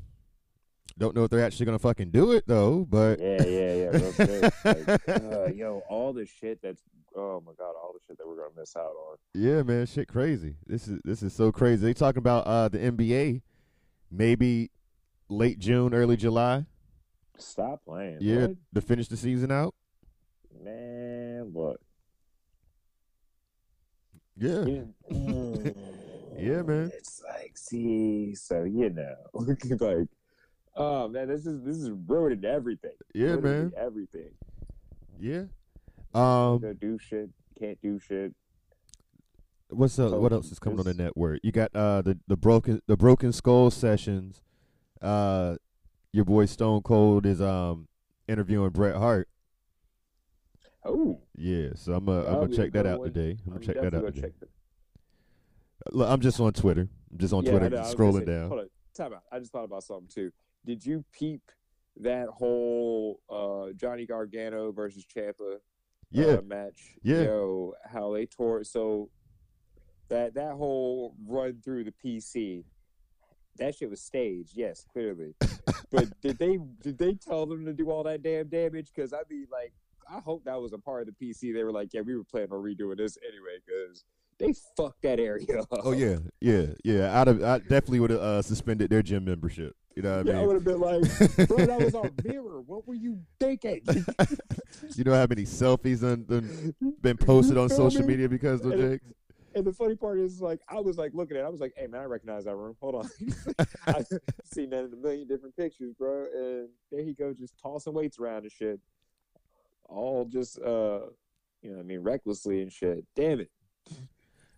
don't 0.98 1.14
know 1.14 1.26
if 1.26 1.30
they're 1.30 1.44
actually 1.44 1.66
gonna 1.66 1.80
fucking 1.80 2.12
do 2.12 2.32
it 2.32 2.46
though, 2.48 2.88
but 2.90 3.20
Yeah, 3.20 3.44
yeah, 3.44 3.74
yeah. 3.74 3.90
Real 3.90 4.14
quick. 4.14 4.54
Like, 4.64 5.10
uh, 5.10 5.48
yo, 5.48 5.84
all 5.90 6.14
the 6.14 6.26
shit 6.26 6.62
that's 6.62 6.82
oh 7.18 7.44
my 7.46 7.52
god, 7.58 7.72
all 7.72 7.92
the 7.94 8.00
shit 8.08 8.18
that 8.18 8.26
we're 8.26 8.38
gonna 8.38 8.56
miss 8.58 8.78
out 8.78 8.94
on. 9.10 9.18
Yeah, 9.34 9.64
man, 9.64 9.86
shit 9.88 10.08
crazy. 10.08 10.56
This 10.66 10.88
is 10.88 11.02
this 11.04 11.22
is 11.22 11.34
so 11.34 11.52
crazy. 11.52 11.86
They 11.86 11.94
talking 11.94 12.20
about 12.20 12.48
uh 12.48 12.70
the 12.70 12.78
NBA, 12.78 13.42
maybe 14.10 14.72
late 15.28 15.60
June, 15.60 15.94
early 15.94 16.16
July. 16.16 16.66
Stop 17.38 17.84
playing. 17.86 18.18
Yeah, 18.22 18.48
What? 18.48 18.56
to 18.76 18.82
finish 18.82 19.08
the 19.08 19.18
season 19.18 19.52
out. 19.52 19.74
man. 20.64 21.50
What? 21.54 21.78
Yeah, 24.40 24.66
Mm, 25.12 25.76
Yeah, 26.38 26.62
man. 26.62 26.92
It's 26.94 27.24
like, 27.28 27.58
see, 27.58 28.36
so 28.36 28.64
you 28.66 28.92
know, 28.92 29.16
like, 29.34 30.08
oh 30.76 31.08
man, 31.08 31.28
this 31.28 31.48
is 31.48 31.64
this 31.64 31.78
is 31.78 31.90
ruining 32.06 32.46
everything. 32.46 32.92
yeah, 33.16 33.36
man. 33.38 33.74
everything. 33.76 34.30
Yeah. 35.20 35.46
Um, 36.14 36.60
do 36.80 37.00
shit, 37.00 37.30
can't 37.60 37.82
do 37.82 37.98
shit. 38.00 38.34
what's 39.70 39.98
up? 39.98 40.12
So 40.12 40.20
What 40.20 40.32
else 40.34 40.52
is 40.52 40.60
coming 40.60 40.80
on 40.80 40.86
the 40.86 40.94
network? 40.94 41.40
You 41.42 41.52
got 41.52 41.76
uh 41.76 42.04
the 42.04 42.20
the 42.28 42.38
broken 42.38 42.80
the 42.86 42.96
broken 42.96 43.34
skull 43.34 43.72
sessions. 43.72 44.44
Uh, 45.02 45.56
your 46.18 46.26
boy 46.26 46.46
Stone 46.46 46.82
Cold 46.82 47.28
is 47.28 47.40
um 47.40 47.88
interviewing 48.28 48.72
Bret 48.72 48.96
Hart. 48.96 49.30
Oh, 50.84 51.22
Yeah, 51.36 51.70
so 51.76 51.94
I'm 51.94 52.10
uh, 52.10 52.24
I'm 52.24 52.34
gonna 52.42 52.56
check 52.56 52.72
that 52.74 52.88
out 52.88 53.04
today. 53.04 53.38
I'm 53.46 53.54
gonna 53.54 53.66
check 53.66 53.76
that 53.80 53.94
out. 53.94 54.14
Today. 54.16 54.32
Look, 55.92 56.10
I'm 56.10 56.20
just 56.20 56.40
on 56.40 56.52
Twitter. 56.54 56.90
I'm 57.12 57.18
just 57.20 57.34
on 57.34 57.44
Yeah, 57.46 57.52
Twitter, 57.52 57.70
know, 57.70 57.82
scrolling 57.84 58.20
say- 58.22 58.26
down. 58.26 58.48
Hold 58.50 58.62
on, 58.62 58.70
time 58.96 59.14
out. 59.14 59.24
I 59.32 59.38
just 59.40 59.52
thought 59.52 59.64
about 59.64 59.84
something 59.84 60.08
too. 60.08 60.32
Did 60.66 60.84
you 60.84 61.06
peep 61.12 61.52
that 61.98 62.30
whole 62.30 63.20
uh, 63.30 63.74
Johnny 63.76 64.08
Gargano 64.08 64.72
versus 64.72 65.06
Ciampa 65.06 65.58
Yeah, 66.10 66.26
uh, 66.38 66.42
match? 66.42 66.96
Yeah. 67.04 67.22
Yo, 67.24 67.74
how 67.86 68.12
they 68.14 68.26
tore 68.26 68.64
so 68.64 69.10
that 70.10 70.34
that 70.34 70.54
whole 70.54 71.16
run 71.28 71.62
through 71.64 71.84
the 71.84 71.94
PC. 72.04 72.64
That 73.58 73.76
shit 73.76 73.90
was 73.90 74.02
staged. 74.02 74.52
Yes, 74.56 74.86
clearly. 74.92 75.34
but 75.92 76.10
did 76.22 76.38
they 76.38 76.58
did 76.82 76.98
they 76.98 77.14
tell 77.14 77.46
them 77.46 77.66
to 77.66 77.74
do 77.74 77.90
all 77.90 78.04
that 78.04 78.24
damn 78.24 78.48
damage? 78.48 78.92
Because 78.94 79.14
I 79.14 79.20
mean, 79.30 79.48
like, 79.52 79.74
I 80.10 80.20
hope 80.20 80.44
that 80.46 80.60
was 80.60 80.74
a 80.74 80.78
part 80.78 81.08
of 81.08 81.14
the 81.18 81.26
PC. 81.26 81.54
They 81.54 81.64
were 81.64 81.72
like, 81.72 81.94
yeah, 81.94 82.02
we 82.02 82.16
were 82.16 82.24
planning 82.24 82.52
on 82.52 82.64
redoing 82.64 82.98
this 82.98 83.18
anyway 83.28 83.58
because 83.66 84.04
they 84.40 84.54
fucked 84.76 85.02
that 85.04 85.20
area 85.20 85.60
up. 85.60 85.68
Oh 85.84 85.92
yeah, 85.92 86.18
yeah, 86.40 86.68
yeah. 86.84 87.20
I'd 87.20 87.28
have, 87.28 87.44
I 87.44 87.60
definitely 87.60 88.00
would 88.02 88.12
have 88.12 88.20
uh, 88.20 88.42
suspended 88.42 88.90
their 88.90 89.02
gym 89.02 89.26
membership. 89.26 89.76
You 89.96 90.04
know 90.04 90.18
what 90.18 90.28
I 90.28 90.32
Yeah, 90.32 90.36
I 90.36 90.40
mean? 90.40 90.48
would 90.48 90.54
have 90.56 90.64
been 90.64 90.80
like, 90.80 91.48
bro, 91.48 91.66
that 91.66 91.82
was 91.82 91.96
our 91.96 92.12
mirror. 92.24 92.62
What 92.62 92.88
were 92.88 92.94
you 92.94 93.20
thinking? 93.40 93.82
you 94.96 95.04
know 95.04 95.14
how 95.16 95.26
many 95.28 95.42
selfies 95.44 96.02
done, 96.02 96.26
done 96.30 96.76
been 97.02 97.18
posted 97.18 97.58
on 97.58 97.68
social 97.70 98.02
me? 98.02 98.10
media 98.10 98.30
because 98.30 98.64
of 98.64 98.74
Jakes? 98.78 99.04
And 99.58 99.66
the 99.66 99.74
funny 99.74 99.96
part 99.96 100.20
is, 100.20 100.40
like, 100.40 100.62
I 100.70 100.80
was 100.80 101.00
like 101.00 101.16
looking 101.16 101.36
at, 101.36 101.42
it, 101.42 101.46
I 101.48 101.50
was 101.50 101.60
like, 101.60 101.74
"Hey 101.76 101.88
man, 101.88 102.02
I 102.02 102.04
recognize 102.04 102.46
that 102.46 102.56
room. 102.56 102.76
Hold 102.80 102.94
on, 102.94 103.10
I've 103.88 104.06
seen 104.44 104.70
that 104.70 104.86
in 104.86 104.94
a 104.94 104.96
million 104.96 105.28
different 105.28 105.58
pictures, 105.58 105.96
bro." 105.98 106.26
And 106.32 106.70
there 106.92 107.02
he 107.02 107.14
goes, 107.16 107.40
just 107.40 107.58
tossing 107.58 107.94
weights 107.94 108.20
around 108.20 108.44
and 108.44 108.52
shit, 108.52 108.80
all 109.90 110.26
just, 110.26 110.60
uh, 110.60 111.08
you 111.64 111.74
know, 111.74 111.80
I 111.80 111.82
mean, 111.82 112.02
recklessly 112.02 112.62
and 112.62 112.72
shit. 112.72 113.04
Damn 113.16 113.40
it. 113.40 113.50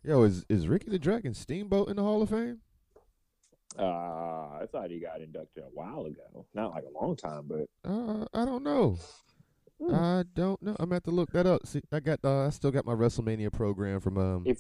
Yo, 0.04 0.24
is 0.24 0.46
is 0.50 0.68
Ricky 0.68 0.90
the 0.90 1.00
Dragon 1.00 1.34
Steamboat 1.34 1.88
in 1.88 1.96
the 1.96 2.04
Hall 2.04 2.22
of 2.22 2.30
Fame? 2.30 2.60
Uh, 3.78 3.84
I 3.84 4.66
thought 4.70 4.90
he 4.90 5.00
got 5.00 5.22
inducted 5.22 5.64
a 5.64 5.68
while 5.68 6.08
ago, 6.08 6.46
not 6.54 6.72
like 6.72 6.84
a 6.84 7.02
long 7.02 7.16
time, 7.16 7.48
but 7.48 7.70
Uh, 7.90 8.26
I 8.34 8.44
don't 8.44 8.64
know. 8.64 8.98
Hmm. 9.82 9.96
I 9.96 10.24
don't 10.34 10.62
know. 10.62 10.76
I'm 10.78 10.90
gonna 10.90 10.96
have 10.96 11.04
to 11.04 11.12
look 11.12 11.32
that 11.32 11.46
up. 11.46 11.66
See, 11.66 11.82
I 11.90 12.02
got 12.02 12.20
uh, 12.22 12.48
I 12.48 12.50
still 12.50 12.72
got 12.72 12.86
my 12.86 12.94
WrestleMania 12.94 13.54
program 13.54 14.02
from 14.02 14.18
um. 14.18 14.44
if 14.46 14.60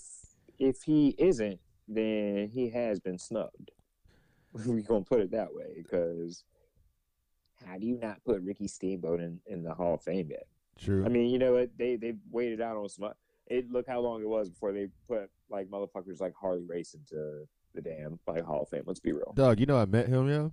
if 0.59 0.83
he 0.83 1.15
isn't, 1.17 1.59
then 1.87 2.49
he 2.53 2.69
has 2.69 2.99
been 2.99 3.17
snubbed. 3.17 3.71
We're 4.53 4.81
gonna 4.81 5.03
put 5.03 5.21
it 5.21 5.31
that 5.31 5.53
way 5.53 5.73
because 5.77 6.43
how 7.65 7.77
do 7.77 7.85
you 7.85 7.97
not 7.97 8.23
put 8.23 8.41
Ricky 8.41 8.67
Steamboat 8.67 9.19
in, 9.19 9.39
in 9.45 9.63
the 9.63 9.73
Hall 9.73 9.95
of 9.95 10.01
Fame 10.01 10.29
yet? 10.29 10.47
True. 10.79 11.05
I 11.05 11.09
mean, 11.09 11.29
you 11.29 11.39
know 11.39 11.53
what? 11.53 11.71
They 11.77 11.95
they 11.95 12.13
waited 12.31 12.61
out 12.61 12.77
on 12.77 12.89
some. 12.89 13.11
It 13.47 13.71
look 13.71 13.87
how 13.87 13.99
long 13.99 14.21
it 14.21 14.29
was 14.29 14.49
before 14.49 14.71
they 14.71 14.87
put 15.07 15.29
like 15.49 15.67
motherfuckers 15.67 16.21
like 16.21 16.33
Harley 16.39 16.65
Race 16.65 16.93
into 16.93 17.47
the 17.73 17.81
damn 17.81 18.19
like 18.27 18.43
Hall 18.43 18.63
of 18.63 18.69
Fame. 18.69 18.83
Let's 18.85 18.99
be 18.99 19.11
real. 19.11 19.33
Doug, 19.35 19.59
you 19.59 19.65
know 19.65 19.77
I 19.77 19.85
met 19.85 20.07
him, 20.07 20.29
yeah. 20.29 20.49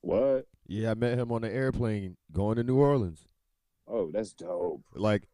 What? 0.00 0.46
Yeah, 0.66 0.92
I 0.92 0.94
met 0.94 1.18
him 1.18 1.32
on 1.32 1.42
the 1.42 1.52
airplane 1.52 2.16
going 2.32 2.56
to 2.56 2.64
New 2.64 2.76
Orleans. 2.76 3.26
Oh, 3.86 4.10
that's 4.12 4.32
dope. 4.32 4.82
Like 4.94 5.24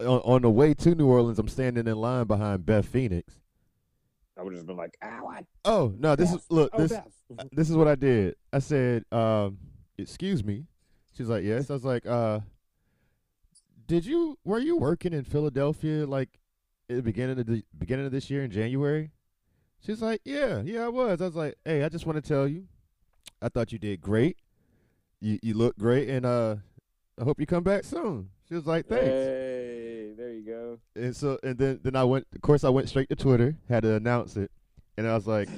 on, 0.00 0.20
on 0.24 0.42
the 0.42 0.50
way 0.50 0.74
to 0.74 0.94
New 0.94 1.06
Orleans, 1.06 1.38
I'm 1.38 1.48
standing 1.48 1.86
in 1.86 1.96
line 1.96 2.26
behind 2.26 2.64
Beth 2.64 2.86
Phoenix. 2.86 3.34
I 4.36 4.42
would 4.42 4.52
have 4.52 4.58
just 4.58 4.66
been 4.66 4.76
like, 4.76 4.96
ow, 5.02 5.26
I 5.28 5.44
Oh 5.64 5.92
no, 5.98 6.14
this 6.14 6.32
is 6.32 6.46
look 6.48 6.70
oh, 6.72 6.78
this 6.78 6.92
Beth. 6.92 7.48
this 7.52 7.68
is 7.68 7.76
what 7.76 7.88
I 7.88 7.96
did. 7.96 8.36
I 8.52 8.60
said, 8.60 9.04
um, 9.10 9.58
"Excuse 9.98 10.44
me." 10.44 10.66
She's 11.16 11.28
like, 11.28 11.42
"Yes." 11.42 11.70
I 11.70 11.72
was 11.72 11.84
like, 11.84 12.06
"Uh, 12.06 12.40
did 13.86 14.06
you 14.06 14.38
were 14.44 14.60
you 14.60 14.76
working 14.76 15.12
in 15.12 15.24
Philadelphia 15.24 16.06
like 16.06 16.28
at 16.88 16.96
the 16.96 17.02
beginning 17.02 17.40
of 17.40 17.46
the 17.46 17.64
beginning 17.76 18.06
of 18.06 18.12
this 18.12 18.30
year 18.30 18.44
in 18.44 18.52
January?" 18.52 19.10
She's 19.80 20.00
like, 20.00 20.20
"Yeah, 20.24 20.62
yeah, 20.64 20.84
I 20.84 20.88
was." 20.88 21.20
I 21.20 21.24
was 21.24 21.36
like, 21.36 21.56
"Hey, 21.64 21.82
I 21.82 21.88
just 21.88 22.06
want 22.06 22.22
to 22.22 22.26
tell 22.26 22.46
you, 22.46 22.68
I 23.42 23.48
thought 23.48 23.72
you 23.72 23.78
did 23.80 24.00
great. 24.00 24.36
You 25.20 25.40
you 25.42 25.54
look 25.54 25.76
great, 25.76 26.08
and 26.08 26.24
uh, 26.24 26.56
I 27.20 27.24
hope 27.24 27.40
you 27.40 27.46
come 27.46 27.64
back 27.64 27.82
soon." 27.82 28.30
She 28.48 28.54
was 28.54 28.66
like, 28.66 28.86
"Thanks." 28.86 29.04
Hey, 29.04 29.47
there. 30.94 31.04
And 31.04 31.16
so 31.16 31.38
and 31.42 31.58
then 31.58 31.80
then 31.82 31.96
I 31.96 32.04
went 32.04 32.26
of 32.34 32.40
course 32.40 32.64
I 32.64 32.68
went 32.68 32.88
straight 32.88 33.08
to 33.10 33.16
Twitter, 33.16 33.56
had 33.68 33.82
to 33.82 33.94
announce 33.94 34.36
it. 34.36 34.50
And 34.96 35.06
I 35.06 35.14
was 35.14 35.26
like 35.26 35.48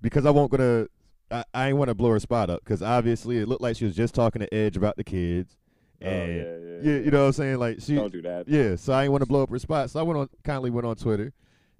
because 0.00 0.26
I 0.26 0.30
won't 0.30 0.50
gonna 0.50 0.86
I, 1.30 1.44
I 1.52 1.68
ain't 1.68 1.76
want 1.76 1.88
to 1.88 1.94
blow 1.94 2.10
her 2.10 2.20
spot 2.20 2.50
up 2.50 2.64
because 2.64 2.82
obviously 2.82 3.38
it 3.38 3.48
looked 3.48 3.62
like 3.62 3.76
she 3.76 3.84
was 3.84 3.94
just 3.94 4.14
talking 4.14 4.40
to 4.40 4.54
Edge 4.54 4.76
about 4.76 4.96
the 4.96 5.04
kids. 5.04 5.56
Oh, 6.02 6.06
And 6.06 6.36
yeah, 6.36 6.42
yeah, 6.42 6.92
yeah, 6.94 7.04
you 7.04 7.10
know 7.10 7.20
what 7.20 7.26
I'm 7.26 7.32
saying? 7.32 7.58
Like 7.58 7.80
she 7.80 7.94
Don't 7.94 8.12
do 8.12 8.22
that. 8.22 8.48
Yeah, 8.48 8.76
so 8.76 8.92
I 8.92 9.04
ain't 9.04 9.12
want 9.12 9.22
to 9.22 9.26
blow 9.26 9.42
up 9.42 9.50
her 9.50 9.58
spot. 9.58 9.90
So 9.90 10.00
I 10.00 10.02
went 10.02 10.18
on 10.18 10.28
kindly 10.44 10.70
went 10.70 10.86
on 10.86 10.96
Twitter 10.96 11.32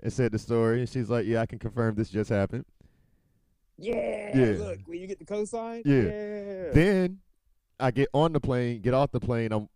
and 0.02 0.12
said 0.12 0.32
the 0.32 0.38
story 0.38 0.80
and 0.80 0.88
she's 0.88 1.08
like, 1.08 1.26
Yeah, 1.26 1.40
I 1.40 1.46
can 1.46 1.58
confirm 1.58 1.94
this 1.94 2.10
just 2.10 2.30
happened. 2.30 2.64
Yeah, 3.78 4.36
Yeah. 4.36 4.56
Look, 4.58 4.78
when 4.86 5.00
you 5.00 5.06
get 5.06 5.18
the 5.18 5.24
cosign. 5.24 5.82
Yeah. 5.84 6.02
yeah. 6.02 6.72
Then 6.72 7.18
I 7.78 7.90
get 7.92 8.08
on 8.12 8.32
the 8.32 8.40
plane, 8.40 8.80
get 8.80 8.92
off 8.94 9.12
the 9.12 9.20
plane, 9.20 9.52
I'm 9.52 9.68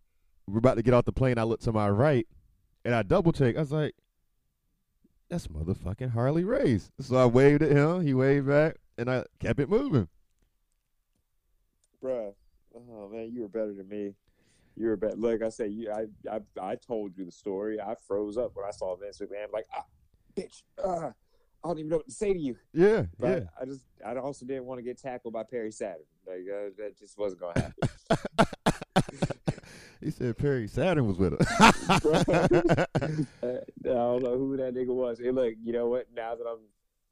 we're 0.45 0.57
about 0.57 0.75
to 0.75 0.83
get 0.83 0.93
off 0.93 1.05
the 1.05 1.13
plane, 1.13 1.37
I 1.37 1.43
look 1.43 1.61
to 1.61 1.71
my 1.71 1.89
right 1.89 2.27
and 2.85 2.93
I 2.95 3.03
double 3.03 3.31
check. 3.31 3.55
I 3.55 3.59
was 3.59 3.71
like, 3.71 3.95
That's 5.29 5.47
motherfucking 5.47 6.11
Harley 6.11 6.43
Race. 6.43 6.91
So 6.99 7.15
I 7.15 7.25
waved 7.25 7.61
at 7.63 7.71
him, 7.71 8.01
he 8.01 8.13
waved 8.13 8.47
back, 8.47 8.77
and 8.97 9.09
I 9.09 9.23
kept 9.39 9.59
it 9.59 9.69
moving. 9.69 10.07
Bruh. 12.03 12.33
Oh 12.75 13.09
man, 13.09 13.31
you 13.31 13.41
were 13.41 13.47
better 13.47 13.73
than 13.73 13.87
me. 13.87 14.15
You 14.75 14.87
were 14.87 14.97
better. 14.97 15.15
Like 15.15 15.41
I 15.43 15.49
said, 15.49 15.71
you 15.71 15.91
I, 15.91 16.05
I 16.29 16.39
I 16.59 16.75
told 16.75 17.17
you 17.17 17.25
the 17.25 17.31
story. 17.31 17.79
I 17.79 17.95
froze 18.07 18.37
up 18.37 18.51
when 18.55 18.65
I 18.65 18.71
saw 18.71 18.95
Vince 18.95 19.19
McMahon. 19.19 19.51
Like, 19.53 19.65
ah, 19.75 19.85
bitch. 20.35 20.63
Ah, 20.83 21.13
I 21.63 21.67
don't 21.67 21.79
even 21.79 21.89
know 21.89 21.97
what 21.97 22.07
to 22.07 22.11
say 22.11 22.33
to 22.33 22.39
you. 22.39 22.57
Yeah, 22.73 23.03
But 23.19 23.43
yeah. 23.43 23.47
I 23.61 23.65
just 23.65 23.85
I 24.05 24.15
also 24.15 24.45
didn't 24.45 24.65
want 24.65 24.79
to 24.79 24.83
get 24.83 24.97
tackled 24.97 25.33
by 25.33 25.43
Perry 25.43 25.71
Saturn. 25.71 26.01
Like 26.27 26.39
uh, 26.51 26.69
that 26.77 26.97
just 26.97 27.17
wasn't 27.17 27.41
gonna 27.41 27.61
happen. 27.61 29.27
He 30.03 30.11
said 30.11 30.37
Perry 30.37 30.67
Saturn 30.67 31.07
was 31.07 31.17
with 31.17 31.33
her. 31.33 31.37
Uh, 31.59 32.85
I 33.43 33.59
don't 33.83 34.23
know 34.23 34.37
who 34.37 34.57
that 34.57 34.73
nigga 34.73 34.87
was. 34.87 35.19
Hey, 35.19 35.31
look, 35.31 35.53
you 35.63 35.71
know 35.73 35.87
what? 35.87 36.07
Now 36.15 36.35
that 36.35 36.45
I'm 36.45 36.59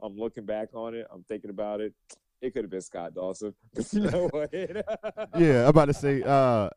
I'm 0.02 0.18
looking 0.18 0.46
back 0.46 0.70
on 0.74 0.96
it, 0.96 1.08
I'm 1.12 1.24
thinking 1.24 1.50
about 1.50 1.80
it. 1.82 1.94
It 2.42 2.54
could 2.54 2.64
have 2.64 2.72
been 2.72 2.82
Scott 2.82 3.14
Dawson. 3.14 3.54
But 3.74 3.94
you 3.94 4.02
know 4.02 4.28
what? 4.32 4.50
yeah, 4.54 5.64
I'm 5.64 5.70
about 5.70 5.86
to 5.86 5.94
say. 5.94 6.24
Uh, 6.24 6.70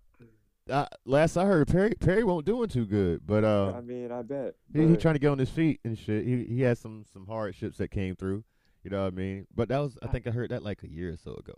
I, 0.71 0.87
last 1.05 1.37
I 1.37 1.45
heard, 1.45 1.69
Perry 1.69 1.95
Perry 1.99 2.25
won't 2.25 2.47
doing 2.47 2.69
too 2.69 2.87
good, 2.87 3.27
but 3.27 3.45
uh, 3.45 3.75
I 3.77 3.81
mean, 3.81 4.13
I 4.13 4.23
bet. 4.23 4.55
he, 4.73 4.87
he 4.87 4.97
trying 4.97 5.15
to 5.15 5.19
get 5.19 5.29
on 5.29 5.39
his 5.39 5.51
feet 5.51 5.81
and 5.85 5.99
shit. 5.99 6.25
He 6.25 6.45
he 6.45 6.61
had 6.63 6.79
some 6.79 7.05
some 7.13 7.27
hardships 7.27 7.79
that 7.79 7.91
came 7.91 8.15
through. 8.15 8.45
You 8.83 8.91
know 8.91 9.03
what 9.03 9.13
I 9.13 9.17
mean? 9.17 9.47
But 9.55 9.69
that 9.69 9.79
was 9.79 9.99
I 10.03 10.07
think 10.09 10.27
I 10.27 10.31
heard 10.31 10.51
that 10.51 10.63
like 10.63 10.83
a 10.83 10.91
year 10.91 11.13
or 11.13 11.17
so 11.17 11.35
ago. 11.35 11.55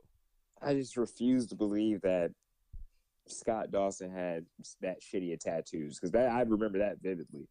I 0.62 0.74
just 0.74 0.96
refuse 0.96 1.46
to 1.48 1.54
believe 1.54 2.00
that 2.02 2.30
Scott 3.28 3.70
Dawson 3.70 4.10
had 4.10 4.46
that 4.80 5.00
shitty 5.02 5.32
of 5.32 5.40
tattoos 5.40 5.98
because 5.98 6.12
that 6.12 6.30
I 6.30 6.42
remember 6.42 6.78
that 6.78 7.00
vividly. 7.02 7.48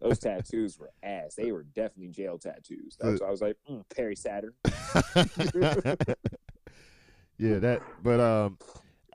Those 0.00 0.18
tattoos 0.18 0.78
were 0.78 0.90
ass. 1.02 1.34
They 1.34 1.52
were 1.52 1.62
definitely 1.62 2.08
jail 2.08 2.38
tattoos. 2.38 2.96
That's 3.00 3.20
why 3.20 3.28
I 3.28 3.30
was 3.30 3.42
like, 3.42 3.56
mm, 3.70 3.84
Perry 3.94 4.16
Saturn. 4.16 4.52
yeah, 7.38 7.58
that. 7.58 7.82
But 8.02 8.20
um, 8.20 8.58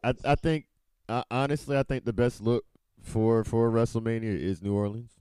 I 0.04 0.14
I 0.24 0.36
think 0.36 0.66
uh, 1.10 1.24
honestly, 1.30 1.78
I 1.78 1.84
think 1.84 2.06
the 2.06 2.14
best 2.14 2.42
look 2.42 2.66
for 3.02 3.44
for 3.44 3.70
WrestleMania 3.72 4.24
is 4.24 4.62
New 4.62 4.74
Orleans. 4.74 5.12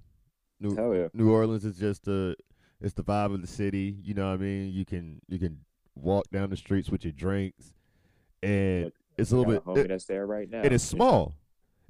New 0.60 0.74
Hell 0.74 0.94
yeah. 0.94 1.08
New 1.12 1.30
Orleans 1.30 1.64
is 1.64 1.76
just 1.76 2.04
the 2.04 2.36
it's 2.80 2.94
the 2.94 3.04
vibe 3.04 3.34
of 3.34 3.40
the 3.40 3.46
city. 3.46 3.96
You 4.02 4.14
know 4.14 4.28
what 4.28 4.34
I 4.34 4.38
mean? 4.38 4.72
You 4.72 4.84
can 4.84 5.20
you 5.28 5.38
can 5.38 5.60
walk 5.94 6.30
down 6.30 6.50
the 6.50 6.56
streets 6.56 6.90
with 6.90 7.04
your 7.04 7.12
drinks, 7.12 7.72
and 8.42 8.92
it's 9.18 9.32
a 9.32 9.36
little 9.36 9.60
bit. 9.74 9.80
It, 9.84 9.88
that's 9.88 10.04
there 10.06 10.26
right 10.26 10.48
now. 10.48 10.62
it 10.62 10.72
is 10.72 10.82
small. 10.82 11.34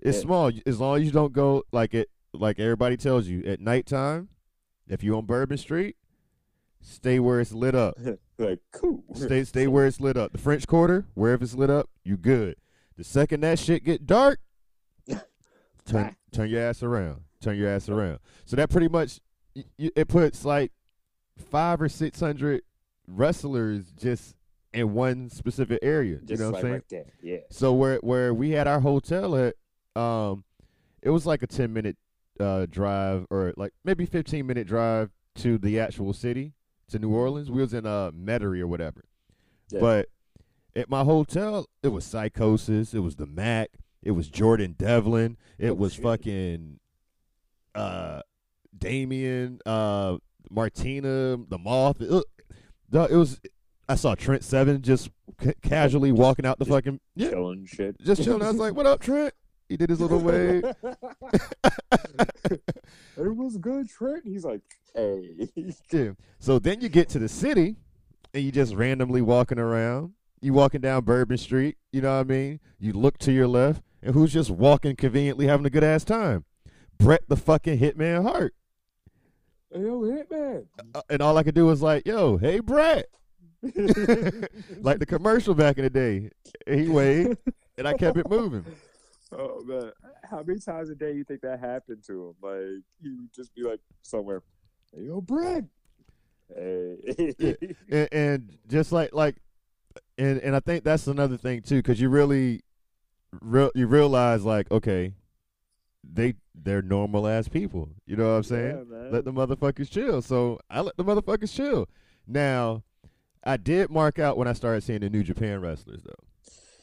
It's 0.01 0.18
Yeah. 0.18 0.22
small 0.22 0.53
as 0.66 0.79
long 0.81 0.99
as 0.99 1.05
you 1.05 1.11
don't 1.11 1.33
go 1.33 1.64
like 1.72 1.95
it. 1.95 2.09
Like 2.33 2.59
everybody 2.59 2.97
tells 2.97 3.27
you 3.27 3.43
at 3.45 3.61
nighttime, 3.61 4.29
if 4.89 5.03
you're 5.03 5.16
on 5.16 5.24
Bourbon 5.27 5.57
Street, 5.57 5.97
stay 6.83 7.18
where 7.18 7.41
it's 7.41 7.53
lit 7.53 7.74
up. 7.74 7.97
like 8.39 8.61
cool. 8.72 9.03
Stay 9.14 9.45
stay 9.45 9.66
where 9.66 9.87
it's 9.87 10.01
lit 10.01 10.16
up. 10.16 10.33
The 10.33 10.39
French 10.39 10.66
Quarter, 10.66 11.07
wherever 11.14 11.43
it's 11.43 11.55
lit 11.55 11.70
up, 11.70 11.89
you 12.05 12.16
good. 12.16 12.57
The 12.97 13.05
second 13.05 13.41
that 13.41 13.59
shit 13.59 13.85
get 13.85 14.07
dark, 14.07 14.41
turn 15.87 16.16
turn 16.33 16.51
your 16.51 16.62
ass 16.62 16.83
around. 16.83 17.22
Turn 17.41 17.57
your 17.57 17.68
ass 17.70 17.89
around. 17.89 18.18
So 18.45 18.57
that 18.57 18.70
pretty 18.70 18.89
much 18.89 19.20
it 19.79 20.09
puts 20.09 20.45
like 20.45 20.72
five 21.51 21.81
or 21.81 21.89
six 21.89 22.20
hundred 22.20 22.62
wrestlers 23.07 23.93
just 23.93 24.35
in 24.73 24.93
one 24.95 25.31
specific 25.31 25.79
area. 25.83 26.17
Just 26.19 26.31
you 26.31 26.37
know 26.39 26.51
what 26.51 26.59
I'm 26.59 26.62
saying? 26.62 26.83
right. 26.93 27.07
Yeah. 27.23 27.37
So 27.51 27.73
where 27.73 27.97
where 27.99 28.35
we 28.35 28.51
had 28.51 28.67
our 28.67 28.81
hotel 28.81 29.35
at, 29.37 29.55
um, 30.01 30.45
it 31.03 31.11
was 31.11 31.27
like 31.27 31.43
a 31.43 31.47
ten 31.47 31.73
minute 31.73 31.97
uh 32.39 32.67
drive 32.69 33.27
or 33.31 33.55
like 33.57 33.73
maybe 33.85 34.05
fifteen 34.07 34.47
minute 34.47 34.67
drive 34.67 35.11
to 35.37 35.57
the 35.59 35.81
actual 35.81 36.12
city 36.12 36.53
to 36.89 36.99
New 36.99 37.11
Orleans. 37.11 37.51
We 37.51 37.61
was 37.61 37.73
in 37.75 37.87
uh 37.87 38.11
Metairie 38.11 38.61
or 38.61 38.67
whatever. 38.67 39.05
Yeah. 39.71 39.81
But 39.81 40.09
at 40.75 40.91
my 40.91 41.03
hotel, 41.05 41.67
it 41.83 41.89
was 41.89 42.05
Psicosis, 42.05 42.95
it 42.95 43.01
was 43.01 43.17
the 43.17 43.27
Mac, 43.27 43.71
it 44.03 44.11
was 44.11 44.29
Jordan 44.29 44.75
Devlin, 44.79 45.39
it 45.59 45.71
Oh, 45.71 45.75
was 45.75 45.95
fucking 45.95 46.79
uh 47.75 48.21
Damien, 48.77 49.61
uh 49.64 50.19
Martina, 50.51 51.37
the 51.49 51.59
Moth. 51.59 52.01
It, 52.01 52.25
it 52.93 53.17
was 53.17 53.41
I 53.89 53.95
saw 53.95 54.14
Trent 54.14 54.43
Seven 54.45 54.82
just 54.82 55.11
ca- 55.39 55.53
casually 55.62 56.12
walking 56.12 56.45
out 56.47 56.59
the 56.59 56.64
just 56.64 56.74
fucking 56.74 57.01
yeah, 57.14 57.30
Chilling 57.30 57.66
shit. 57.66 58.01
just 58.01 58.24
chilling. 58.24 58.43
I 58.43 58.49
was 58.49 58.57
like, 58.57 58.74
"What 58.74 58.87
up, 58.87 59.01
Trent?" 59.01 59.32
He 59.68 59.76
did 59.76 59.91
his 59.91 60.01
little 60.01 60.18
wave. 60.20 60.64
it 62.51 63.37
was 63.37 63.57
good, 63.59 63.89
Trent. 63.89 64.24
He's 64.24 64.45
like, 64.45 64.61
hey. 64.95 65.49
So 66.39 66.59
then 66.59 66.80
you 66.80 66.89
get 66.89 67.09
to 67.11 67.18
the 67.18 67.28
city, 67.28 67.76
and 68.34 68.43
you 68.45 68.53
just 68.53 68.74
randomly 68.74 69.22
walking 69.22 69.59
around. 69.59 70.12
You 70.41 70.53
walking 70.53 70.80
down 70.82 71.05
Bourbon 71.05 71.39
Street, 71.39 71.78
you 71.93 72.03
know 72.03 72.14
what 72.14 72.20
I 72.20 72.24
mean? 72.24 72.61
You 72.78 72.93
look 72.93 73.18
to 73.18 73.32
your 73.32 73.49
left, 73.49 73.82
and 74.03 74.14
who's 74.14 74.32
just 74.32 74.51
walking 74.51 74.95
conveniently 74.95 75.47
having 75.47 75.66
a 75.66 75.70
good 75.70 75.82
ass 75.82 76.05
time? 76.05 76.45
Bret 76.99 77.22
the 77.28 77.37
fucking 77.37 77.78
Hitman 77.78 78.22
Hart. 78.22 78.55
Hey, 79.72 79.80
yo, 79.80 80.01
Hitman. 80.03 80.66
Uh, 80.95 81.03
and 81.11 81.22
all 81.22 81.37
I 81.39 81.43
could 81.43 81.55
do 81.55 81.66
was 81.66 81.82
like, 81.82 82.07
yo, 82.07 82.37
hey 82.37 82.61
Bret. 82.61 83.07
like 84.81 84.99
the 84.99 85.07
commercial 85.07 85.55
back 85.55 85.79
in 85.79 85.85
the 85.85 85.91
day. 85.91 86.31
He 86.67 86.89
waved, 86.89 87.39
and 87.79 87.87
I 87.87 87.95
kept 87.95 88.17
it 88.19 88.29
moving. 88.29 88.64
Oh 89.33 89.61
man, 89.64 89.91
how 90.23 90.45
many 90.45 90.61
times 90.61 90.89
a 90.89 90.95
day 90.95 91.12
you 91.12 91.25
think 91.25 91.41
that 91.41 91.59
happened 91.59 92.05
to 92.07 92.29
him? 92.29 92.35
Like 92.41 92.85
he 93.03 93.11
would 93.11 93.33
just 93.35 93.53
be 93.57 93.64
like 93.64 93.81
somewhere, 94.03 94.41
hey, 94.95 95.03
yo, 95.03 95.21
Bret. 95.21 95.64
Hey. 96.55 97.75
and, 97.91 98.09
and 98.12 98.59
just 98.69 98.93
like 98.93 99.12
like 99.12 99.35
and 100.17 100.39
and 100.39 100.55
I 100.55 100.61
think 100.61 100.85
that's 100.85 101.09
another 101.09 101.37
thing 101.37 101.62
too 101.62 101.79
because 101.79 102.01
you 102.01 102.09
really 102.09 102.62
real 103.41 103.73
you 103.75 103.89
realize 103.89 104.45
like 104.45 104.71
okay 104.71 105.14
they 106.05 106.35
they're 106.55 106.83
normal 106.83 107.27
ass 107.27 107.49
people 107.49 107.89
you 108.07 108.17
know 108.17 108.31
what 108.31 108.37
I'm 108.37 108.43
saying 108.45 108.87
Yeah, 108.91 109.09
let 109.11 109.25
the 109.25 109.33
motherfuckers 109.33 109.91
chill 109.91 110.23
so 110.23 110.61
I 110.71 110.81
let 110.81 110.97
the 110.97 111.05
motherfuckers 111.05 111.53
chill 111.53 111.89
now 112.27 112.85
I 113.47 113.57
did 113.57 113.90
mark 113.90 114.18
out 114.18 114.36
when 114.36 114.49
I 114.49 114.53
started 114.53 114.82
seeing 114.82 115.01
the 115.01 115.11
New 115.11 115.22
Japan 115.22 115.61
wrestlers 115.61 116.03
though 116.05 116.12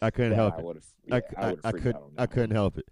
I 0.02 0.10
couldn't 0.10 0.32
That 0.32 0.38
help 0.38 0.56
I 0.58 0.62
it 0.62 0.84
yeah, 1.06 1.20
I 1.38 1.48
I, 1.48 1.56
I 1.66 1.72
couldn't 1.72 2.04
I 2.18 2.26
couldn't 2.26 2.56
help 2.56 2.78
it 2.78 2.86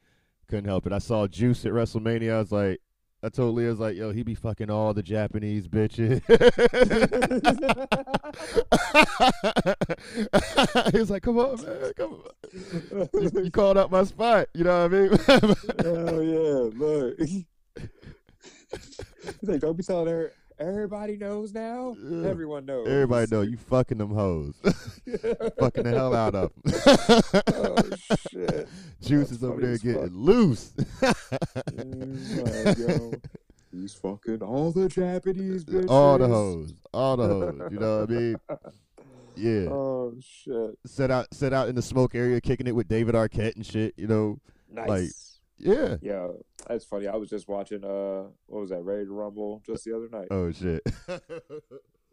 couldn't 0.48 0.66
help 0.66 0.86
it 0.86 0.94
I 0.94 1.00
saw 1.00 1.28
Juice 1.28 1.66
at 1.66 1.72
WrestleMania 1.72 2.36
I 2.36 2.40
was 2.40 2.52
like 2.52 2.80
I 3.24 3.30
told 3.30 3.56
Leah 3.56 3.68
I 3.68 3.72
was 3.72 3.80
like 3.80 3.96
yo 3.96 4.12
he 4.12 4.24
be 4.24 4.36
fucking 4.36 4.70
all 4.70 4.94
the 4.94 5.04
Japanese 5.04 5.68
bitches 5.68 6.22
he 10.92 11.00
was 11.00 11.10
like, 11.10 11.24
"Come 11.24 11.38
on, 11.38 11.62
man, 11.64 11.92
come 11.96 12.14
on." 12.14 12.22
You, 13.14 13.32
you 13.44 13.52
called 13.52 13.78
out 13.78 13.92
my 13.92 14.04
spot. 14.04 14.48
You 14.54 14.64
know 14.64 14.88
what 14.88 14.94
I 14.94 15.00
mean? 15.00 15.12
Oh 15.86 16.22
yeah, 16.22 16.70
look. 16.78 17.20
He's 19.40 19.44
like, 19.44 19.60
don't 19.60 19.78
be 19.78 19.84
telling 19.84 20.08
her. 20.08 20.32
Everybody 20.62 21.18
knows 21.18 21.54
now. 21.54 21.96
Yeah. 22.00 22.28
Everyone 22.30 22.66
knows. 22.66 22.88
Everybody 22.88 23.28
know 23.32 23.42
you 23.42 23.58
fucking 23.58 23.98
them 23.98 24.12
hoes, 24.14 24.54
fucking 25.60 25.84
the 25.84 25.92
hell 25.92 26.14
out 26.16 26.36
of 26.36 26.52
them. 26.64 27.44
oh 27.48 27.90
shit. 28.32 28.68
Juice 29.02 29.30
That's 29.30 29.32
is 29.32 29.44
over 29.44 29.60
there 29.60 29.78
getting 29.78 30.02
fuck. 30.04 30.10
loose. 30.14 30.74
Yo, 32.78 33.12
he's 33.72 33.94
fucking 33.96 34.42
all 34.44 34.72
the 34.72 34.88
Japanese 34.88 35.66
bitches. 35.66 35.90
all 35.90 36.18
the 36.18 36.28
hoes, 36.28 36.74
all 36.94 37.18
the 37.18 37.28
hoes. 37.28 37.72
You 37.72 37.80
know 37.80 38.00
what 38.02 38.10
I 38.10 38.14
mean? 38.14 38.36
Yeah. 39.36 39.70
Oh 39.72 40.14
shit. 40.22 40.78
Set 40.86 41.10
out, 41.10 41.34
set 41.34 41.54
out 41.54 41.70
in 41.70 41.76
the 41.76 41.82
smoke 41.82 42.14
area, 42.16 42.40
kicking 42.42 42.68
it 42.68 42.76
with 42.76 42.88
David 42.88 43.16
Arquette 43.16 43.56
and 43.56 43.66
shit. 43.66 43.94
You 43.98 44.08
know, 44.08 44.40
Nice. 44.72 44.88
Like- 44.90 45.10
yeah. 45.62 45.98
yeah, 46.02 46.28
that's 46.68 46.86
funny. 46.86 47.08
I 47.08 47.16
was 47.16 47.30
just 47.30 47.48
watching 47.48 47.84
uh 47.84 48.24
what 48.48 48.62
was 48.62 48.70
that, 48.70 48.84
Ready 48.84 49.06
to 49.06 49.12
Rumble 49.12 49.62
just 49.66 49.86
the 49.86 49.96
other 49.96 50.10
night. 50.10 50.28
Oh 50.32 50.52
shit. 50.52 50.82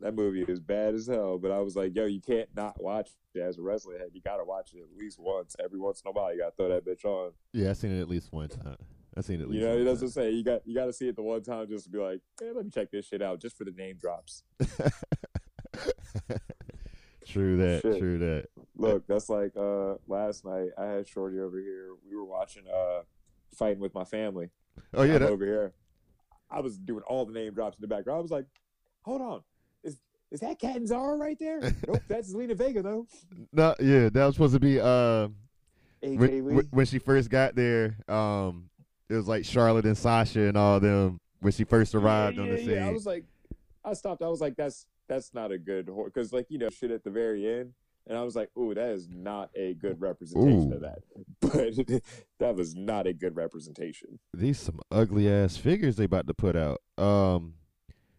That 0.00 0.14
movie 0.14 0.44
is 0.46 0.60
bad 0.60 0.94
as 0.94 1.08
hell, 1.08 1.38
but 1.38 1.50
I 1.50 1.58
was 1.58 1.74
like, 1.74 1.92
yo, 1.96 2.04
you 2.06 2.20
can't 2.20 2.48
not 2.54 2.80
watch 2.80 3.10
it 3.34 3.40
as 3.40 3.58
a 3.58 3.62
wrestling 3.62 3.98
head. 3.98 4.10
You 4.12 4.20
gotta 4.20 4.44
watch 4.44 4.72
it 4.72 4.78
at 4.78 4.96
least 4.96 5.18
once. 5.18 5.56
Every 5.62 5.80
once 5.80 6.00
in 6.04 6.08
a 6.08 6.12
while 6.12 6.32
you 6.32 6.38
gotta 6.38 6.54
throw 6.56 6.68
that 6.68 6.86
bitch 6.86 7.04
on. 7.04 7.32
yeah, 7.52 7.70
I 7.70 7.72
seen 7.72 7.90
it 7.90 8.00
at 8.00 8.08
least 8.08 8.32
one 8.32 8.48
time. 8.48 8.76
I 9.16 9.22
seen 9.22 9.40
it 9.40 9.42
at 9.42 9.50
least. 9.50 9.60
You 9.60 9.66
know, 9.66 9.82
that's 9.82 10.00
what 10.00 10.06
I'm 10.06 10.12
saying. 10.12 10.36
You 10.36 10.44
got 10.44 10.64
you 10.64 10.74
gotta 10.74 10.92
see 10.92 11.08
it 11.08 11.16
the 11.16 11.22
one 11.22 11.42
time 11.42 11.66
just 11.68 11.86
to 11.86 11.90
be 11.90 11.98
like, 11.98 12.20
man, 12.40 12.54
let 12.54 12.64
me 12.64 12.70
check 12.70 12.92
this 12.92 13.06
shit 13.06 13.22
out 13.22 13.40
just 13.40 13.56
for 13.56 13.64
the 13.64 13.72
name 13.72 13.96
drops. 13.96 14.44
True 17.26 17.56
that. 17.56 17.82
Shit. 17.82 17.98
True 17.98 18.18
that. 18.18 18.46
Look, 18.76 19.04
that's 19.08 19.28
like 19.28 19.56
uh 19.56 19.94
last 20.06 20.44
night 20.44 20.68
I 20.78 20.84
had 20.84 21.08
Shorty 21.08 21.40
over 21.40 21.58
here. 21.58 21.88
We 22.08 22.14
were 22.14 22.24
watching 22.24 22.62
uh 22.72 23.00
fighting 23.58 23.80
with 23.80 23.94
my 23.94 24.04
family. 24.04 24.50
Oh 24.94 25.02
yeah. 25.02 25.18
That, 25.18 25.30
over 25.30 25.44
here. 25.44 25.72
I 26.50 26.60
was 26.60 26.78
doing 26.78 27.02
all 27.06 27.26
the 27.26 27.32
name 27.32 27.52
drops 27.52 27.76
in 27.76 27.82
the 27.82 27.88
background. 27.88 28.18
I 28.18 28.22
was 28.22 28.30
like, 28.30 28.46
hold 29.02 29.20
on. 29.20 29.42
Is 29.82 29.98
is 30.30 30.40
that 30.40 30.58
Catanzaro 30.58 31.18
right 31.18 31.38
there? 31.38 31.60
nope, 31.86 32.02
that's 32.08 32.32
Zelina 32.32 32.56
Vega 32.56 32.82
though. 32.82 33.06
no, 33.52 33.74
yeah, 33.80 34.08
that 34.08 34.24
was 34.24 34.34
supposed 34.34 34.54
to 34.54 34.60
be 34.60 34.80
uh 34.80 35.28
AJ 36.02 36.18
when, 36.18 36.56
Lee. 36.56 36.62
when- 36.70 36.86
she 36.86 36.98
first 36.98 37.28
got 37.28 37.54
there. 37.54 37.96
Um, 38.08 38.70
it 39.08 39.14
was 39.14 39.26
like 39.26 39.44
Charlotte 39.44 39.84
and 39.86 39.96
Sasha 39.96 40.42
and 40.42 40.56
all 40.56 40.80
them 40.80 41.18
when 41.40 41.52
she 41.52 41.64
first 41.64 41.94
arrived 41.94 42.36
yeah, 42.36 42.42
on 42.42 42.48
yeah, 42.48 42.54
the 42.54 42.58
scene. 42.60 42.70
yeah. 42.70 42.86
I 42.86 42.90
was 42.92 43.06
like, 43.06 43.24
I 43.84 43.94
stopped. 43.94 44.22
I 44.22 44.28
was 44.28 44.40
like, 44.40 44.54
that's 44.56 44.86
that's 45.08 45.34
not 45.34 45.50
a 45.50 45.58
good 45.58 45.90
because 46.04 46.32
like 46.32 46.46
you 46.50 46.58
know 46.58 46.68
shit 46.70 46.90
at 46.90 47.04
the 47.04 47.10
very 47.10 47.46
end, 47.60 47.72
and 48.08 48.16
I 48.16 48.22
was 48.22 48.34
like, 48.34 48.48
ooh, 48.58 48.74
that 48.74 48.90
is 48.90 49.08
not 49.08 49.50
a 49.54 49.74
good 49.74 50.00
representation 50.00 50.72
Ooh. 50.72 50.76
of 50.76 50.80
that. 50.80 50.98
But 51.40 52.02
that 52.40 52.56
was 52.56 52.74
not 52.74 53.06
a 53.06 53.12
good 53.12 53.36
representation. 53.36 54.18
These 54.34 54.58
some 54.58 54.80
ugly 54.90 55.30
ass 55.30 55.56
figures 55.56 55.96
they 55.96 56.04
about 56.04 56.26
to 56.26 56.34
put 56.34 56.56
out. 56.56 56.80
Um, 56.96 57.54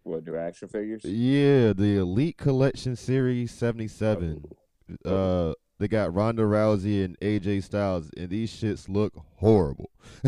What 0.03 0.23
do 0.23 0.37
action 0.37 0.67
figures? 0.67 1.03
yeah, 1.03 1.73
the 1.73 1.97
Elite 1.97 2.37
Collection 2.37 2.95
Series 2.95 3.51
seventy 3.51 3.87
seven. 3.87 4.45
Uh, 5.05 5.53
they 5.79 5.87
got 5.87 6.13
Ronda 6.13 6.43
Rousey 6.43 7.05
and 7.05 7.19
AJ 7.19 7.63
Styles, 7.63 8.09
and 8.17 8.29
these 8.29 8.51
shits 8.51 8.89
look 8.89 9.13
horrible. 9.37 9.91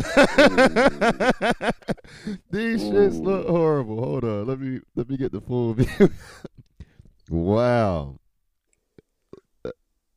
these 2.50 2.82
shits 2.82 3.22
look 3.22 3.46
horrible. 3.48 4.02
Hold 4.02 4.24
on, 4.24 4.46
let 4.46 4.60
me 4.60 4.80
let 4.94 5.08
me 5.08 5.16
get 5.16 5.32
the 5.32 5.40
full 5.40 5.74
view. 5.74 6.10
wow. 7.28 8.18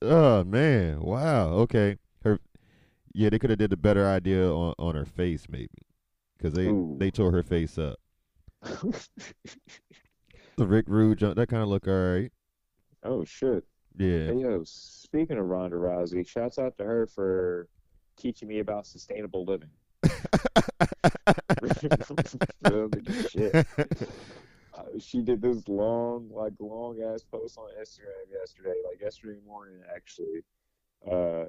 Oh 0.06 0.44
man, 0.44 1.02
wow. 1.02 1.50
Okay, 1.50 1.98
her. 2.24 2.40
Yeah, 3.14 3.30
they 3.30 3.40
could 3.40 3.50
have 3.50 3.60
did 3.60 3.74
a 3.74 3.78
better 3.78 4.08
idea 4.08 4.50
on 4.52 4.74
on 4.78 4.96
her 4.96 5.06
face 5.06 5.48
maybe, 5.50 5.70
because 6.38 6.54
they 6.54 6.68
Ooh. 6.68 6.96
they 7.00 7.12
tore 7.12 7.32
her 7.32 7.44
face 7.44 7.78
up. 7.78 8.00
The 10.58 10.66
Rick 10.66 10.86
Rude 10.88 11.20
jump 11.20 11.36
that 11.36 11.50
kind 11.50 11.62
of 11.62 11.68
look 11.68 11.86
alright. 11.88 12.32
oh 13.04 13.26
shit. 13.26 13.66
Yeah. 13.98 14.28
Hey, 14.28 14.36
yo, 14.40 14.62
speaking 14.66 15.38
of 15.38 15.46
Ronda 15.46 15.76
Rousey, 15.76 16.26
shouts 16.28 16.58
out 16.60 16.78
to 16.78 16.84
her 16.86 17.08
for 17.08 17.68
teaching 18.18 18.48
me 18.48 18.60
about 18.60 18.88
sustainable 18.88 19.46
living. 19.46 19.70
Shit. 23.30 23.68
She 25.00 25.22
did 25.22 25.42
this 25.42 25.68
long, 25.68 26.30
like 26.32 26.54
long 26.60 27.02
ass 27.02 27.24
post 27.24 27.58
on 27.58 27.70
Instagram 27.80 28.32
yesterday, 28.32 28.76
like 28.88 29.02
yesterday 29.02 29.40
morning 29.46 29.80
actually. 29.94 30.44
Uh, 31.10 31.46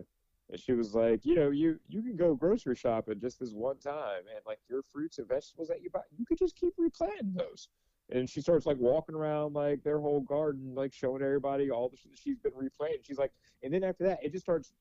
and 0.51 0.61
she 0.61 0.73
was 0.73 0.95
like, 0.95 1.25
you 1.25 1.35
know, 1.35 1.51
you 1.51 1.79
you 1.89 2.03
can 2.03 2.17
go 2.17 2.35
grocery 2.35 2.77
shopping 2.77 3.19
just 3.21 3.41
this 3.41 3.53
one 3.53 3.79
time, 3.79 4.23
and 4.35 4.45
like 4.47 4.61
your 4.69 4.83
fruits 4.83 5.19
and 5.19 5.29
vegetables 5.29 5.69
that 5.69 5.83
you 5.83 5.91
buy, 5.91 6.01
you 6.17 6.25
could 6.25 6.39
just 6.39 6.57
keep 6.57 6.75
replanting 6.79 7.35
those. 7.35 7.69
And 8.11 8.31
she 8.31 8.41
starts 8.41 8.67
like 8.67 8.79
walking 8.79 9.17
around 9.17 9.55
like 9.55 9.83
their 9.83 9.99
whole 9.99 10.21
garden, 10.21 10.75
like 10.75 10.93
showing 10.93 11.23
everybody 11.23 11.71
all 11.71 11.89
the 11.89 11.97
shit 11.97 12.13
that 12.13 12.21
she's 12.21 12.39
been 12.39 12.53
replanting. 12.55 13.01
She's 13.03 13.19
like, 13.19 13.33
and 13.65 13.75
then 13.75 13.83
after 13.83 14.05
that, 14.05 14.23
it 14.23 14.31
just 14.31 14.45
starts 14.45 14.73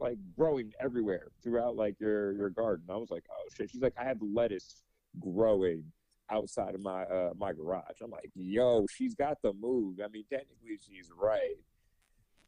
like 0.00 0.18
growing 0.36 0.72
everywhere 0.80 1.28
throughout 1.42 1.76
like 1.76 2.00
your 2.00 2.32
your 2.32 2.50
garden. 2.50 2.86
I 2.90 2.96
was 2.96 3.10
like, 3.10 3.24
oh 3.30 3.48
shit. 3.56 3.70
She's 3.70 3.82
like, 3.82 3.94
I 3.98 4.04
have 4.04 4.18
lettuce 4.20 4.82
growing 5.20 5.84
outside 6.32 6.74
of 6.74 6.80
my 6.82 7.02
uh 7.04 7.30
my 7.38 7.52
garage. 7.52 8.00
I'm 8.02 8.10
like, 8.10 8.30
yo, 8.34 8.86
she's 8.90 9.14
got 9.14 9.38
the 9.42 9.52
move. 9.52 10.00
I 10.04 10.08
mean, 10.08 10.24
technically 10.30 10.78
she's 10.80 11.10
right. 11.16 11.56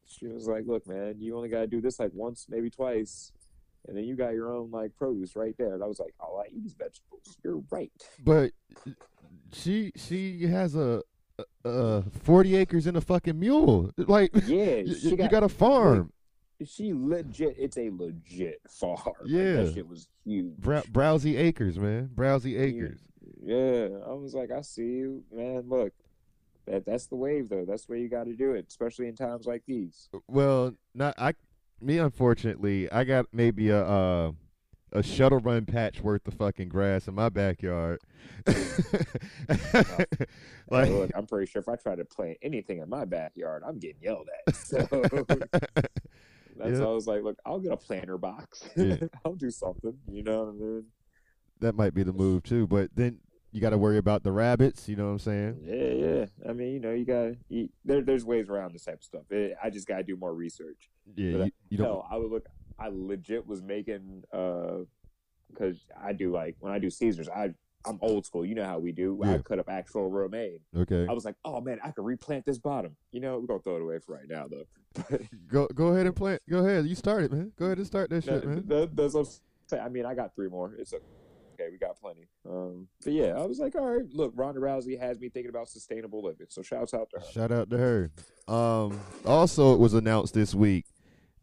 She 0.06 0.26
was 0.26 0.46
like, 0.48 0.64
look, 0.66 0.86
man, 0.86 1.14
you 1.18 1.36
only 1.36 1.48
gotta 1.48 1.66
do 1.66 1.80
this 1.80 1.98
like 1.98 2.10
once, 2.12 2.46
maybe 2.48 2.70
twice, 2.70 3.32
and 3.88 3.96
then 3.96 4.04
you 4.04 4.16
got 4.16 4.34
your 4.34 4.52
own 4.54 4.70
like 4.70 4.94
produce 4.96 5.34
right 5.36 5.54
there. 5.58 5.74
And 5.74 5.82
I 5.82 5.86
was 5.86 5.98
like, 5.98 6.14
all 6.20 6.42
I 6.44 6.48
eat 6.50 6.64
is 6.66 6.74
vegetables. 6.74 7.36
You're 7.44 7.62
right. 7.70 7.92
But 8.24 8.52
she 9.52 9.92
she 9.96 10.46
has 10.46 10.74
a 10.74 11.02
uh 11.64 12.02
40 12.22 12.56
acres 12.56 12.86
and 12.86 12.96
a 12.96 13.00
fucking 13.00 13.38
mule. 13.38 13.90
Like 13.96 14.30
Yeah, 14.46 14.82
she 15.00 15.10
you 15.10 15.16
got, 15.16 15.30
got 15.30 15.42
a 15.42 15.48
farm. 15.48 16.12
she 16.64 16.92
legit. 16.94 17.56
It's 17.58 17.76
a 17.78 17.90
legit 17.90 18.60
farm. 18.68 18.98
Like, 19.06 19.14
Yeah. 19.26 19.52
that 19.62 19.74
shit 19.74 19.88
was 19.88 20.06
huge. 20.24 20.56
Brow- 20.58 20.82
Browsey 20.82 21.36
acres, 21.38 21.78
man. 21.78 22.10
Browsey 22.14 22.60
acres. 22.60 23.00
Yeah, 23.02 23.10
I 23.48 24.12
was 24.12 24.34
like, 24.34 24.50
I 24.50 24.60
see 24.62 24.82
you, 24.82 25.22
man. 25.32 25.64
Look, 25.68 25.92
that 26.66 26.84
that's 26.86 27.06
the 27.06 27.16
wave, 27.16 27.48
though. 27.48 27.64
That's 27.66 27.84
the 27.86 27.92
way 27.92 28.00
you 28.00 28.08
got 28.08 28.24
to 28.24 28.34
do 28.34 28.52
it, 28.52 28.66
especially 28.68 29.08
in 29.08 29.16
times 29.16 29.46
like 29.46 29.62
these. 29.66 30.08
Well, 30.28 30.74
not 30.94 31.14
I 31.18 31.34
me 31.80 31.98
unfortunately, 31.98 32.90
I 32.90 33.04
got 33.04 33.26
maybe 33.32 33.70
a 33.70 33.84
uh 33.84 34.32
a 34.92 35.02
shuttle 35.02 35.40
run 35.40 35.66
patch 35.66 36.00
worth 36.00 36.26
of 36.28 36.34
fucking 36.34 36.68
grass 36.68 37.08
in 37.08 37.14
my 37.14 37.28
backyard. 37.28 38.00
Like 40.70 40.90
look, 40.90 41.10
I'm 41.14 41.26
pretty 41.26 41.50
sure 41.50 41.60
if 41.60 41.68
I 41.68 41.76
try 41.76 41.94
to 41.94 42.04
plant 42.04 42.38
anything 42.42 42.78
in 42.78 42.88
my 42.88 43.04
backyard, 43.04 43.62
I'm 43.66 43.78
getting 43.78 44.00
yelled 44.02 44.28
at. 44.46 44.54
So 44.64 44.78
that's 46.56 46.78
Yeah. 46.78 46.84
why 46.84 46.86
I 46.86 46.92
was 46.94 47.06
like, 47.06 47.22
look, 47.22 47.36
I'll 47.44 47.58
get 47.58 47.72
a 47.72 47.76
planter 47.76 48.16
box. 48.16 48.62
Yeah. 48.76 48.96
I'll 49.24 49.34
do 49.34 49.50
something. 49.50 49.98
You 50.10 50.22
know 50.22 50.44
what 50.44 50.48
I 50.50 50.52
mean? 50.52 50.84
that 51.60 51.74
might 51.74 51.94
be 51.94 52.02
the 52.02 52.12
move 52.12 52.42
too. 52.44 52.66
But 52.66 52.90
then 52.94 53.18
you 53.54 53.60
got 53.60 53.70
to 53.70 53.78
worry 53.78 53.98
about 53.98 54.24
the 54.24 54.32
rabbits. 54.32 54.88
You 54.88 54.96
know 54.96 55.04
what 55.06 55.12
I'm 55.12 55.18
saying? 55.20 55.60
Yeah, 55.64 55.74
yeah. 56.08 56.50
I 56.50 56.52
mean, 56.52 56.72
you 56.74 56.80
know, 56.80 56.90
you 56.92 57.04
got 57.04 57.34
to 57.50 57.68
there. 57.84 58.02
There's 58.02 58.24
ways 58.24 58.48
around 58.50 58.74
this 58.74 58.84
type 58.84 58.96
of 58.96 59.04
stuff. 59.04 59.22
It, 59.30 59.56
I 59.62 59.70
just 59.70 59.86
got 59.86 59.98
to 59.98 60.02
do 60.02 60.16
more 60.16 60.34
research. 60.34 60.90
Yeah, 61.14 61.32
But, 61.32 61.40
uh, 61.40 61.44
you, 61.44 61.50
you 61.70 61.78
don't. 61.78 61.86
No, 61.86 62.06
I 62.10 62.16
would 62.16 62.30
look. 62.30 62.46
I 62.80 62.88
legit 62.92 63.46
was 63.46 63.62
making 63.62 64.24
uh, 64.32 64.78
because 65.52 65.86
I 65.96 66.12
do 66.12 66.32
like 66.32 66.56
when 66.58 66.72
I 66.72 66.80
do 66.80 66.90
Caesars. 66.90 67.28
I 67.28 67.54
I'm 67.86 67.98
old 68.02 68.26
school. 68.26 68.44
You 68.44 68.56
know 68.56 68.64
how 68.64 68.78
we 68.80 68.90
do. 68.90 69.22
I 69.22 69.38
cut 69.38 69.60
up 69.60 69.68
actual 69.68 70.10
romaine. 70.10 70.58
Okay, 70.76 71.06
I 71.08 71.12
was 71.12 71.24
like, 71.24 71.36
oh 71.44 71.60
man, 71.60 71.78
I 71.84 71.92
could 71.92 72.04
replant 72.04 72.44
this 72.44 72.58
bottom. 72.58 72.96
You 73.12 73.20
know, 73.20 73.38
we're 73.38 73.46
gonna 73.46 73.60
throw 73.62 73.76
it 73.76 73.82
away 73.82 73.98
for 74.00 74.14
right 74.16 74.28
now 74.28 74.46
though. 74.50 75.18
go 75.46 75.68
go 75.68 75.88
ahead 75.88 76.06
and 76.06 76.16
plant. 76.16 76.42
Go 76.50 76.66
ahead. 76.66 76.86
You 76.86 76.96
start 76.96 77.22
it, 77.22 77.30
man. 77.32 77.52
Go 77.56 77.66
ahead 77.66 77.78
and 77.78 77.86
start 77.86 78.10
that 78.10 78.24
shit, 78.24 78.44
man. 78.44 78.64
that- 78.66 78.96
that's 78.96 79.14
what 79.14 79.20
I'm 79.28 79.32
saying. 79.68 79.82
I 79.84 79.88
mean, 79.90 80.06
I 80.06 80.14
got 80.14 80.34
three 80.34 80.48
more. 80.48 80.74
It's 80.76 80.92
okay. 80.92 81.04
Okay, 81.54 81.68
we 81.70 81.78
got 81.78 81.98
plenty. 82.00 82.26
Um, 82.48 82.88
but 83.04 83.12
yeah, 83.12 83.34
I 83.36 83.44
was 83.46 83.58
like, 83.60 83.74
all 83.76 83.86
right, 83.86 84.04
look, 84.12 84.32
Ronda 84.34 84.60
Rousey 84.60 84.98
has 84.98 85.20
me 85.20 85.28
thinking 85.28 85.50
about 85.50 85.68
sustainable 85.68 86.22
living. 86.22 86.46
So 86.50 86.62
shouts 86.62 86.92
out 86.92 87.10
to 87.10 87.20
her. 87.20 87.32
Shout 87.32 87.52
out 87.52 87.70
to 87.70 87.78
her. 87.78 88.10
Um, 88.48 89.00
also, 89.24 89.72
it 89.72 89.78
was 89.78 89.94
announced 89.94 90.34
this 90.34 90.54
week 90.54 90.86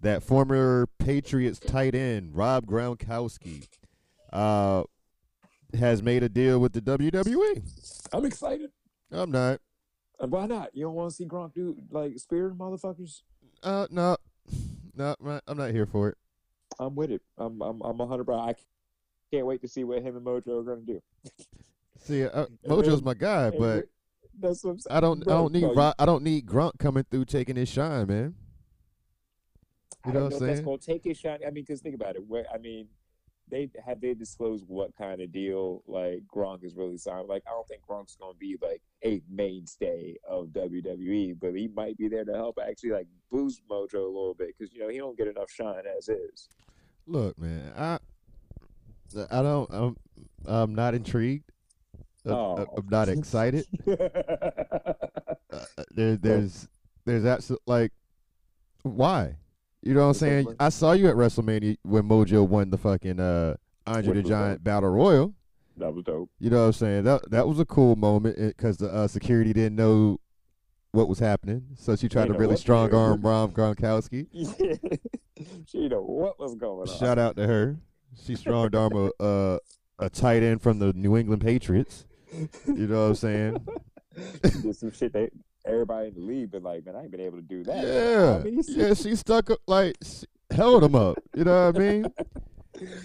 that 0.01 0.22
former 0.22 0.88
Patriots 0.99 1.59
tight 1.59 1.95
end 1.95 2.36
Rob 2.36 2.66
Gronkowski 2.66 3.68
uh, 4.34 4.84
has 5.80 6.03
made 6.03 6.24
a 6.24 6.30
deal 6.30 6.59
with 6.59 6.74
the 6.74 6.82
WWE. 6.82 7.62
I'm 8.12 8.26
excited. 8.26 8.72
I'm 9.12 9.32
not. 9.32 9.59
And 10.20 10.32
why 10.32 10.45
not? 10.45 10.76
You 10.76 10.86
don't 10.86 10.93
want 10.93 11.12
to 11.12 11.16
see 11.16 11.26
Gronk 11.26 11.53
do 11.53 11.76
like 11.89 12.18
spear 12.20 12.51
motherfuckers? 12.51 13.22
Uh, 13.64 13.88
no, 13.89 14.18
no, 14.95 15.16
I'm 15.47 15.57
not- 15.57 15.72
here 15.72 15.86
for 15.86 16.09
it. 16.09 16.18
I'm 16.80 16.95
with 16.95 17.12
it. 17.12 17.22
I'm 17.38 17.62
I'm 17.62 17.82
I'm 17.82 17.97
100. 17.97 18.24
bro. 18.24 18.39
I 18.39 18.55
can't 19.32 19.45
wait 19.45 19.61
to 19.61 19.67
see 19.67 19.84
what 19.84 20.01
him 20.01 20.15
and 20.17 20.25
Mojo 20.25 20.59
are 20.59 20.63
gonna 20.63 20.82
do. 20.82 21.01
See, 21.99 22.23
uh, 22.25 22.45
Mojo's 22.67 23.03
my 23.03 23.13
guy, 23.13 23.47
And 23.47 23.59
but 23.59 23.86
that's 24.39 24.63
what 24.63 24.71
I'm 24.71 24.79
saying. 24.79 24.97
I 24.97 24.99
don't. 24.99 25.21
I 25.27 25.34
don't 25.34 25.53
need. 25.53 25.61
bro, 25.61 25.73
Ro- 25.73 25.93
I 25.99 26.05
don't 26.05 26.23
need 26.23 26.45
Gronk 26.45 26.79
coming 26.79 27.05
through 27.09 27.25
taking 27.25 27.55
his 27.55 27.69
shine, 27.69 28.07
man. 28.07 28.36
I 30.03 30.07
You 30.09 30.13
know 30.13 30.19
don't 30.21 30.34
what 30.34 30.41
I'm 30.41 30.49
if 30.49 30.65
that's 30.65 30.86
take 30.86 31.03
his 31.03 31.17
shot. 31.17 31.41
I 31.45 31.51
mean, 31.51 31.63
because 31.63 31.82
think 31.82 31.95
about 31.95 32.15
it. 32.15 32.23
Where 32.27 32.45
I 32.51 32.57
mean, 32.57 32.88
they 33.51 33.69
have 33.86 34.01
they 34.01 34.15
disclosed 34.15 34.65
what 34.67 34.95
kind 34.97 35.21
of 35.21 35.32
deal 35.32 35.84
like 35.86 36.23
Gronk 36.34 36.63
is 36.63 36.75
really 36.75 36.97
signed. 36.97 37.27
Like, 37.27 37.43
I 37.45 37.51
don't 37.51 37.67
think 37.67 37.82
Gronk's 37.88 38.15
gonna 38.15 38.34
be 38.34 38.57
like 38.61 38.82
a 39.05 39.21
mainstay 39.29 40.15
of 40.27 40.47
WWE, 40.47 41.38
but 41.39 41.53
he 41.53 41.67
might 41.67 41.97
be 41.97 42.07
there 42.07 42.25
to 42.25 42.34
help 42.34 42.57
actually 42.65 42.91
like 42.91 43.07
boost 43.29 43.61
Mojo 43.69 43.93
a 43.93 43.97
little 43.97 44.34
bit 44.34 44.55
because 44.57 44.73
you 44.73 44.79
know 44.79 44.89
he 44.89 44.97
don't 44.97 45.17
get 45.17 45.27
enough 45.27 45.51
shine 45.51 45.84
as 45.97 46.09
is. 46.09 46.49
Look, 47.05 47.38
man, 47.38 47.73
I, 47.77 47.99
I 49.16 49.41
don't. 49.41 49.70
I'm, 49.72 49.97
I'm 50.45 50.76
not 50.76 50.93
intrigued. 50.93 51.45
I'm, 52.26 52.32
Oh. 52.34 52.66
I'm 52.78 52.88
not 52.89 53.09
excited. 53.09 53.66
Uh, 55.53 55.66
there, 55.93 56.16
there's, 56.16 56.70
there's 57.03 57.26
absolute 57.26 57.62
like, 57.66 57.91
why? 58.84 59.36
You 59.82 59.93
know 59.93 60.01
what 60.01 60.07
I'm 60.07 60.14
saying? 60.14 60.55
I 60.62 60.70
saw 60.70 60.93
you 60.93 61.09
at 61.09 61.16
WrestleMania 61.16 61.76
when 61.84 62.03
Mojo 62.03 62.47
won 62.47 62.70
the 62.70 62.78
fucking 62.78 63.20
uh 63.20 63.55
Andre 63.86 64.14
the 64.14 64.24
Giant 64.24 64.64
Battle 64.64 64.89
Royal. 64.91 65.34
that 65.76 65.93
was 65.93 66.05
dope. 66.05 66.30
You 66.39 66.49
know 66.51 66.59
what 66.62 66.66
I'm 66.68 66.72
saying? 66.74 67.03
That 67.03 67.30
that 67.32 67.47
was 67.49 67.59
a 67.59 67.66
cool 67.66 67.97
moment 67.97 68.38
because 68.38 68.78
the 68.78 68.88
uh, 68.93 69.07
security 69.09 69.51
didn't 69.51 69.76
know 69.76 70.22
what 70.93 71.09
was 71.09 71.20
happening, 71.20 71.64
so 71.76 71.97
she 71.97 72.07
tried 72.07 72.28
to 72.28 72.34
really 72.34 72.55
strong 72.55 72.93
arm 72.93 73.22
Rob 73.22 73.53
Gronkowski. 73.53 74.28
She 75.66 75.88
know 75.89 76.01
what 76.03 76.39
was 76.39 76.53
going 76.55 76.88
on. 76.88 76.97
Shout 76.99 77.18
out 77.18 77.36
to 77.38 77.47
her. 77.47 77.78
She 78.24 78.36
strong 78.36 78.74
arm 78.76 78.93
a 79.20 79.24
uh, 79.24 79.57
a 79.99 80.09
tight 80.09 80.43
end 80.43 80.62
from 80.62 80.80
the 80.80 80.93
New 80.93 81.16
England 81.18 81.41
Patriots. 81.41 82.05
You 82.66 82.88
know 82.88 83.03
what 83.03 83.09
I'm 83.09 83.16
saying? 83.16 83.68
Did 84.41 84.76
some 84.76 84.91
shit 84.91 85.14
that 85.14 85.32
everybody 85.66 86.07
in 86.09 86.14
the 86.16 86.22
league 86.22 86.51
been 86.51 86.64
like, 86.64 86.86
man, 86.86 86.95
I 86.95 87.01
ain't 87.03 87.12
been 87.12 87.22
able 87.22 87.38
to 87.38 87.43
do 87.43 87.64
that. 87.66 87.84
Yeah, 87.86 88.38
I 88.39 88.43
mean, 88.43 88.62
yeah. 88.68 88.93
She 88.93 89.16
stuck 89.16 89.49
up 89.49 89.59
like 89.68 89.95
s- 90.01 90.26
held 90.49 90.84
him 90.84 90.95
up. 90.95 91.18
You 91.36 91.43
know 91.45 91.68
what 91.68 91.76
I 91.76 91.80
mean? 91.80 92.05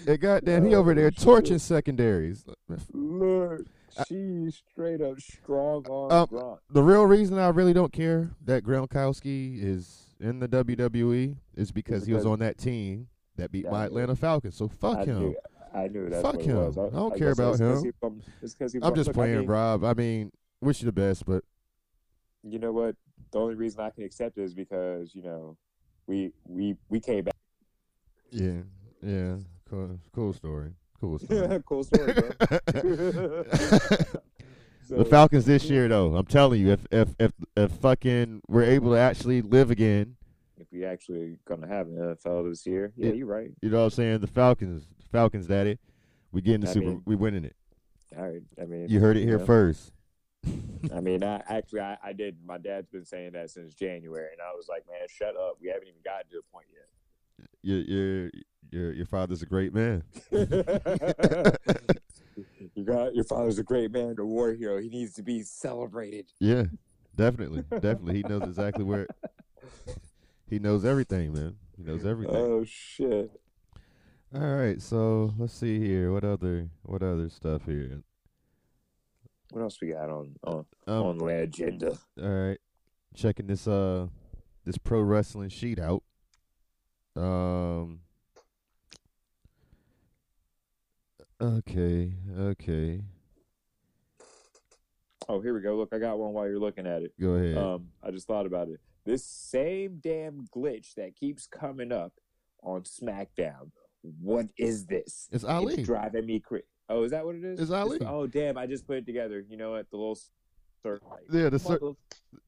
And 0.07 0.19
goddamn, 0.19 0.65
he 0.65 0.73
over 0.73 0.95
there 0.95 1.07
Oh, 1.07 1.09
torching 1.23 1.59
secondaries. 1.59 2.45
Look, 2.93 3.61
she's 4.07 4.63
straight 4.71 5.01
up 5.01 5.19
strong 5.19 5.85
on 5.87 6.11
Um. 6.31 6.57
The 6.71 6.81
real 6.81 7.03
reason 7.05 7.37
I 7.37 7.49
really 7.49 7.73
don't 7.73 7.91
care 7.93 8.31
that 8.45 8.63
Gronkowski 8.63 9.61
is 9.61 10.07
in 10.19 10.39
the 10.39 10.47
WWE 10.47 11.35
is 11.55 11.71
because 11.71 12.07
he 12.07 12.13
was 12.13 12.25
on 12.25 12.39
that 12.39 12.57
team 12.57 13.07
that 13.37 13.51
beat 13.51 13.65
Yeah, 13.65 13.71
my 13.71 13.85
Atlanta 13.85 14.15
Falcons. 14.15 14.55
So 14.55 14.67
fuck 14.67 14.97
I 14.99 15.05
him. 15.05 15.19
knew, 15.19 15.35
I 15.73 15.87
knew 15.87 16.09
that's 16.09 16.21
Fuck 16.21 16.41
him. 16.41 16.55
was. 16.57 16.77
I 16.77 16.89
don't 16.89 17.09
like 17.09 17.19
care 17.19 17.31
about 17.31 17.59
him. 17.59 17.91
from- 17.99 18.21
I'm 18.81 18.95
just 18.95 19.09
I 19.09 19.13
playing, 19.13 19.39
mean, 19.39 19.47
Rob. 19.47 19.83
I 19.83 19.93
mean, 19.93 20.31
wish 20.61 20.81
you 20.81 20.85
the 20.85 20.91
best, 20.91 21.25
but 21.25 21.43
You 22.43 22.59
know 22.59 22.71
what? 22.71 22.95
The 23.31 23.39
only 23.39 23.55
reason 23.55 23.81
I 23.81 23.89
can 23.89 24.03
accept 24.03 24.37
it 24.37 24.43
is 24.43 24.53
because 24.53 25.13
you 25.15 25.23
know 25.23 25.57
we 26.07 26.31
we 26.45 26.75
we 26.89 26.99
came 26.99 27.23
back. 27.25 27.35
yeah, 28.31 28.61
yeah, 29.01 29.35
cool, 29.69 29.99
cool 30.13 30.33
story. 30.33 30.71
Cool 30.99 31.19
story. 31.19 31.63
cool 31.65 31.83
story, 31.83 32.13
bro. 32.13 32.31
the 34.89 35.05
Falcons 35.09 35.45
this 35.45 35.65
year, 35.69 35.87
though, 35.87 36.15
I'm 36.15 36.25
telling 36.25 36.61
you, 36.61 36.71
if 36.71 36.85
if 36.91 37.09
if 37.19 37.31
if 37.55 37.71
fucking 37.73 38.41
we're 38.47 38.63
able 38.63 38.91
to 38.91 38.97
actually 38.99 39.41
live 39.41 39.71
again, 39.71 40.15
if 40.59 40.67
we 40.71 40.85
actually 40.85 41.37
gonna 41.45 41.67
have 41.67 41.87
an 41.87 41.95
NFL 41.97 42.49
this 42.49 42.65
year, 42.65 42.91
yeah, 42.95 43.09
It- 43.09 43.15
you're 43.17 43.27
right. 43.27 43.51
you 43.61 43.69
know 43.69 43.79
what 43.79 43.83
I'm 43.85 43.89
saying? 43.91 44.19
The 44.19 44.27
Falcons, 44.27 44.87
Falcons, 45.11 45.47
daddy, 45.47 45.77
we 46.31 46.41
getting 46.41 46.61
the 46.61 46.69
I 46.69 46.73
Super, 46.73 46.87
mean- 46.87 47.01
we 47.05 47.15
winning 47.15 47.45
it. 47.45 47.55
All 48.17 48.23
right. 48.23 48.41
I 48.61 48.65
mean, 48.65 48.87
You 48.89 48.99
heard 48.99 49.17
it 49.17 49.23
here 49.25 49.39
yeah. 49.39 49.45
first. 49.45 49.91
I 50.93 51.01
mean, 51.01 51.23
I 51.23 51.41
actually 51.47 51.81
I, 51.81 51.97
I 52.03 52.13
did. 52.13 52.37
My 52.45 52.57
dad's 52.57 52.87
been 52.87 53.05
saying 53.05 53.33
that 53.33 53.49
since 53.49 53.73
January, 53.73 54.31
and 54.31 54.41
I 54.41 54.53
was 54.55 54.67
like, 54.69 54.85
man, 54.87 55.05
shut 55.09 55.35
up. 55.35 55.57
We 55.61 55.67
haven't 55.67 55.87
even 55.89 56.01
gotten 56.05 56.29
to 56.31 56.37
the 56.37 56.43
point 56.51 56.67
Your 57.63 57.79
your 57.81 58.31
your 58.71 58.93
your 58.93 59.05
father's 59.05 59.41
a 59.41 59.45
great 59.45 59.73
man. 59.73 60.03
you 60.31 60.45
got 62.85 63.15
your 63.15 63.23
father's 63.25 63.57
a 63.59 63.63
great 63.63 63.91
man, 63.91 64.15
a 64.19 64.25
war 64.25 64.53
hero. 64.53 64.79
He 64.79 64.89
needs 64.89 65.13
to 65.15 65.23
be 65.23 65.41
celebrated. 65.41 66.31
Yeah, 66.39 66.65
definitely, 67.15 67.63
definitely. 67.71 68.15
He 68.17 68.23
knows 68.23 68.43
exactly 68.43 68.83
where. 68.83 69.07
He 70.49 70.59
knows 70.59 70.85
everything, 70.85 71.33
man. 71.33 71.55
He 71.75 71.83
knows 71.83 72.05
everything. 72.05 72.35
Oh 72.35 72.63
shit. 72.65 73.31
All 74.33 74.41
right, 74.41 74.81
so 74.81 75.33
let's 75.37 75.53
see 75.53 75.79
here. 75.79 76.11
What 76.11 76.23
other 76.23 76.69
what 76.83 77.03
other 77.03 77.29
stuff 77.29 77.65
here? 77.65 78.03
What 79.51 79.61
else 79.61 79.79
we 79.81 79.89
got 79.91 80.09
on 80.09 80.35
on 80.43 80.65
Um, 80.87 81.03
on 81.03 81.17
the 81.17 81.25
agenda? 81.25 81.97
All 82.21 82.29
right, 82.29 82.59
checking 83.15 83.47
this 83.47 83.67
uh 83.67 84.07
this 84.65 84.77
pro 84.77 85.01
wrestling 85.01 85.49
sheet 85.49 85.79
out. 85.79 86.03
Um. 87.15 88.01
Okay. 91.39 92.13
Okay. 92.37 93.01
Oh, 95.29 95.39
here 95.41 95.53
we 95.53 95.61
go. 95.61 95.75
Look, 95.75 95.89
I 95.93 95.99
got 95.99 96.17
one 96.17 96.33
while 96.33 96.47
you're 96.47 96.59
looking 96.59 96.87
at 96.87 97.03
it. 97.03 97.13
Go 97.19 97.31
ahead. 97.31 97.57
Um, 97.57 97.89
I 98.01 98.11
just 98.11 98.27
thought 98.27 98.45
about 98.45 98.69
it. 98.69 98.79
This 99.07 99.23
same 99.23 100.01
damn 100.03 100.45
glitch 100.53 100.95
that 100.95 101.15
keeps 101.15 101.47
coming 101.47 101.93
up 101.93 102.11
on 102.61 102.81
SmackDown. 102.81 103.71
What 104.01 104.47
is 104.57 104.85
this? 104.85 105.29
It's 105.31 105.45
Ali. 105.45 105.81
driving 105.81 106.25
me 106.25 106.41
crazy. 106.41 106.65
Oh, 106.89 107.03
is 107.03 107.11
that 107.11 107.25
what 107.25 107.35
it 107.35 107.45
is? 107.45 107.57
It's 107.57 107.71
Ali. 107.71 107.99
oh, 108.05 108.27
damn! 108.27 108.57
I 108.57 108.67
just 108.67 108.85
put 108.85 108.97
it 108.97 109.05
together. 109.05 109.45
You 109.47 109.55
know 109.55 109.71
what? 109.71 109.89
The 109.91 109.95
little 109.95 110.19
circle. 110.83 111.19
yeah, 111.31 111.47
the 111.47 111.57
cir- 111.57 111.79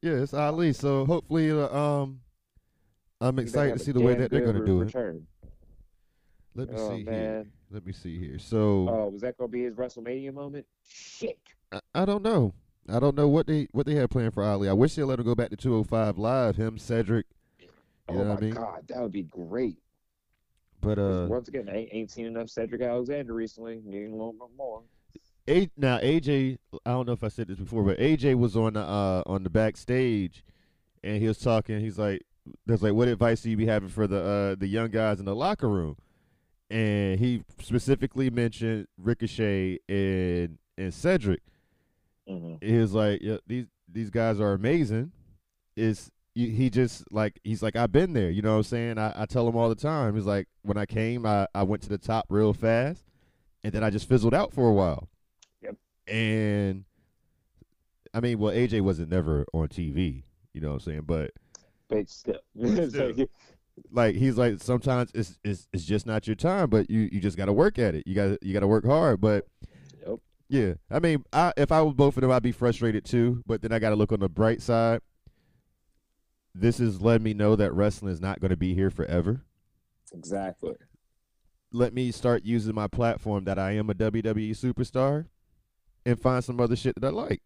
yeah, 0.02 0.22
it's 0.22 0.34
Ali. 0.34 0.74
So 0.74 1.06
hopefully, 1.06 1.50
uh, 1.50 1.74
um, 1.74 2.20
I'm 3.22 3.38
excited 3.38 3.78
to 3.78 3.82
see 3.82 3.92
the 3.92 4.02
way 4.02 4.14
that 4.16 4.30
they're 4.30 4.44
gonna 4.44 4.64
do 4.66 4.82
it. 4.82 4.94
Let 6.54 6.68
me 6.68 6.76
Oh 6.76 6.90
see 6.90 7.04
here. 7.04 7.46
Let 7.70 7.86
me 7.86 7.92
see 7.94 8.18
here. 8.18 8.38
So 8.38 8.86
Oh, 8.86 9.08
was 9.10 9.22
that 9.22 9.38
gonna 9.38 9.48
be 9.48 9.62
his 9.62 9.76
WrestleMania 9.76 10.34
moment? 10.34 10.66
Shit! 10.86 11.38
I, 11.72 11.80
I 11.94 12.04
don't 12.04 12.22
know. 12.22 12.52
I 12.92 12.98
don't 12.98 13.16
know 13.16 13.28
what 13.28 13.46
they 13.46 13.68
what 13.72 13.86
they 13.86 13.94
have 13.94 14.10
planned 14.10 14.34
for 14.34 14.42
Ali. 14.42 14.68
I 14.68 14.72
wish 14.72 14.94
they 14.94 15.02
let 15.02 15.18
him 15.18 15.24
go 15.24 15.34
back 15.34 15.50
to 15.50 15.56
205 15.56 16.18
live. 16.18 16.56
Him, 16.56 16.78
Cedric. 16.78 17.26
You 17.60 17.68
oh 18.08 18.14
know 18.14 18.24
my 18.24 18.30
what 18.30 18.38
I 18.38 18.40
mean? 18.40 18.54
god, 18.54 18.84
that 18.88 19.00
would 19.00 19.12
be 19.12 19.22
great. 19.22 19.76
But 20.80 20.98
uh, 20.98 21.26
Once 21.28 21.48
again, 21.48 21.68
I 21.70 21.76
ain't, 21.76 21.88
ain't 21.92 22.10
seen 22.10 22.26
enough 22.26 22.48
Cedric 22.48 22.80
Alexander 22.82 23.34
recently. 23.34 23.80
Needing 23.84 24.12
a 24.12 24.16
little 24.16 24.32
bit 24.32 24.48
more. 24.56 24.82
A, 25.48 25.68
now 25.76 25.98
AJ, 25.98 26.58
I 26.86 26.90
don't 26.90 27.06
know 27.06 27.12
if 27.12 27.24
I 27.24 27.28
said 27.28 27.48
this 27.48 27.58
before, 27.58 27.82
but 27.82 27.98
AJ 27.98 28.36
was 28.36 28.56
on 28.56 28.74
the 28.74 28.80
uh 28.80 29.22
on 29.26 29.42
the 29.42 29.50
backstage, 29.50 30.44
and 31.04 31.20
he 31.20 31.28
was 31.28 31.38
talking. 31.38 31.80
He's 31.80 31.98
like, 31.98 32.22
"There's 32.66 32.82
like, 32.82 32.94
what 32.94 33.08
advice 33.08 33.42
do 33.42 33.50
you 33.50 33.56
be 33.56 33.66
having 33.66 33.88
for 33.88 34.06
the 34.06 34.22
uh 34.22 34.54
the 34.58 34.66
young 34.66 34.90
guys 34.90 35.18
in 35.18 35.26
the 35.26 35.34
locker 35.34 35.68
room?" 35.68 35.96
And 36.70 37.18
he 37.18 37.42
specifically 37.60 38.30
mentioned 38.30 38.86
Ricochet 38.96 39.78
and 39.88 40.58
and 40.78 40.94
Cedric. 40.94 41.40
Hmm 42.30 42.54
He 42.60 42.78
was 42.78 42.92
like, 42.92 43.20
yeah, 43.22 43.38
"These 43.46 43.66
these 43.90 44.10
guys 44.10 44.40
are 44.40 44.52
amazing." 44.52 45.12
Is 45.76 46.10
he 46.34 46.70
just 46.70 47.10
like 47.12 47.38
he's 47.42 47.62
like 47.62 47.74
I've 47.76 47.92
been 47.92 48.12
there, 48.12 48.30
you 48.30 48.40
know 48.40 48.52
what 48.52 48.56
I'm 48.58 48.62
saying? 48.62 48.98
I, 48.98 49.12
I 49.22 49.26
tell 49.26 49.46
him 49.48 49.56
all 49.56 49.68
the 49.68 49.74
time. 49.74 50.14
He's 50.14 50.24
like 50.26 50.46
when 50.62 50.76
I 50.78 50.86
came, 50.86 51.26
I, 51.26 51.46
I 51.54 51.64
went 51.64 51.82
to 51.82 51.88
the 51.88 51.98
top 51.98 52.26
real 52.28 52.52
fast, 52.54 53.04
and 53.64 53.72
then 53.72 53.82
I 53.82 53.90
just 53.90 54.08
fizzled 54.08 54.32
out 54.34 54.52
for 54.52 54.68
a 54.68 54.72
while. 54.72 55.08
Yep. 55.62 55.76
and 56.06 56.84
I 58.14 58.20
mean, 58.20 58.38
well, 58.38 58.54
AJ 58.54 58.80
wasn't 58.82 59.10
never 59.10 59.44
on 59.52 59.68
TV, 59.68 60.22
you 60.54 60.60
know 60.60 60.68
what 60.68 60.74
I'm 60.74 60.80
saying? 60.80 61.02
But 61.06 61.32
But 61.88 62.08
still, 62.08 62.38
like- 63.92 64.14
he's 64.14 64.36
like 64.38 64.62
sometimes 64.62 65.10
it's 65.14 65.38
it's 65.44 65.68
it's 65.72 65.84
just 65.84 66.06
not 66.06 66.26
your 66.26 66.36
time, 66.36 66.70
but 66.70 66.88
you 66.90 67.08
you 67.12 67.20
just 67.20 67.36
got 67.36 67.46
to 67.46 67.52
work 67.52 67.78
at 67.78 67.94
it. 67.94 68.04
You 68.06 68.14
got 68.14 68.42
you 68.42 68.52
got 68.52 68.60
to 68.60 68.68
work 68.68 68.84
hard, 68.86 69.20
but. 69.20 69.46
Yeah, 70.50 70.74
I 70.90 70.98
mean, 70.98 71.24
I 71.32 71.52
if 71.56 71.70
I 71.70 71.80
was 71.80 71.94
both 71.94 72.16
of 72.16 72.22
them, 72.22 72.30
I'd 72.32 72.42
be 72.42 72.50
frustrated 72.50 73.04
too. 73.04 73.42
But 73.46 73.62
then 73.62 73.70
I 73.72 73.78
got 73.78 73.90
to 73.90 73.96
look 73.96 74.10
on 74.10 74.18
the 74.18 74.28
bright 74.28 74.60
side. 74.60 75.00
This 76.54 76.80
is 76.80 77.00
letting 77.00 77.22
me 77.22 77.34
know 77.34 77.54
that 77.54 77.72
wrestling 77.72 78.12
is 78.12 78.20
not 78.20 78.40
going 78.40 78.50
to 78.50 78.56
be 78.56 78.74
here 78.74 78.90
forever. 78.90 79.42
exactly. 80.12 80.74
Let 81.72 81.94
me 81.94 82.10
start 82.10 82.44
using 82.44 82.74
my 82.74 82.88
platform 82.88 83.44
that 83.44 83.60
I 83.60 83.72
am 83.76 83.88
a 83.90 83.94
WWE 83.94 84.50
superstar, 84.50 85.26
and 86.04 86.20
find 86.20 86.42
some 86.44 86.60
other 86.60 86.74
shit 86.74 87.00
that 87.00 87.06
I 87.06 87.10
like. 87.10 87.42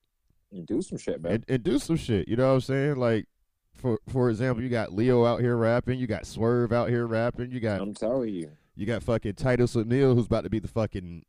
You 0.50 0.62
do 0.62 0.80
some 0.80 0.96
shit, 0.96 1.20
man. 1.22 1.32
and, 1.32 1.44
and 1.46 1.62
do 1.62 1.78
some 1.78 1.96
shit. 1.96 2.26
You 2.26 2.36
know 2.36 2.48
what 2.48 2.54
I'm 2.54 2.60
saying? 2.62 2.96
Like, 2.96 3.26
for 3.74 3.98
for 4.08 4.30
example, 4.30 4.62
you 4.64 4.70
got 4.70 4.94
Lio 4.94 5.26
out 5.26 5.40
here 5.42 5.56
rapping, 5.58 5.98
you 5.98 6.06
got 6.06 6.24
Swerve 6.24 6.72
out 6.72 6.88
here 6.88 7.06
rapping, 7.06 7.50
you 7.50 7.60
got 7.60 7.82
I'm 7.82 7.92
telling 7.92 8.32
you. 8.32 8.50
you 8.76 8.86
got 8.86 9.02
fucking 9.02 9.34
Titus 9.34 9.76
O'Neil 9.76 10.14
who's 10.14 10.26
about 10.26 10.44
to 10.44 10.50
be 10.50 10.60
the 10.60 10.68
fucking 10.68 11.26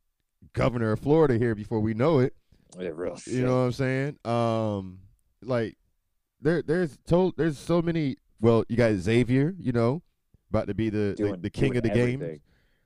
governor 0.55 0.91
of 0.93 0.99
Florida 0.99 1.37
here 1.37 1.53
before 1.53 1.79
we 1.79 1.93
know 1.93 2.19
it. 2.19 2.33
Yeah, 2.79 2.89
real 2.93 3.15
shit. 3.15 3.35
You 3.35 3.45
know 3.45 3.57
what 3.57 3.65
I'm 3.65 3.71
saying? 3.71 4.17
Um, 4.25 4.99
like 5.43 5.77
there 6.41 6.61
there's 6.61 6.97
told 7.07 7.37
there's 7.37 7.57
so 7.57 7.81
many. 7.81 8.17
Well, 8.41 8.65
you 8.67 8.75
got 8.75 8.93
Xavier, 8.95 9.55
you 9.59 9.71
know, 9.71 10.01
about 10.49 10.67
to 10.67 10.73
be 10.73 10.89
the 10.89 10.97
the, 10.97 11.15
Doing- 11.15 11.41
the 11.41 11.49
king 11.49 11.77
of 11.77 11.83
the 11.83 11.89
game. 11.89 12.41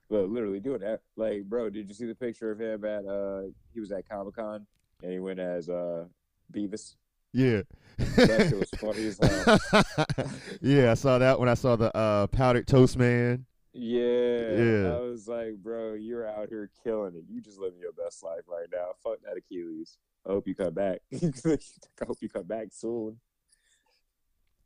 But 0.10 0.30
literally 0.30 0.60
doing 0.60 0.80
that. 0.80 1.02
Like, 1.16 1.44
bro, 1.44 1.70
did 1.70 1.88
you 1.88 1.94
see 1.94 2.08
the 2.08 2.16
picture 2.16 2.52
of 2.52 2.60
him 2.60 2.84
at 2.84 3.06
uh 3.06 3.42
he 3.74 3.80
was 3.80 3.92
at 3.92 4.10
Comic 4.10 4.36
Con 4.36 4.66
and 5.04 5.12
he 5.12 5.20
went 5.20 5.40
as 5.40 5.70
uh 5.70 6.06
Beavis? 6.52 6.96
Yeah. 7.32 7.62
That 7.98 8.48
shit 8.50 8.60
was 8.60 8.70
funny 8.80 9.06
as 9.06 9.20
hell. 9.22 10.28
yeah, 10.62 10.90
I 10.92 10.94
saw 10.96 11.20
that 11.20 11.40
when 11.40 11.48
I 11.48 11.54
saw 11.54 11.76
the 11.76 11.96
uh, 11.96 12.26
powdered 12.28 12.66
toast 12.66 12.98
man. 12.98 13.46
Yeah. 13.74 14.52
Yeah. 14.52 14.96
I 14.96 15.00
was 15.00 15.28
like, 15.28 15.56
bro, 15.56 15.94
you're 15.94 16.28
out 16.28 16.50
here 16.50 16.70
killing 16.84 17.16
it. 17.16 17.24
You 17.30 17.42
just 17.42 17.60
living 17.60 17.80
your 17.80 17.94
best 17.94 18.24
life 18.24 18.42
right 18.48 18.68
now. 18.72 18.90
Fuck 19.04 19.20
that 19.24 19.38
Achilles. 19.38 19.98
I 20.26 20.32
hope 20.32 20.48
you 20.48 20.56
come 20.56 20.74
back. 20.74 21.00
I 21.14 22.06
hope 22.06 22.18
you 22.22 22.30
come 22.30 22.44
back 22.44 22.68
soon. 22.72 23.18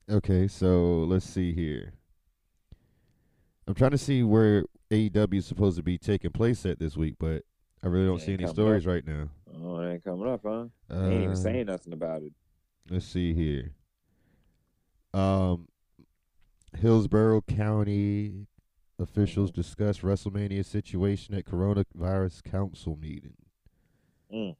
Okay, 0.09 0.47
so 0.47 1.05
let's 1.07 1.25
see 1.25 1.53
here. 1.53 1.93
I'm 3.67 3.73
trying 3.73 3.91
to 3.91 3.97
see 3.97 4.23
where 4.23 4.65
AEW 4.91 5.35
is 5.35 5.45
supposed 5.45 5.77
to 5.77 5.83
be 5.83 5.97
taking 5.97 6.31
place 6.31 6.65
at 6.65 6.79
this 6.79 6.97
week, 6.97 7.15
but 7.19 7.43
I 7.83 7.87
really 7.87 8.05
don't 8.05 8.19
see 8.19 8.33
any 8.33 8.47
stories 8.47 8.85
up. 8.85 8.91
right 8.93 9.07
now. 9.07 9.29
Oh, 9.55 9.79
it 9.79 9.93
ain't 9.93 10.03
coming 10.03 10.27
up, 10.27 10.41
huh? 10.43 10.65
Uh, 10.91 11.09
ain't 11.09 11.23
even 11.23 11.35
saying 11.35 11.67
nothing 11.67 11.93
about 11.93 12.23
it. 12.23 12.33
Let's 12.89 13.05
see 13.05 13.33
here. 13.33 13.71
Um, 15.13 15.67
Hillsborough 16.77 17.41
County 17.41 18.47
officials 18.99 19.51
discuss 19.51 19.99
WrestleMania 19.99 20.63
situation 20.65 21.35
at 21.35 21.45
coronavirus 21.45 22.43
council 22.43 22.97
meeting. 23.01 23.33
Mm. 24.33 24.55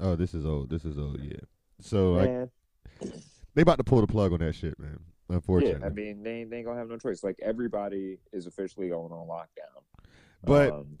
Oh, 0.00 0.16
this 0.16 0.34
is 0.34 0.44
old. 0.44 0.70
This 0.70 0.84
is 0.84 0.98
old. 0.98 1.20
Yeah. 1.22 1.38
So 1.80 2.18
I, 2.18 3.06
they 3.54 3.62
about 3.62 3.78
to 3.78 3.84
pull 3.84 4.00
the 4.00 4.06
plug 4.06 4.32
on 4.32 4.40
that 4.40 4.54
shit, 4.54 4.78
man. 4.78 4.98
Unfortunately. 5.28 5.80
Yeah, 5.80 5.86
I 5.86 5.90
mean, 5.90 6.22
they, 6.22 6.30
ain't- 6.40 6.50
they 6.50 6.56
ain't 6.58 6.66
gonna 6.66 6.78
have 6.78 6.88
no 6.88 6.98
choice. 6.98 7.24
Like 7.24 7.38
everybody 7.42 8.18
is 8.32 8.46
officially 8.46 8.88
going 8.88 9.12
on 9.12 9.26
lockdown. 9.26 9.82
But- 10.44 10.72
um, 10.72 10.98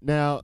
Now, 0.00 0.42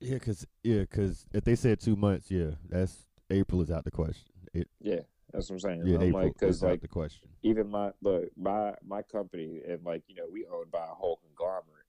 yeah, 0.00 0.18
cause 0.18 0.46
yeah, 0.62 0.84
cause 0.84 1.24
if 1.32 1.44
they 1.44 1.54
said 1.54 1.80
two 1.80 1.96
months, 1.96 2.30
yeah, 2.30 2.50
that's 2.68 3.06
April 3.30 3.62
is 3.62 3.70
out 3.70 3.84
the 3.84 3.90
question. 3.90 4.28
It, 4.52 4.68
yeah, 4.80 5.00
that's 5.34 5.50
what 5.50 5.56
I'm 5.56 5.60
saying. 5.60 5.82
yeah, 5.84 5.98
I'm 5.98 6.12
like, 6.12 6.34
because 6.34 6.62
like 6.62 6.80
the 6.80 6.88
question. 6.88 7.28
even 7.42 7.68
my 7.68 7.90
look, 8.02 8.24
my 8.36 8.72
my 8.86 9.02
company 9.02 9.60
and 9.68 9.84
like 9.84 10.04
you 10.06 10.14
know 10.14 10.26
we 10.30 10.46
owned 10.46 10.70
by 10.70 10.84
a 10.84 10.94
whole 10.94 11.18
conglomerate, 11.26 11.86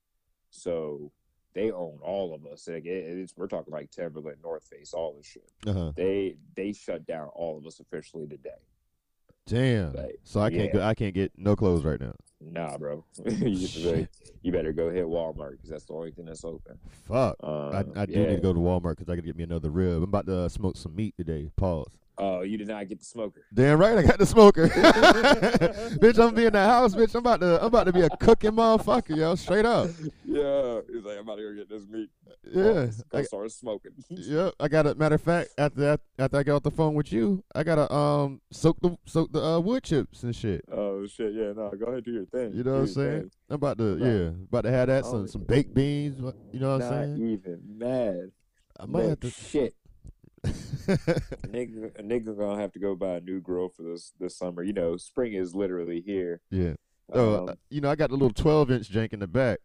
so 0.50 1.12
they 1.54 1.70
own 1.70 2.00
all 2.02 2.34
of 2.34 2.44
us. 2.44 2.66
Like 2.66 2.86
it, 2.86 2.88
it's 2.88 3.34
we're 3.36 3.46
talking 3.46 3.72
like 3.72 3.90
Timberland, 3.92 4.38
North 4.42 4.64
Face, 4.64 4.92
all 4.92 5.14
this 5.16 5.26
shit. 5.26 5.48
Uh 5.64 5.72
huh. 5.72 5.92
They 5.96 6.36
they 6.56 6.72
shut 6.72 7.06
down 7.06 7.28
all 7.34 7.56
of 7.56 7.64
us 7.66 7.78
officially 7.78 8.26
today. 8.26 8.50
Damn. 9.46 9.92
Like, 9.92 10.18
so 10.24 10.40
I 10.40 10.50
can't 10.50 10.64
yeah. 10.64 10.72
go. 10.72 10.82
I 10.82 10.94
can't 10.94 11.14
get 11.14 11.30
no 11.36 11.54
clothes 11.54 11.84
right 11.84 12.00
now. 12.00 12.14
Nah, 12.40 12.76
bro, 12.76 13.04
you, 13.24 13.68
really, 13.82 14.08
you 14.42 14.52
better 14.52 14.72
go 14.72 14.90
hit 14.90 15.04
Walmart 15.04 15.52
because 15.52 15.70
that's 15.70 15.84
the 15.86 15.94
only 15.94 16.10
thing 16.10 16.26
that's 16.26 16.44
open. 16.44 16.78
Fuck. 17.08 17.36
Um, 17.42 17.72
I, 17.72 18.02
I 18.02 18.06
do 18.06 18.12
yeah. 18.12 18.26
need 18.26 18.36
to 18.36 18.42
go 18.42 18.52
to 18.52 18.58
Walmart 18.58 18.96
because 18.96 19.08
I 19.08 19.14
gotta 19.14 19.22
get 19.22 19.36
me 19.36 19.44
another 19.44 19.70
rib. 19.70 19.96
I'm 19.96 20.02
about 20.02 20.26
to 20.26 20.40
uh, 20.40 20.48
smoke 20.48 20.76
some 20.76 20.94
meat 20.94 21.14
today. 21.16 21.50
Pause. 21.56 21.86
Oh, 22.18 22.40
you 22.40 22.56
did 22.56 22.68
not 22.68 22.88
get 22.88 22.98
the 22.98 23.04
smoker. 23.04 23.42
Damn 23.52 23.78
right, 23.78 23.98
I 23.98 24.02
got 24.02 24.18
the 24.18 24.24
smoker. 24.24 24.68
bitch, 24.68 26.18
I'm 26.18 26.34
be 26.34 26.46
in 26.46 26.52
the 26.54 26.64
house, 26.64 26.94
bitch. 26.94 27.14
I'm 27.14 27.18
about 27.20 27.40
to, 27.40 27.60
I'm 27.60 27.66
about 27.66 27.84
to 27.84 27.92
be 27.92 28.00
a 28.00 28.08
cooking 28.16 28.52
motherfucker, 28.52 29.14
yo. 29.16 29.34
Straight 29.34 29.66
up. 29.66 29.90
Yeah, 30.24 30.80
he's 30.92 31.04
like, 31.04 31.16
I'm 31.18 31.24
about 31.24 31.36
to 31.36 31.42
go 31.42 31.54
get 31.54 31.68
this 31.68 31.86
meat. 31.88 32.08
Yeah. 32.50 32.88
I 33.12 33.18
I, 33.18 33.22
started 33.22 33.50
smoking. 33.50 33.90
yep. 34.08 34.54
I 34.58 34.68
got 34.68 34.86
a 34.86 34.94
matter 34.94 35.16
of 35.16 35.22
fact. 35.22 35.50
After 35.58 35.80
that, 35.80 36.00
after 36.18 36.38
I 36.38 36.42
got 36.42 36.56
off 36.56 36.62
the 36.62 36.70
phone 36.70 36.94
with 36.94 37.12
you, 37.12 37.42
I 37.54 37.62
gotta 37.62 37.92
um 37.92 38.40
soak 38.50 38.80
the 38.80 38.96
soak 39.04 39.32
the 39.32 39.42
uh, 39.42 39.60
wood 39.60 39.82
chips 39.82 40.22
and 40.22 40.34
shit. 40.34 40.64
oh 40.72 41.06
shit, 41.06 41.34
yeah, 41.34 41.52
no, 41.54 41.70
go 41.78 41.86
ahead 41.86 42.04
do 42.04 42.12
your 42.12 42.26
thing. 42.26 42.52
You 42.54 42.64
know 42.64 42.72
what 42.72 42.80
I'm 42.80 42.86
saying? 42.88 43.20
thing. 43.22 43.30
I'm 43.50 43.54
about 43.56 43.78
to, 43.78 43.96
Nah. 43.96 44.06
yeah, 44.06 44.28
about 44.48 44.62
to 44.62 44.70
have 44.70 44.88
that 44.88 45.04
Oh, 45.04 45.10
some 45.10 45.28
some 45.28 45.42
baked 45.44 45.74
beans. 45.74 46.18
You 46.52 46.60
know 46.60 46.78
what 46.78 46.82
I'm 46.82 46.90
Not 46.90 47.18
saying? 47.18 47.30
even 47.30 47.60
mad. 47.76 48.30
I 48.78 48.86
might 48.86 49.00
Look, 49.00 49.08
have 49.10 49.20
to. 49.20 49.30
shit. 49.30 49.74
A 50.46 50.92
nigga, 51.48 51.98
a 51.98 52.02
nigga 52.02 52.36
gonna 52.36 52.60
have 52.60 52.72
to 52.72 52.78
go 52.78 52.94
buy 52.94 53.16
a 53.16 53.20
new 53.20 53.40
grill 53.40 53.68
for 53.68 53.82
this 53.82 54.12
this 54.18 54.36
summer. 54.36 54.62
You 54.62 54.72
know, 54.72 54.96
spring 54.96 55.34
is 55.34 55.54
literally 55.54 56.00
here. 56.00 56.40
yeah. 56.50 56.74
Oh, 57.12 57.42
Um, 57.42 57.48
uh, 57.50 57.54
you 57.70 57.80
know, 57.80 57.88
I 57.90 57.94
got 57.94 58.10
a 58.10 58.14
little 58.14 58.32
12 58.32 58.70
inch 58.72 58.90
jank 58.90 59.12
in 59.12 59.20
the 59.20 59.28
back. 59.28 59.60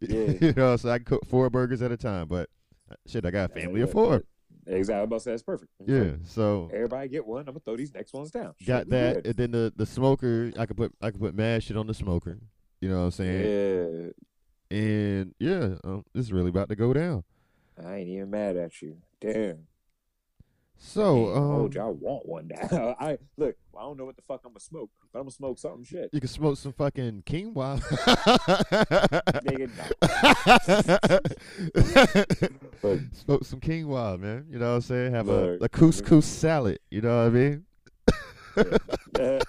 Yeah. 0.00 0.32
you 0.40 0.52
know, 0.56 0.76
so 0.76 0.90
I 0.90 0.98
can 0.98 1.04
cook 1.04 1.26
four 1.26 1.50
burgers 1.50 1.82
at 1.82 1.92
a 1.92 1.96
time. 1.96 2.26
But 2.26 2.48
uh, 2.90 2.94
shit, 3.06 3.26
I 3.26 3.30
got 3.30 3.50
a 3.50 3.60
family 3.60 3.82
of 3.82 3.90
four. 3.90 4.24
Exactly. 4.66 4.94
I 4.94 5.00
was 5.00 5.06
about 5.06 5.16
to 5.16 5.20
say 5.20 5.30
that's 5.32 5.42
perfect. 5.42 5.70
Yeah. 5.86 6.12
So 6.24 6.70
Everybody 6.72 7.08
get 7.08 7.26
one. 7.26 7.40
I'm 7.40 7.46
gonna 7.46 7.60
throw 7.60 7.76
these 7.76 7.92
next 7.92 8.14
ones 8.14 8.30
down. 8.30 8.54
Got 8.66 8.86
we 8.86 8.90
that, 8.92 9.26
and 9.26 9.34
then 9.34 9.50
the 9.50 9.72
the 9.76 9.84
smoker. 9.86 10.52
I 10.58 10.66
could 10.66 10.76
put 10.76 10.94
I 11.02 11.10
could 11.10 11.20
put 11.20 11.34
mad 11.34 11.62
shit 11.62 11.76
on 11.76 11.86
the 11.86 11.94
smoker. 11.94 12.38
You 12.80 12.88
know 12.88 12.98
what 12.98 13.04
I'm 13.04 13.10
saying? 13.10 14.14
Yeah. 14.70 14.76
And 14.78 15.34
yeah, 15.38 15.74
um, 15.84 16.04
this 16.14 16.26
is 16.26 16.32
really 16.32 16.50
about 16.50 16.68
to 16.68 16.76
go 16.76 16.92
down. 16.92 17.24
I 17.82 17.96
ain't 17.96 18.08
even 18.08 18.30
mad 18.30 18.56
at 18.56 18.80
you. 18.80 18.98
Damn. 19.20 19.66
So 20.82 21.34
um, 21.36 21.70
I 21.78 21.84
want 21.88 22.26
one 22.26 22.48
now. 22.48 22.96
I 23.00 23.18
look. 23.36 23.54
I 23.78 23.82
don't 23.82 23.98
know 23.98 24.06
what 24.06 24.16
the 24.16 24.22
fuck 24.22 24.40
I'm 24.44 24.52
gonna 24.52 24.60
smoke, 24.60 24.90
but 25.12 25.18
I'm 25.20 25.24
gonna 25.24 25.30
smoke 25.30 25.58
something 25.58 25.84
shit. 25.84 26.08
you 26.12 26.20
can 26.20 26.28
smoke 26.28 26.56
some 26.56 26.72
fucking 26.72 27.22
quinoa. 27.26 27.80
Smoke 33.12 33.44
some 33.44 33.60
quinoa, 33.60 34.18
man. 34.18 34.46
You 34.50 34.58
know 34.58 34.70
what 34.70 34.76
I'm 34.76 34.80
saying? 34.80 35.12
Have 35.12 35.28
a, 35.28 35.52
Look. 35.52 35.62
a 35.64 35.68
couscous 35.68 36.24
salad. 36.24 36.78
You 36.90 37.02
know 37.02 37.24
what 37.24 37.26
I 37.26 37.30
mean? 37.30 37.64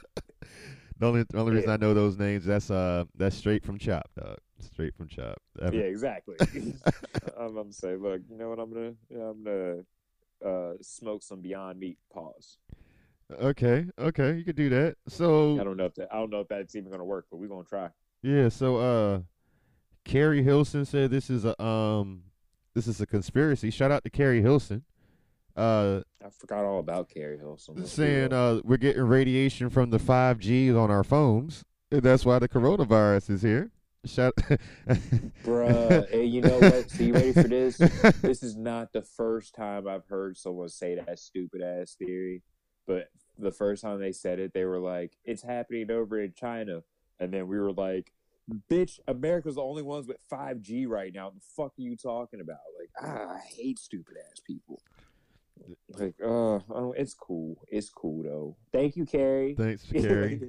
The 0.99 1.07
only 1.07 1.23
the 1.32 1.39
only 1.39 1.53
reason 1.53 1.67
Yeah. 1.69 1.73
I 1.73 1.77
know 1.77 1.95
those 1.95 2.19
names 2.19 2.45
that's 2.45 2.69
uh 2.69 3.05
that's 3.17 3.36
straight 3.36 3.65
from 3.65 3.79
Chop, 3.79 4.07
dog. 4.15 4.38
Straight 4.59 4.93
from 4.95 5.07
Chop. 5.07 5.36
That- 5.55 5.73
Yeah, 5.73 5.82
exactly. 5.82 6.36
I'm, 7.39 7.55
gonna 7.55 7.73
say, 7.73 7.95
look, 7.95 8.21
you 8.29 8.38
know 8.38 8.49
what 8.49 8.59
I'm 8.59 8.71
gonna, 8.71 8.93
yeah, 9.09 9.23
I'm 9.23 9.43
gonna 9.43 9.77
uh, 10.46 10.74
smoke 10.82 11.24
some 11.24 11.42
Beyond 11.42 11.80
Meat. 11.80 11.98
Pause. 12.14 12.58
Okay, 13.42 13.86
okay, 13.98 14.36
you 14.36 14.44
could 14.44 14.56
do 14.58 14.70
that. 14.70 14.96
So 15.08 15.60
I 15.60 15.64
don't 15.64 15.78
know 15.78 15.86
if 15.86 15.96
that, 15.96 16.10
I 16.12 16.18
don't 16.18 16.30
know 16.30 16.42
if 16.42 16.48
that's 16.50 16.76
even 16.76 16.92
gonna 16.92 17.06
work, 17.06 17.28
but 17.32 17.38
we're 17.38 17.48
gonna 17.48 17.64
try. 17.64 17.89
yeah, 18.22 18.50
so 18.50 18.76
uh, 18.78 19.20
Keri 20.04 20.44
Hilson 20.44 20.86
said 20.86 21.12
this 21.12 21.30
is 21.30 21.46
a 21.46 21.62
um 21.64 22.24
this 22.74 22.88
is 22.88 23.00
a 23.00 23.06
conspiracy. 23.06 23.70
Shout 23.70 23.92
out 23.92 24.04
to 24.04 24.10
Keri 24.10 24.42
Hilson. 24.42 24.84
Uh, 25.56 26.02
I 26.26 26.30
forgot 26.30 26.64
all 26.66 26.80
about 26.80 27.10
Keri 27.10 27.38
Hilson. 27.38 27.76
Let's 27.78 27.92
saying 27.92 28.34
uh 28.34 28.60
we're 28.64 28.78
getting 28.78 29.04
radiation 29.04 29.70
from 29.70 29.89
the 29.92 30.00
five 30.00 30.39
Gs 30.39 30.76
on 30.76 30.89
our 30.92 31.04
phones. 31.04 31.64
And 31.92 32.02
that's 32.02 32.26
why 32.26 32.39
the 32.39 32.48
coronavirus 32.48 33.30
is 33.32 33.42
here. 33.42 33.72
Shout, 34.04 34.36
Bruh, 35.45 36.10
hey, 36.10 36.26
you 36.26 36.41
know 36.41 36.58
what? 36.58 36.89
So 36.89 37.04
you 37.04 37.14
ready 37.14 37.34
for 37.34 37.43
this? 37.43 37.78
this 38.22 38.41
is 38.41 38.58
not 38.58 38.91
the 38.93 39.04
first 39.04 39.54
time 39.54 39.88
I've 39.88 40.08
heard 40.08 40.38
someone 40.38 40.70
say 40.70 40.95
that 40.95 41.20
stupid 41.20 41.62
ass 41.62 41.95
theory, 41.99 42.41
but 42.88 43.10
the 43.38 43.52
first 43.52 43.84
time 43.84 43.99
they 43.99 44.12
said 44.12 44.39
it, 44.39 44.54
they 44.56 44.66
were 44.66 44.80
like, 44.80 45.18
"It's 45.24 45.43
happening 45.43 45.91
over 45.91 46.20
in 46.20 46.34
China," 46.34 46.82
and 47.20 47.32
then 47.32 47.47
we 47.47 47.60
were 47.60 47.74
like, 47.74 48.12
"Bitch, 48.72 48.99
America's 49.08 49.56
the 49.56 49.62
only 49.62 49.84
ones 49.84 50.08
with 50.08 50.18
5G 50.28 50.88
right 50.88 51.14
now. 51.14 51.26
What 51.26 51.36
the 51.36 51.41
fuck 51.56 51.74
are 51.78 51.82
you 51.82 51.95
talking 51.95 52.41
about?" 52.41 52.58
Like, 52.80 52.89
ah, 53.08 53.36
I 53.36 53.39
hate 53.56 53.78
stupid 53.78 54.16
ass 54.32 54.39
people. 54.39 54.82
Like, 55.89 56.16
uh, 56.24 56.58
oh, 56.74 56.95
it's 56.97 57.14
cool. 57.14 57.56
It's 57.68 57.91
cool 57.91 58.24
though. 58.24 58.58
Thank 58.72 58.95
you, 58.95 59.06
Keri. 59.06 59.54
Thanks, 59.54 59.84
Keri. 59.91 60.41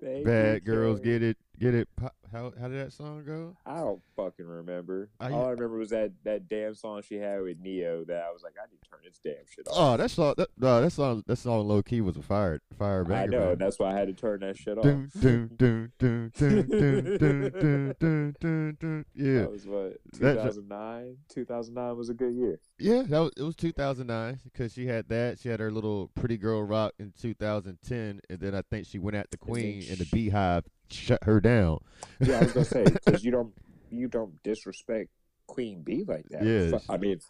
Thank 0.00 0.24
Bad 0.24 0.54
you, 0.54 0.60
girls 0.60 1.00
Keri. 1.00 1.12
get 1.12 1.22
it. 1.22 1.36
Get 1.58 1.74
it. 1.74 1.88
How 2.32 2.52
how 2.60 2.68
did 2.68 2.78
that 2.84 2.92
song 2.92 3.22
go? 3.24 3.56
I 3.64 3.76
don't 3.78 4.02
fucking 4.14 4.44
remember. 4.46 5.08
I- 5.18 5.30
All 5.32 5.46
I 5.46 5.50
remember 5.50 5.78
was 5.78 5.88
that 5.90 6.12
that 6.24 6.48
damn 6.48 6.74
song 6.74 7.00
she 7.02 7.14
had 7.16 7.40
with 7.40 7.58
Ne-Yo 7.60 8.04
that 8.04 8.24
I 8.24 8.30
was 8.32 8.42
like, 8.42 8.54
I 8.62 8.68
need 8.70 8.78
to 8.82 8.90
turn 8.90 8.98
this 9.04 9.18
damn 9.24 9.46
shit 9.48 9.66
off. 9.68 9.74
Oh, 9.74 9.96
that 9.96 10.10
song. 10.10 10.34
That, 10.36 10.48
no, 10.58 10.82
that 10.82 10.90
song. 10.90 11.22
That 11.26 11.36
song 11.36 11.66
low 11.66 11.82
key 11.82 12.02
was 12.02 12.16
a 12.18 12.22
fire 12.22 12.60
fire 12.78 13.04
banger. 13.04 13.20
I 13.22 13.26
know. 13.26 13.38
man. 13.38 13.48
and 13.52 13.58
That's 13.60 13.78
why 13.78 13.92
I 13.94 13.98
had 13.98 14.08
to 14.08 14.12
turn 14.12 14.40
that 14.40 14.58
shit 14.58 14.76
off. 14.76 14.84
Dun, 14.84 15.10
dun, 15.18 15.50
dun, 15.56 15.92
dun, 15.98 16.32
dun, 16.36 16.66
dun, 16.68 17.18
dun, 17.18 17.52
dun, 17.58 17.94
dun, 17.98 18.36
dun, 18.38 18.76
dun. 18.80 19.04
Yeah, 19.14 19.38
That 19.40 19.50
was 19.52 19.66
what 19.66 19.96
That 20.20 20.34
ju- 20.34 20.60
2009. 20.60 21.16
2009 21.30 21.96
was 21.96 22.08
a 22.10 22.14
good 22.14 22.34
year. 22.34 22.60
yeah. 22.78 23.02
That 23.02 23.18
was, 23.20 23.32
it 23.36 23.42
was 23.42 23.56
2009 23.56 24.40
because 24.44 24.74
she 24.74 24.86
had 24.86 25.08
that. 25.08 25.38
She 25.38 25.48
had 25.48 25.60
her 25.60 25.70
little 25.70 26.10
Pretty 26.14 26.36
Girl 26.36 26.62
Rock 26.62 26.92
in 26.98 27.14
2010, 27.18 28.20
and 28.28 28.40
then 28.40 28.54
I 28.54 28.62
think 28.62 28.86
she 28.86 28.98
went 28.98 29.16
at 29.16 29.30
the 29.30 29.38
Queen, 29.38 29.84
and 29.88 29.96
the 29.98 30.04
BeyHive 30.04 30.64
shut 30.90 31.24
her 31.24 31.40
down. 31.40 31.78
Yeah, 32.20 32.38
I 32.38 32.44
was 32.44 32.52
gonna 32.52 32.64
say 32.64 32.84
because 33.04 33.24
you 33.24 33.30
don't 33.30 33.52
you 33.90 34.08
don't 34.08 34.42
disrespect 34.42 35.10
Queen 35.46 35.82
Bey 35.82 36.04
like 36.06 36.28
that. 36.30 36.44
Yes. 36.44 36.84
I 36.88 36.96
mean, 36.96 37.20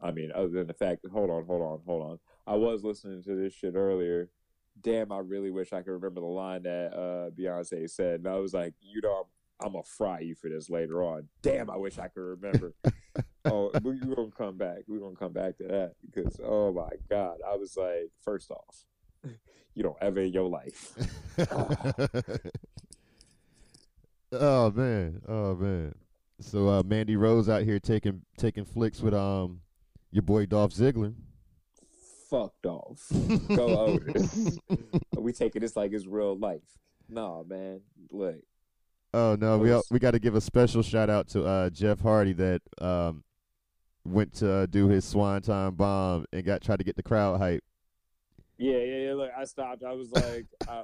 I 0.00 0.10
mean, 0.10 0.32
other 0.34 0.48
than 0.48 0.66
the 0.66 0.74
fact. 0.74 1.06
Hold 1.12 1.30
on, 1.30 1.46
hold 1.46 1.62
on, 1.62 1.80
hold 1.86 2.10
on. 2.10 2.18
I 2.46 2.56
was 2.56 2.82
listening 2.84 3.22
to 3.24 3.34
this 3.36 3.54
shit 3.54 3.74
earlier. 3.74 4.28
Damn, 4.80 5.12
I 5.12 5.18
really 5.18 5.50
wish 5.50 5.72
I 5.72 5.82
could 5.82 5.92
remember 5.92 6.20
the 6.20 6.26
line 6.26 6.62
that 6.64 6.92
uh, 6.94 7.30
Beyonce 7.30 7.88
said, 7.88 8.20
and 8.20 8.28
I 8.28 8.36
was 8.36 8.54
like, 8.54 8.74
you 8.80 9.00
know, 9.02 9.24
I'm, 9.60 9.66
I'm 9.66 9.72
gonna 9.72 9.84
fry 9.84 10.20
you 10.20 10.34
for 10.34 10.48
this 10.48 10.68
later 10.70 11.02
on. 11.04 11.28
Damn, 11.42 11.70
I 11.70 11.76
wish 11.76 11.98
I 11.98 12.08
could 12.08 12.22
remember. 12.22 12.74
oh, 13.44 13.70
we, 13.82 14.00
we're 14.00 14.16
gonna 14.16 14.30
come 14.36 14.56
back. 14.56 14.78
We're 14.88 14.98
gonna 14.98 15.14
come 15.14 15.32
back 15.32 15.58
to 15.58 15.64
that 15.64 15.92
because 16.04 16.40
oh 16.42 16.72
my 16.72 16.88
god, 17.08 17.36
I 17.46 17.56
was 17.56 17.76
like, 17.76 18.10
first 18.22 18.50
off, 18.50 18.84
you 19.74 19.82
don't 19.82 19.96
ever 20.00 20.20
in 20.20 20.32
your 20.32 20.48
life. 20.48 20.94
Oh 24.32 24.70
man, 24.70 25.20
oh 25.28 25.54
man. 25.54 25.94
So 26.40 26.68
uh, 26.68 26.82
Mandy 26.84 27.16
Rose 27.16 27.48
out 27.48 27.62
here 27.62 27.78
taking 27.78 28.22
taking 28.38 28.64
flicks 28.64 29.00
with 29.00 29.14
um 29.14 29.60
your 30.10 30.22
boy 30.22 30.46
Dolph 30.46 30.72
Ziggler. 30.72 31.14
fucked 32.30 32.66
off. 32.66 33.06
Go 33.48 33.78
Otis. 33.78 34.58
we 35.16 35.32
taking 35.32 35.60
this 35.60 35.76
like 35.76 35.92
it's 35.92 36.06
real 36.06 36.36
life. 36.36 36.62
Nah, 37.08 37.42
man. 37.42 37.82
Look, 38.10 38.36
Oh 39.14 39.36
no, 39.38 39.58
we 39.58 39.70
all, 39.72 39.82
we 39.90 39.98
got 39.98 40.12
to 40.12 40.18
give 40.18 40.34
a 40.34 40.40
special 40.40 40.82
shout 40.82 41.10
out 41.10 41.28
to 41.28 41.44
uh, 41.44 41.70
Jeff 41.70 42.00
Hardy 42.00 42.32
that 42.32 42.62
um 42.80 43.22
went 44.04 44.32
to 44.34 44.50
uh, 44.50 44.66
do 44.66 44.88
his 44.88 45.04
Swanton 45.04 45.74
bomb 45.74 46.24
and 46.32 46.44
got 46.44 46.62
tried 46.62 46.78
to 46.78 46.84
get 46.84 46.96
the 46.96 47.02
crowd 47.02 47.38
hype. 47.38 47.62
yeah, 48.58 48.78
yeah, 48.78 48.96
yeah. 49.08 49.14
Look, 49.14 49.30
I 49.36 49.44
stopped. 49.44 49.84
I 49.84 49.92
was 49.92 50.10
like, 50.12 50.46
I, 50.66 50.82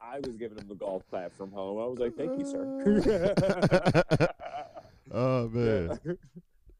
I 0.00 0.20
was 0.20 0.36
giving 0.36 0.58
him 0.58 0.68
the 0.68 0.74
golf 0.74 1.02
clap 1.10 1.36
from 1.36 1.50
home. 1.52 1.78
I 1.80 1.86
was 1.86 1.98
like, 1.98 2.16
thank 2.16 2.38
you, 2.38 2.44
sir. 2.44 4.28
Oh 5.10 5.48
man, 5.52 5.98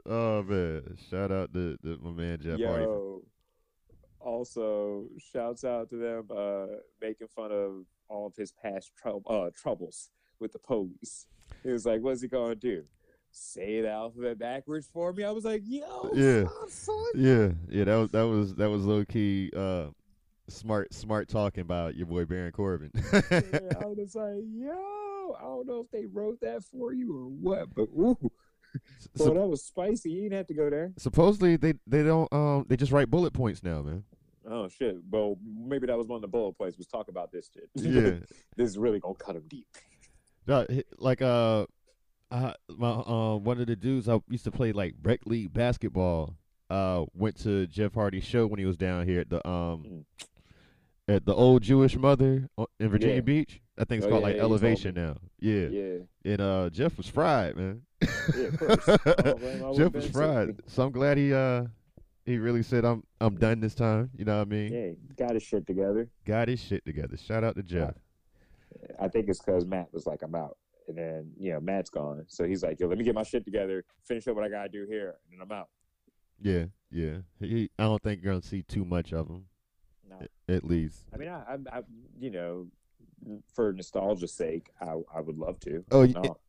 oh 0.05 0.43
man! 0.43 0.99
Shout 1.11 1.33
out 1.33 1.53
to, 1.55 1.79
to 1.79 1.99
my 2.03 2.11
man 2.11 2.39
Jeff 2.43 2.61
Hardy. 2.61 2.85
Yo. 2.85 3.23
Also, 4.21 5.05
shouts 5.33 5.65
out 5.65 5.89
to 5.91 5.97
them 5.97 6.29
uh, 6.37 6.67
making 7.01 7.29
fun 7.29 7.51
of 7.53 7.87
all 8.09 8.27
of 8.27 8.35
his 8.37 8.53
past 8.53 8.91
trou- 9.01 9.23
uh, 9.27 9.49
troubles 9.57 10.11
with 10.41 10.53
the 10.53 10.59
police. 10.59 11.27
He 11.63 11.71
was 11.71 11.87
like, 11.87 12.03
"What's 12.03 12.21
he 12.21 12.29
gonna 12.29 12.55
do? 12.55 12.85
Say 13.31 13.81
the 13.81 13.91
alphabet 13.91 14.39
backwards 14.39 14.87
for 14.93 15.13
me?" 15.13 15.25
I 15.25 15.31
was 15.31 15.45
like, 15.47 15.63
"Yo, 15.65 16.11
Yeah. 16.15 16.45
son." 16.69 17.05
Yeah, 17.15 17.49
yeah, 17.69 17.85
that 17.85 17.95
was 17.97 18.11
that 18.11 18.27
was 18.27 18.55
that 18.57 18.69
was 18.69 18.85
low 18.85 19.05
key 19.07 19.51
uh, 19.57 19.87
smart 20.49 20.93
smart 20.95 21.29
talking 21.29 21.61
about 21.63 21.95
your 21.97 22.07
boy 22.07 22.25
Baron 22.25 22.53
Corbin. 22.53 22.91
yeah, 22.95 23.41
I 23.81 23.87
was 23.87 24.15
like, 24.15 24.43
yo, 24.55 25.37
I 25.39 25.43
don't 25.43 25.67
know 25.67 25.81
if 25.81 25.91
they 25.91 26.07
wrote 26.07 26.41
that 26.41 26.65
for 26.65 26.93
you 26.93 27.15
or 27.17 27.27
what, 27.29 27.75
but 27.75 27.89
ooh, 27.99 28.17
So- 29.17 29.27
well, 29.33 29.35
that 29.43 29.49
was 29.49 29.65
spicy. 29.65 30.11
You 30.11 30.23
didn't 30.23 30.37
have 30.39 30.47
to 30.49 30.55
go 30.55 30.71
there. 30.71 30.93
Supposedly 30.99 31.57
they 31.57 31.75
they 31.87 32.03
don't 32.03 32.33
um 32.33 32.65
they 32.69 32.77
just 32.77 32.93
write 32.93 33.11
bullet 33.11 33.33
points 33.33 33.63
now, 33.63 33.83
man. 33.83 34.05
Oh 34.51 34.69
shit. 34.69 34.97
Well, 35.11 35.37
maybe 35.45 35.87
that 35.89 35.99
was 35.99 36.07
one 36.07 36.17
of 36.17 36.23
the 36.23 36.29
bullet 36.29 36.57
points. 36.57 36.79
Was 36.79 36.87
talk 36.87 37.09
about 37.09 37.31
this 37.33 37.51
shit. 37.53 37.69
Yeah. 37.75 38.11
this 38.57 38.71
is 38.71 38.79
really 38.79 38.99
gonna 39.01 39.15
cut 39.15 39.37
him 39.37 39.45
deep. 39.49 39.67
No, 40.47 40.67
like 40.97 41.21
uh, 41.21 41.67
I, 42.31 42.55
my 42.75 42.89
uh, 42.91 43.37
one 43.37 43.61
of 43.61 43.67
the 43.67 43.77
dudes 43.77 44.09
I 44.09 44.19
used 44.31 44.45
to 44.45 44.51
play 44.51 44.73
like 44.73 44.95
rec 45.03 45.27
league 45.27 45.53
basketball. 45.53 46.37
Uh, 46.71 47.07
went 47.15 47.35
to 47.45 47.67
Jeff 47.67 47.95
Hardy's 47.95 48.25
show 48.25 48.47
when 48.47 48.59
he 48.59 48.67
was 48.67 48.77
down 48.77 49.07
here 49.07 49.21
at 49.21 49.31
the 49.31 49.47
um, 49.49 49.85
Mm. 49.87 50.05
At 51.09 51.25
the 51.25 51.35
old 51.35 51.63
Jewish 51.63 51.97
mother 51.97 52.49
in 52.79 52.89
Virginia 52.91 53.17
Yeah. 53.17 53.21
Beach. 53.23 53.61
I 53.79 53.85
think 53.85 53.99
it's 53.99 54.07
Oh, 54.07 54.11
called 54.11 54.23
yeah, 54.23 54.27
like 54.29 54.37
yeah, 54.37 54.43
Elevation 54.43 54.95
now. 54.95 55.17
Yeah. 55.41 55.69
Yeah. 55.69 55.99
and 56.33 56.41
uh, 56.41 56.71
Jeff 56.71 56.97
was 56.97 57.09
fried, 57.09 57.57
man. 57.57 57.83
Yeah, 58.37 58.45
of 58.47 58.59
course. 58.59 58.89
Oh, 59.63 59.77
Jeff 59.77 59.93
was 59.93 60.09
fried. 60.11 60.49
too. 60.59 60.63
So 60.67 60.83
I'm 60.85 60.93
glad 60.93 61.17
he 61.17 61.33
uh, 61.33 61.65
he 62.25 62.39
really 62.39 62.63
said 62.63 62.85
I'm 62.85 63.03
I'm 63.21 63.37
done 63.37 63.61
this 63.61 63.75
time. 63.75 64.11
You 64.17 64.25
know 64.25 64.37
what 64.39 64.49
I 64.49 64.51
mean? 64.51 64.73
Yeah, 64.73 65.27
got 65.27 65.35
his 65.35 65.43
shit 65.43 65.67
together. 65.67 66.09
Got 66.25 66.49
his 66.49 66.61
shit 66.61 66.85
together. 66.85 67.17
Shout 67.17 67.45
out 67.45 67.57
to 67.57 67.63
Jeff. 67.63 67.95
I 69.01 69.09
think 69.09 69.29
it's 69.29 69.39
because 69.41 69.65
Matt 69.65 69.89
was 69.93 70.07
like, 70.07 70.23
I'm 70.23 70.35
out. 70.35 70.57
And 70.89 70.97
then, 70.97 71.33
you 71.39 71.53
know, 71.53 71.61
Matt's 71.61 71.91
gone. 71.91 72.25
So 72.29 72.45
he's 72.45 72.63
like, 72.63 72.81
yo, 72.81 72.87
let 72.87 72.97
me 72.99 73.05
get 73.05 73.15
my 73.15 73.23
shit 73.23 73.45
together, 73.45 73.85
finish 74.05 74.27
up 74.29 74.35
what 74.37 74.45
I 74.45 74.49
gotta 74.49 74.69
do 74.69 74.87
here, 74.89 75.17
and 75.31 75.39
then 75.41 75.47
I'm 75.47 75.53
out. 75.57 75.69
Yeah, 76.41 76.65
yeah. 76.91 77.19
He, 77.41 77.71
I 77.79 77.85
don't 77.85 78.03
think 78.03 78.23
you're 78.23 78.33
gonna 78.33 78.43
see 78.43 78.63
too 78.63 78.85
much 78.85 79.13
of 79.13 79.29
him, 79.29 79.45
No. 80.09 80.55
at 80.55 80.65
least. 80.65 81.05
I 81.13 81.17
mean, 81.17 81.29
I, 81.29 81.43
I, 81.73 81.79
I 81.79 81.83
you 82.19 82.31
know, 82.31 82.67
for 83.55 83.73
nostalgia's 83.73 84.33
sake, 84.33 84.71
I, 84.81 84.95
I 85.15 85.21
would 85.21 85.37
love 85.39 85.59
to. 85.61 85.85
Oh, 85.91 86.03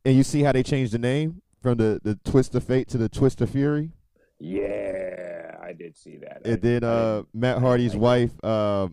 and 0.05 0.15
you 0.15 0.23
see 0.23 0.41
how 0.43 0.51
they 0.51 0.63
changed 0.63 0.93
the 0.93 0.99
name 0.99 1.41
from 1.61 1.77
the 1.77 1.99
the 2.03 2.15
Twist 2.23 2.55
of 2.55 2.63
Fate 2.63 2.87
to 2.89 2.97
the 2.97 3.09
Twist 3.09 3.41
of 3.41 3.49
Fury, 3.49 3.91
Yeah, 4.39 5.57
I 5.61 5.73
did 5.73 5.97
see 5.97 6.17
that. 6.17 6.41
I- 6.45 6.49
and 6.49 6.61
then 6.61 6.83
uh, 6.83 7.23
Matt 7.33 7.57
I 7.57 7.61
Hardy's 7.61 7.95
wife 7.95 8.31
uh, 8.43 8.87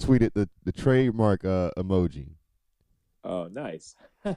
tweeted 0.00 0.32
the 0.34 0.48
the 0.64 0.72
trademark 0.72 1.44
uh, 1.44 1.70
emoji. 1.76 2.28
oh, 3.24 3.48
nice. 3.48 3.94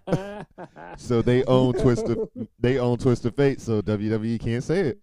So 0.98 1.22
they 1.22 1.44
own 1.46 1.74
Twist 1.74 2.06
of 2.10 2.30
they 2.60 2.78
own 2.80 2.98
Twist 2.98 3.26
of 3.26 3.36
Fate, 3.36 3.62
so 3.62 3.82
WWE 3.82 4.40
can't 4.40 4.64
say 4.64 4.82
it. 4.82 5.00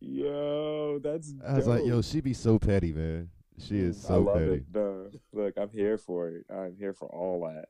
Yo, 0.00 0.98
that's. 1.02 1.34
I 1.46 1.54
was 1.54 1.66
like, 1.66 1.84
yo, 1.84 2.02
she 2.02 2.20
be 2.20 2.34
so 2.34 2.58
petty, 2.58 2.92
man. 2.92 3.28
She 3.58 3.78
is 3.78 4.04
I 4.04 4.08
so 4.08 4.20
love 4.20 4.38
petty. 4.38 4.52
it. 4.54 4.64
No, 4.74 5.10
look, 5.32 5.54
I'm 5.56 5.70
here 5.70 5.98
for 5.98 6.28
it. 6.28 6.44
I'm 6.50 6.76
here 6.78 6.92
for 6.92 7.08
all 7.08 7.48
that. 7.48 7.66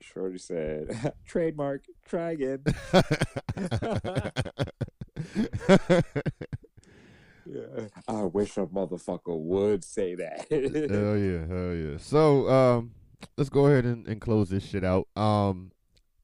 Shorty 0.00 0.38
said, 0.38 1.12
trademark, 1.26 1.82
try 2.06 2.30
again. 2.32 2.62
Yeah. 7.50 7.86
I 8.06 8.24
wish 8.24 8.56
a 8.58 8.66
motherfucker 8.66 9.38
would 9.38 9.82
say 9.82 10.14
that. 10.16 10.46
hell 10.50 11.16
yeah, 11.16 11.46
hell 11.46 11.74
yeah. 11.74 11.96
So 11.98 12.48
um, 12.48 12.90
let's 13.38 13.48
go 13.48 13.66
ahead 13.66 13.84
and, 13.84 14.06
and 14.06 14.20
close 14.20 14.50
this 14.50 14.64
shit 14.64 14.84
out. 14.84 15.08
Um, 15.16 15.72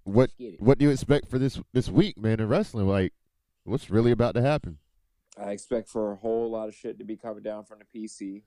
what 0.02 0.30
what 0.58 0.78
do 0.78 0.84
you 0.84 0.90
expect 0.90 1.30
for 1.30 1.38
this 1.38 1.58
this 1.72 1.88
week, 1.88 2.18
man, 2.18 2.40
in 2.40 2.48
wrestling? 2.48 2.86
Like, 2.86 3.14
what's 3.64 3.88
really 3.88 4.10
about 4.10 4.34
to 4.34 4.42
happen? 4.42 4.78
I 5.36 5.50
expect 5.52 5.88
for 5.88 6.12
a 6.12 6.16
whole 6.16 6.50
lot 6.50 6.68
of 6.68 6.74
shit 6.74 6.98
to 6.98 7.04
be 7.04 7.16
coming 7.16 7.42
down 7.42 7.64
from 7.64 7.78
the 7.80 7.98
PC. 7.98 8.42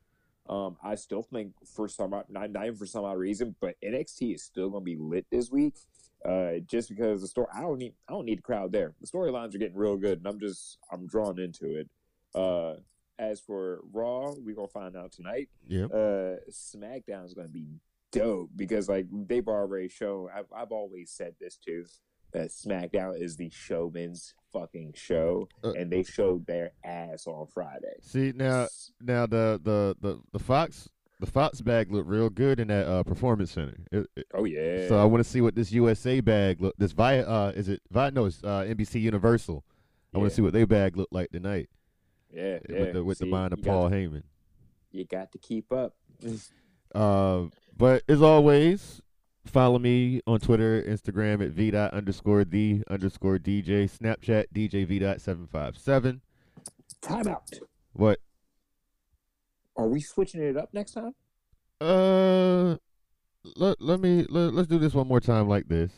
Um, 0.50 0.78
I 0.82 0.96
still 0.96 1.24
think 1.24 1.54
for 1.66 1.90
some 1.90 2.14
odd- 2.14 2.30
not, 2.30 2.52
not 2.52 2.66
even 2.66 2.78
for 2.78 2.86
some 2.86 3.04
odd 3.04 3.18
reason, 3.18 3.56
but 3.60 3.76
NXT 3.84 4.36
is 4.36 4.44
still 4.44 4.70
going 4.70 4.82
to 4.82 4.86
be 4.86 4.96
lit 4.96 5.26
this 5.30 5.52
week. 5.52 5.76
Uh, 6.24 6.60
just 6.66 6.90
because 6.90 7.22
the 7.22 7.28
story, 7.28 7.48
I 7.54 7.62
don't 7.62 7.78
need, 7.78 7.94
I 8.08 8.14
don't 8.14 8.26
need 8.26 8.40
the 8.40 8.44
crowd 8.44 8.72
there. 8.72 8.96
The 9.02 9.08
storylines 9.08 9.54
are 9.54 9.60
getting 9.60 9.78
real 9.78 9.98
good, 9.98 10.20
and 10.20 10.28
I'm 10.28 10.40
just, 10.40 10.78
I'm 10.92 11.06
drawn 11.06 11.40
into 11.40 11.76
it. 11.76 11.90
Uh, 12.34 12.76
as 13.20 13.40
for 13.40 13.82
Raw, 13.92 14.34
we're 14.38 14.56
gonna 14.56 14.68
find 14.68 14.96
out 14.96 15.12
tonight. 15.12 15.50
Yeah. 15.68 15.86
Uh, 15.86 16.38
SmackDown 16.50 17.26
is 17.26 17.34
gonna 17.34 17.48
be 17.48 17.68
dope 18.12 18.50
because 18.56 18.88
like 18.90 19.06
they've 19.12 19.48
already 19.48 19.90
shown. 19.90 20.30
I've, 20.36 20.46
I've 20.56 20.72
always 20.72 21.12
said 21.12 21.36
this 21.40 21.58
too. 21.58 21.86
That 22.34 22.50
SmackDown 22.50 23.20
is 23.22 23.38
the 23.38 23.50
showman's 23.50 24.34
fucking 24.54 24.94
show, 24.96 25.48
Uh, 25.64 25.72
and 25.72 25.92
they 25.92 26.04
showed 26.04 26.46
their 26.46 26.72
ass 26.84 27.26
on 27.28 27.48
Friday. 27.48 27.96
See 28.02 28.32
now, 28.36 28.68
now 29.02 29.26
the 29.26 29.60
the 29.64 29.96
the 30.02 30.20
the 30.34 30.40
Fox 30.40 30.90
the 31.20 31.26
Fox 31.26 31.62
bag 31.62 31.92
looked 31.92 32.08
real 32.08 32.30
good 32.30 32.60
in 32.60 32.68
that 32.68 32.86
uh, 32.88 33.02
performance 33.04 33.52
center. 33.52 33.78
It- 33.92 34.08
it- 34.16 34.28
Oh 34.34 34.44
yeah. 34.44 34.88
So 34.88 35.00
I 35.02 35.06
want 35.06 35.24
to 35.24 35.30
see 35.30 35.42
what 35.42 35.56
this 35.56 35.72
USA 35.72 36.20
bag 36.22 36.62
look. 36.62 36.76
This 36.78 36.92
via 36.92 37.24
uh, 37.28 37.54
is 37.56 37.70
it 37.70 37.82
via 37.92 38.12
no, 38.12 38.26
it's 38.26 38.44
uh, 38.44 38.66
NBC 38.68 39.02
Universal. 39.02 39.64
I 40.14 40.20
want 40.20 40.30
to 40.30 40.36
see 40.36 40.42
what 40.42 40.54
their 40.54 40.68
bag 40.68 40.96
look 40.98 41.10
like 41.12 41.30
tonight 41.32 41.70
yeah, 42.34 42.60
yeah. 42.70 42.80
with 42.80 42.94
the 42.94 43.04
with 43.04 43.18
See, 43.20 43.26
the 43.26 43.32
mind 43.32 43.54
of 43.54 43.62
Paul 43.62 43.90
Heyman. 43.90 44.24
you 44.92 45.06
got 45.06 45.32
to 45.32 45.38
keep 45.38 45.72
up. 45.72 45.96
Uh, 46.96 47.48
but 47.76 48.02
as 48.08 48.22
always, 48.22 49.02
follow 49.48 49.80
me 49.80 50.22
on 50.28 50.40
Twitter, 50.40 50.82
Instagram 50.84 51.44
at 51.46 51.52
v 51.52 51.72
dot 51.72 51.94
underscore 51.94 52.44
the 52.44 52.84
underscore 52.90 53.38
DJ, 53.38 53.90
Snapchat 53.90 54.46
DJ 54.54 54.86
v 54.88 55.00
dot 55.00 55.22
seven 55.22 55.48
five 55.48 55.78
seven. 55.78 56.22
Time 57.02 57.28
out. 57.28 57.50
What? 57.94 58.20
Are 59.76 59.88
we 59.88 60.02
switching 60.02 60.42
it 60.42 60.58
up 60.58 60.74
next 60.74 60.94
time? 60.94 61.14
Uh, 61.80 62.78
let, 63.56 63.80
let 63.82 64.00
me 64.00 64.26
let, 64.30 64.54
let's 64.54 64.68
do 64.68 64.80
this 64.80 64.94
one 64.94 65.08
more 65.08 65.20
time 65.22 65.48
like 65.48 65.68
this. 65.68 65.92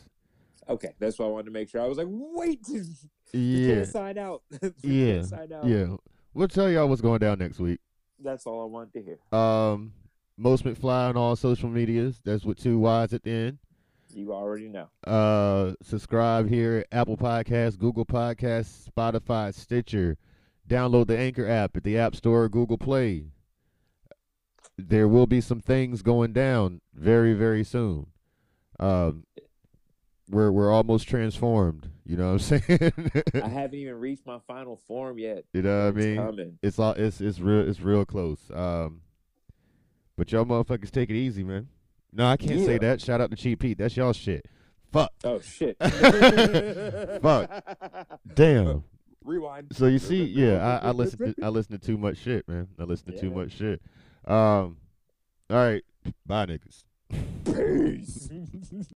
Okay, 0.68 0.94
that's 0.98 1.18
why 1.18 1.26
I 1.26 1.28
wanted 1.28 1.46
to 1.46 1.50
make 1.50 1.68
sure. 1.68 1.80
I 1.80 1.86
was 1.86 1.98
like, 1.98 2.06
wait, 2.08 2.60
Yeah, 3.32 3.84
sign 3.84 4.18
out. 4.18 4.42
Yeah, 4.82 5.22
sign 5.22 5.52
out. 5.52 5.64
yeah. 5.64 5.96
We'll 6.34 6.48
tell 6.48 6.70
y'all 6.70 6.88
what's 6.88 7.00
going 7.00 7.18
down 7.18 7.38
next 7.38 7.58
week. 7.58 7.80
That's 8.22 8.46
all 8.46 8.62
I 8.62 8.66
wanted 8.66 8.92
to 8.92 9.02
hear. 9.02 9.18
Um, 9.40 9.92
most 10.40 10.64
McFly 10.64 11.10
on 11.10 11.16
all 11.16 11.36
social 11.36 11.68
medias. 11.68 12.20
That's 12.24 12.44
with 12.44 12.58
two 12.58 12.78
Y's 12.78 13.12
at 13.12 13.22
the 13.22 13.30
end. 13.30 13.58
You 14.12 14.32
already 14.32 14.68
know. 14.68 14.88
Uh, 15.06 15.74
subscribe 15.82 16.48
here, 16.48 16.84
Apple 16.90 17.16
Podcasts, 17.16 17.78
Google 17.78 18.06
Podcasts, 18.06 18.88
Spotify, 18.90 19.54
Stitcher. 19.54 20.16
Download 20.68 21.06
the 21.06 21.18
Anchor 21.18 21.46
app 21.48 21.76
at 21.76 21.84
the 21.84 21.98
App 21.98 22.16
Store, 22.16 22.44
or 22.44 22.48
Google 22.48 22.78
Play. 22.78 23.26
There 24.78 25.06
will 25.06 25.26
be 25.26 25.40
some 25.40 25.60
things 25.60 26.02
going 26.02 26.32
down 26.32 26.80
very, 26.94 27.34
very 27.34 27.62
soon. 27.62 28.06
Um, 28.78 29.24
we're 30.28 30.50
we're 30.50 30.72
almost 30.72 31.06
transformed. 31.08 31.88
You 32.06 32.16
know 32.16 32.32
what 32.32 32.52
I'm 32.52 32.60
saying? 32.60 32.92
I 33.34 33.48
haven't 33.48 33.78
even 33.78 33.96
reached 33.96 34.26
my 34.26 34.38
final 34.46 34.76
form 34.76 35.18
yet. 35.18 35.44
you 35.52 35.62
know 35.62 35.86
what 35.86 35.94
I 35.96 36.04
mean? 36.04 36.16
coming. 36.16 36.58
It's 36.62 36.78
all 36.78 36.92
it's 36.92 37.20
it's 37.20 37.40
real 37.40 37.68
it's 37.68 37.80
real 37.80 38.04
close. 38.04 38.38
Um, 38.54 39.02
but 40.20 40.30
y'all 40.32 40.44
motherfuckers 40.44 40.90
take 40.90 41.08
it 41.08 41.16
easy, 41.16 41.42
man. 41.42 41.66
No, 42.12 42.26
I 42.26 42.36
can't 42.36 42.62
say 42.66 42.76
that. 42.76 43.00
Shout 43.00 43.22
out 43.22 43.30
to 43.30 43.36
Cheap 43.38 43.60
Pete. 43.60 43.78
That's 43.78 43.96
y'all 43.96 44.12
shit. 44.12 44.44
Fuck. 44.92 45.10
Oh 45.24 45.40
shit! 45.40 45.78
Fuck. 47.22 47.50
Damn. 48.34 48.84
Rewind. 49.24 49.68
So 49.72 49.86
you 49.86 49.98
see, 49.98 50.24
yeah, 50.24 50.78
I, 50.82 50.88
I 50.88 50.90
listen 50.90 51.34
to 51.34 51.42
I 51.42 51.48
listen 51.48 51.78
to 51.78 51.86
too 51.86 51.96
much 51.96 52.18
shit, 52.18 52.46
man. 52.46 52.68
I 52.78 52.82
listen 52.82 53.12
to 53.12 53.18
too 53.18 53.30
much 53.30 53.52
shit. 53.52 53.80
Um, 54.26 54.76
all 55.48 55.56
right, 55.56 55.82
bye, 56.26 56.44
niggas. 56.44 56.84
Peace. 57.46 58.28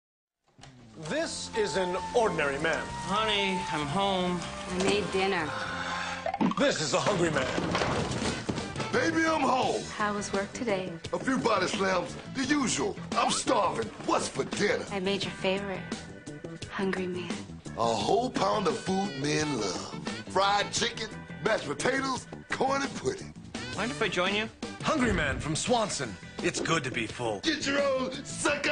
This 1.09 1.51
is 1.57 1.79
an 1.79 1.97
ordinary 2.15 2.59
man. 2.61 2.79
Honey, 2.87 3.59
I'm 3.73 3.87
home. 3.87 4.39
I 4.69 4.85
made 4.85 5.11
dinner. 5.11 5.51
This 6.59 6.81
is 6.81 6.93
a 6.95 7.01
hungry 7.01 7.31
man. 7.31 8.02
Baby, 8.93 9.25
I'm 9.25 9.41
home. 9.41 9.83
How 9.97 10.13
was 10.13 10.31
work 10.35 10.53
today? 10.53 10.93
A 11.15 11.19
few 11.19 11.39
body 11.39 11.67
slams, 11.67 12.15
the 12.35 12.45
usual. 12.45 12.95
I'm 13.13 13.31
starving. 13.31 13.87
What's 14.05 14.29
for 14.29 14.45
dinner? 14.45 14.85
I 14.93 15.01
made 15.01 15.25
your 15.25 15.33
favorite. 15.33 15.81
Hungry 16.71 17.07
man. 17.07 17.33
A 17.79 17.87
whole 17.87 18.29
pound 18.29 18.67
of 18.67 18.77
food 18.77 19.11
men 19.23 19.61
love. 19.61 19.99
Fried 20.29 20.71
chicken, 20.73 21.09
mashed 21.43 21.67
potatoes, 21.67 22.27
corn 22.51 22.83
and 22.83 22.95
pudding. 22.97 23.33
Mind 23.79 23.91
if 23.93 24.03
I 24.03 24.09
join 24.09 24.35
you? 24.35 24.47
Hungry 24.83 25.15
man 25.15 25.41
from 25.41 25.57
Swanson. 25.57 26.15
It's 26.43 26.61
good 26.61 26.85
to 26.85 26.91
be 26.91 27.07
full. 27.07 27.41
Get 27.41 27.67
your 27.67 27.83
own 27.83 28.13
suck 28.25 28.67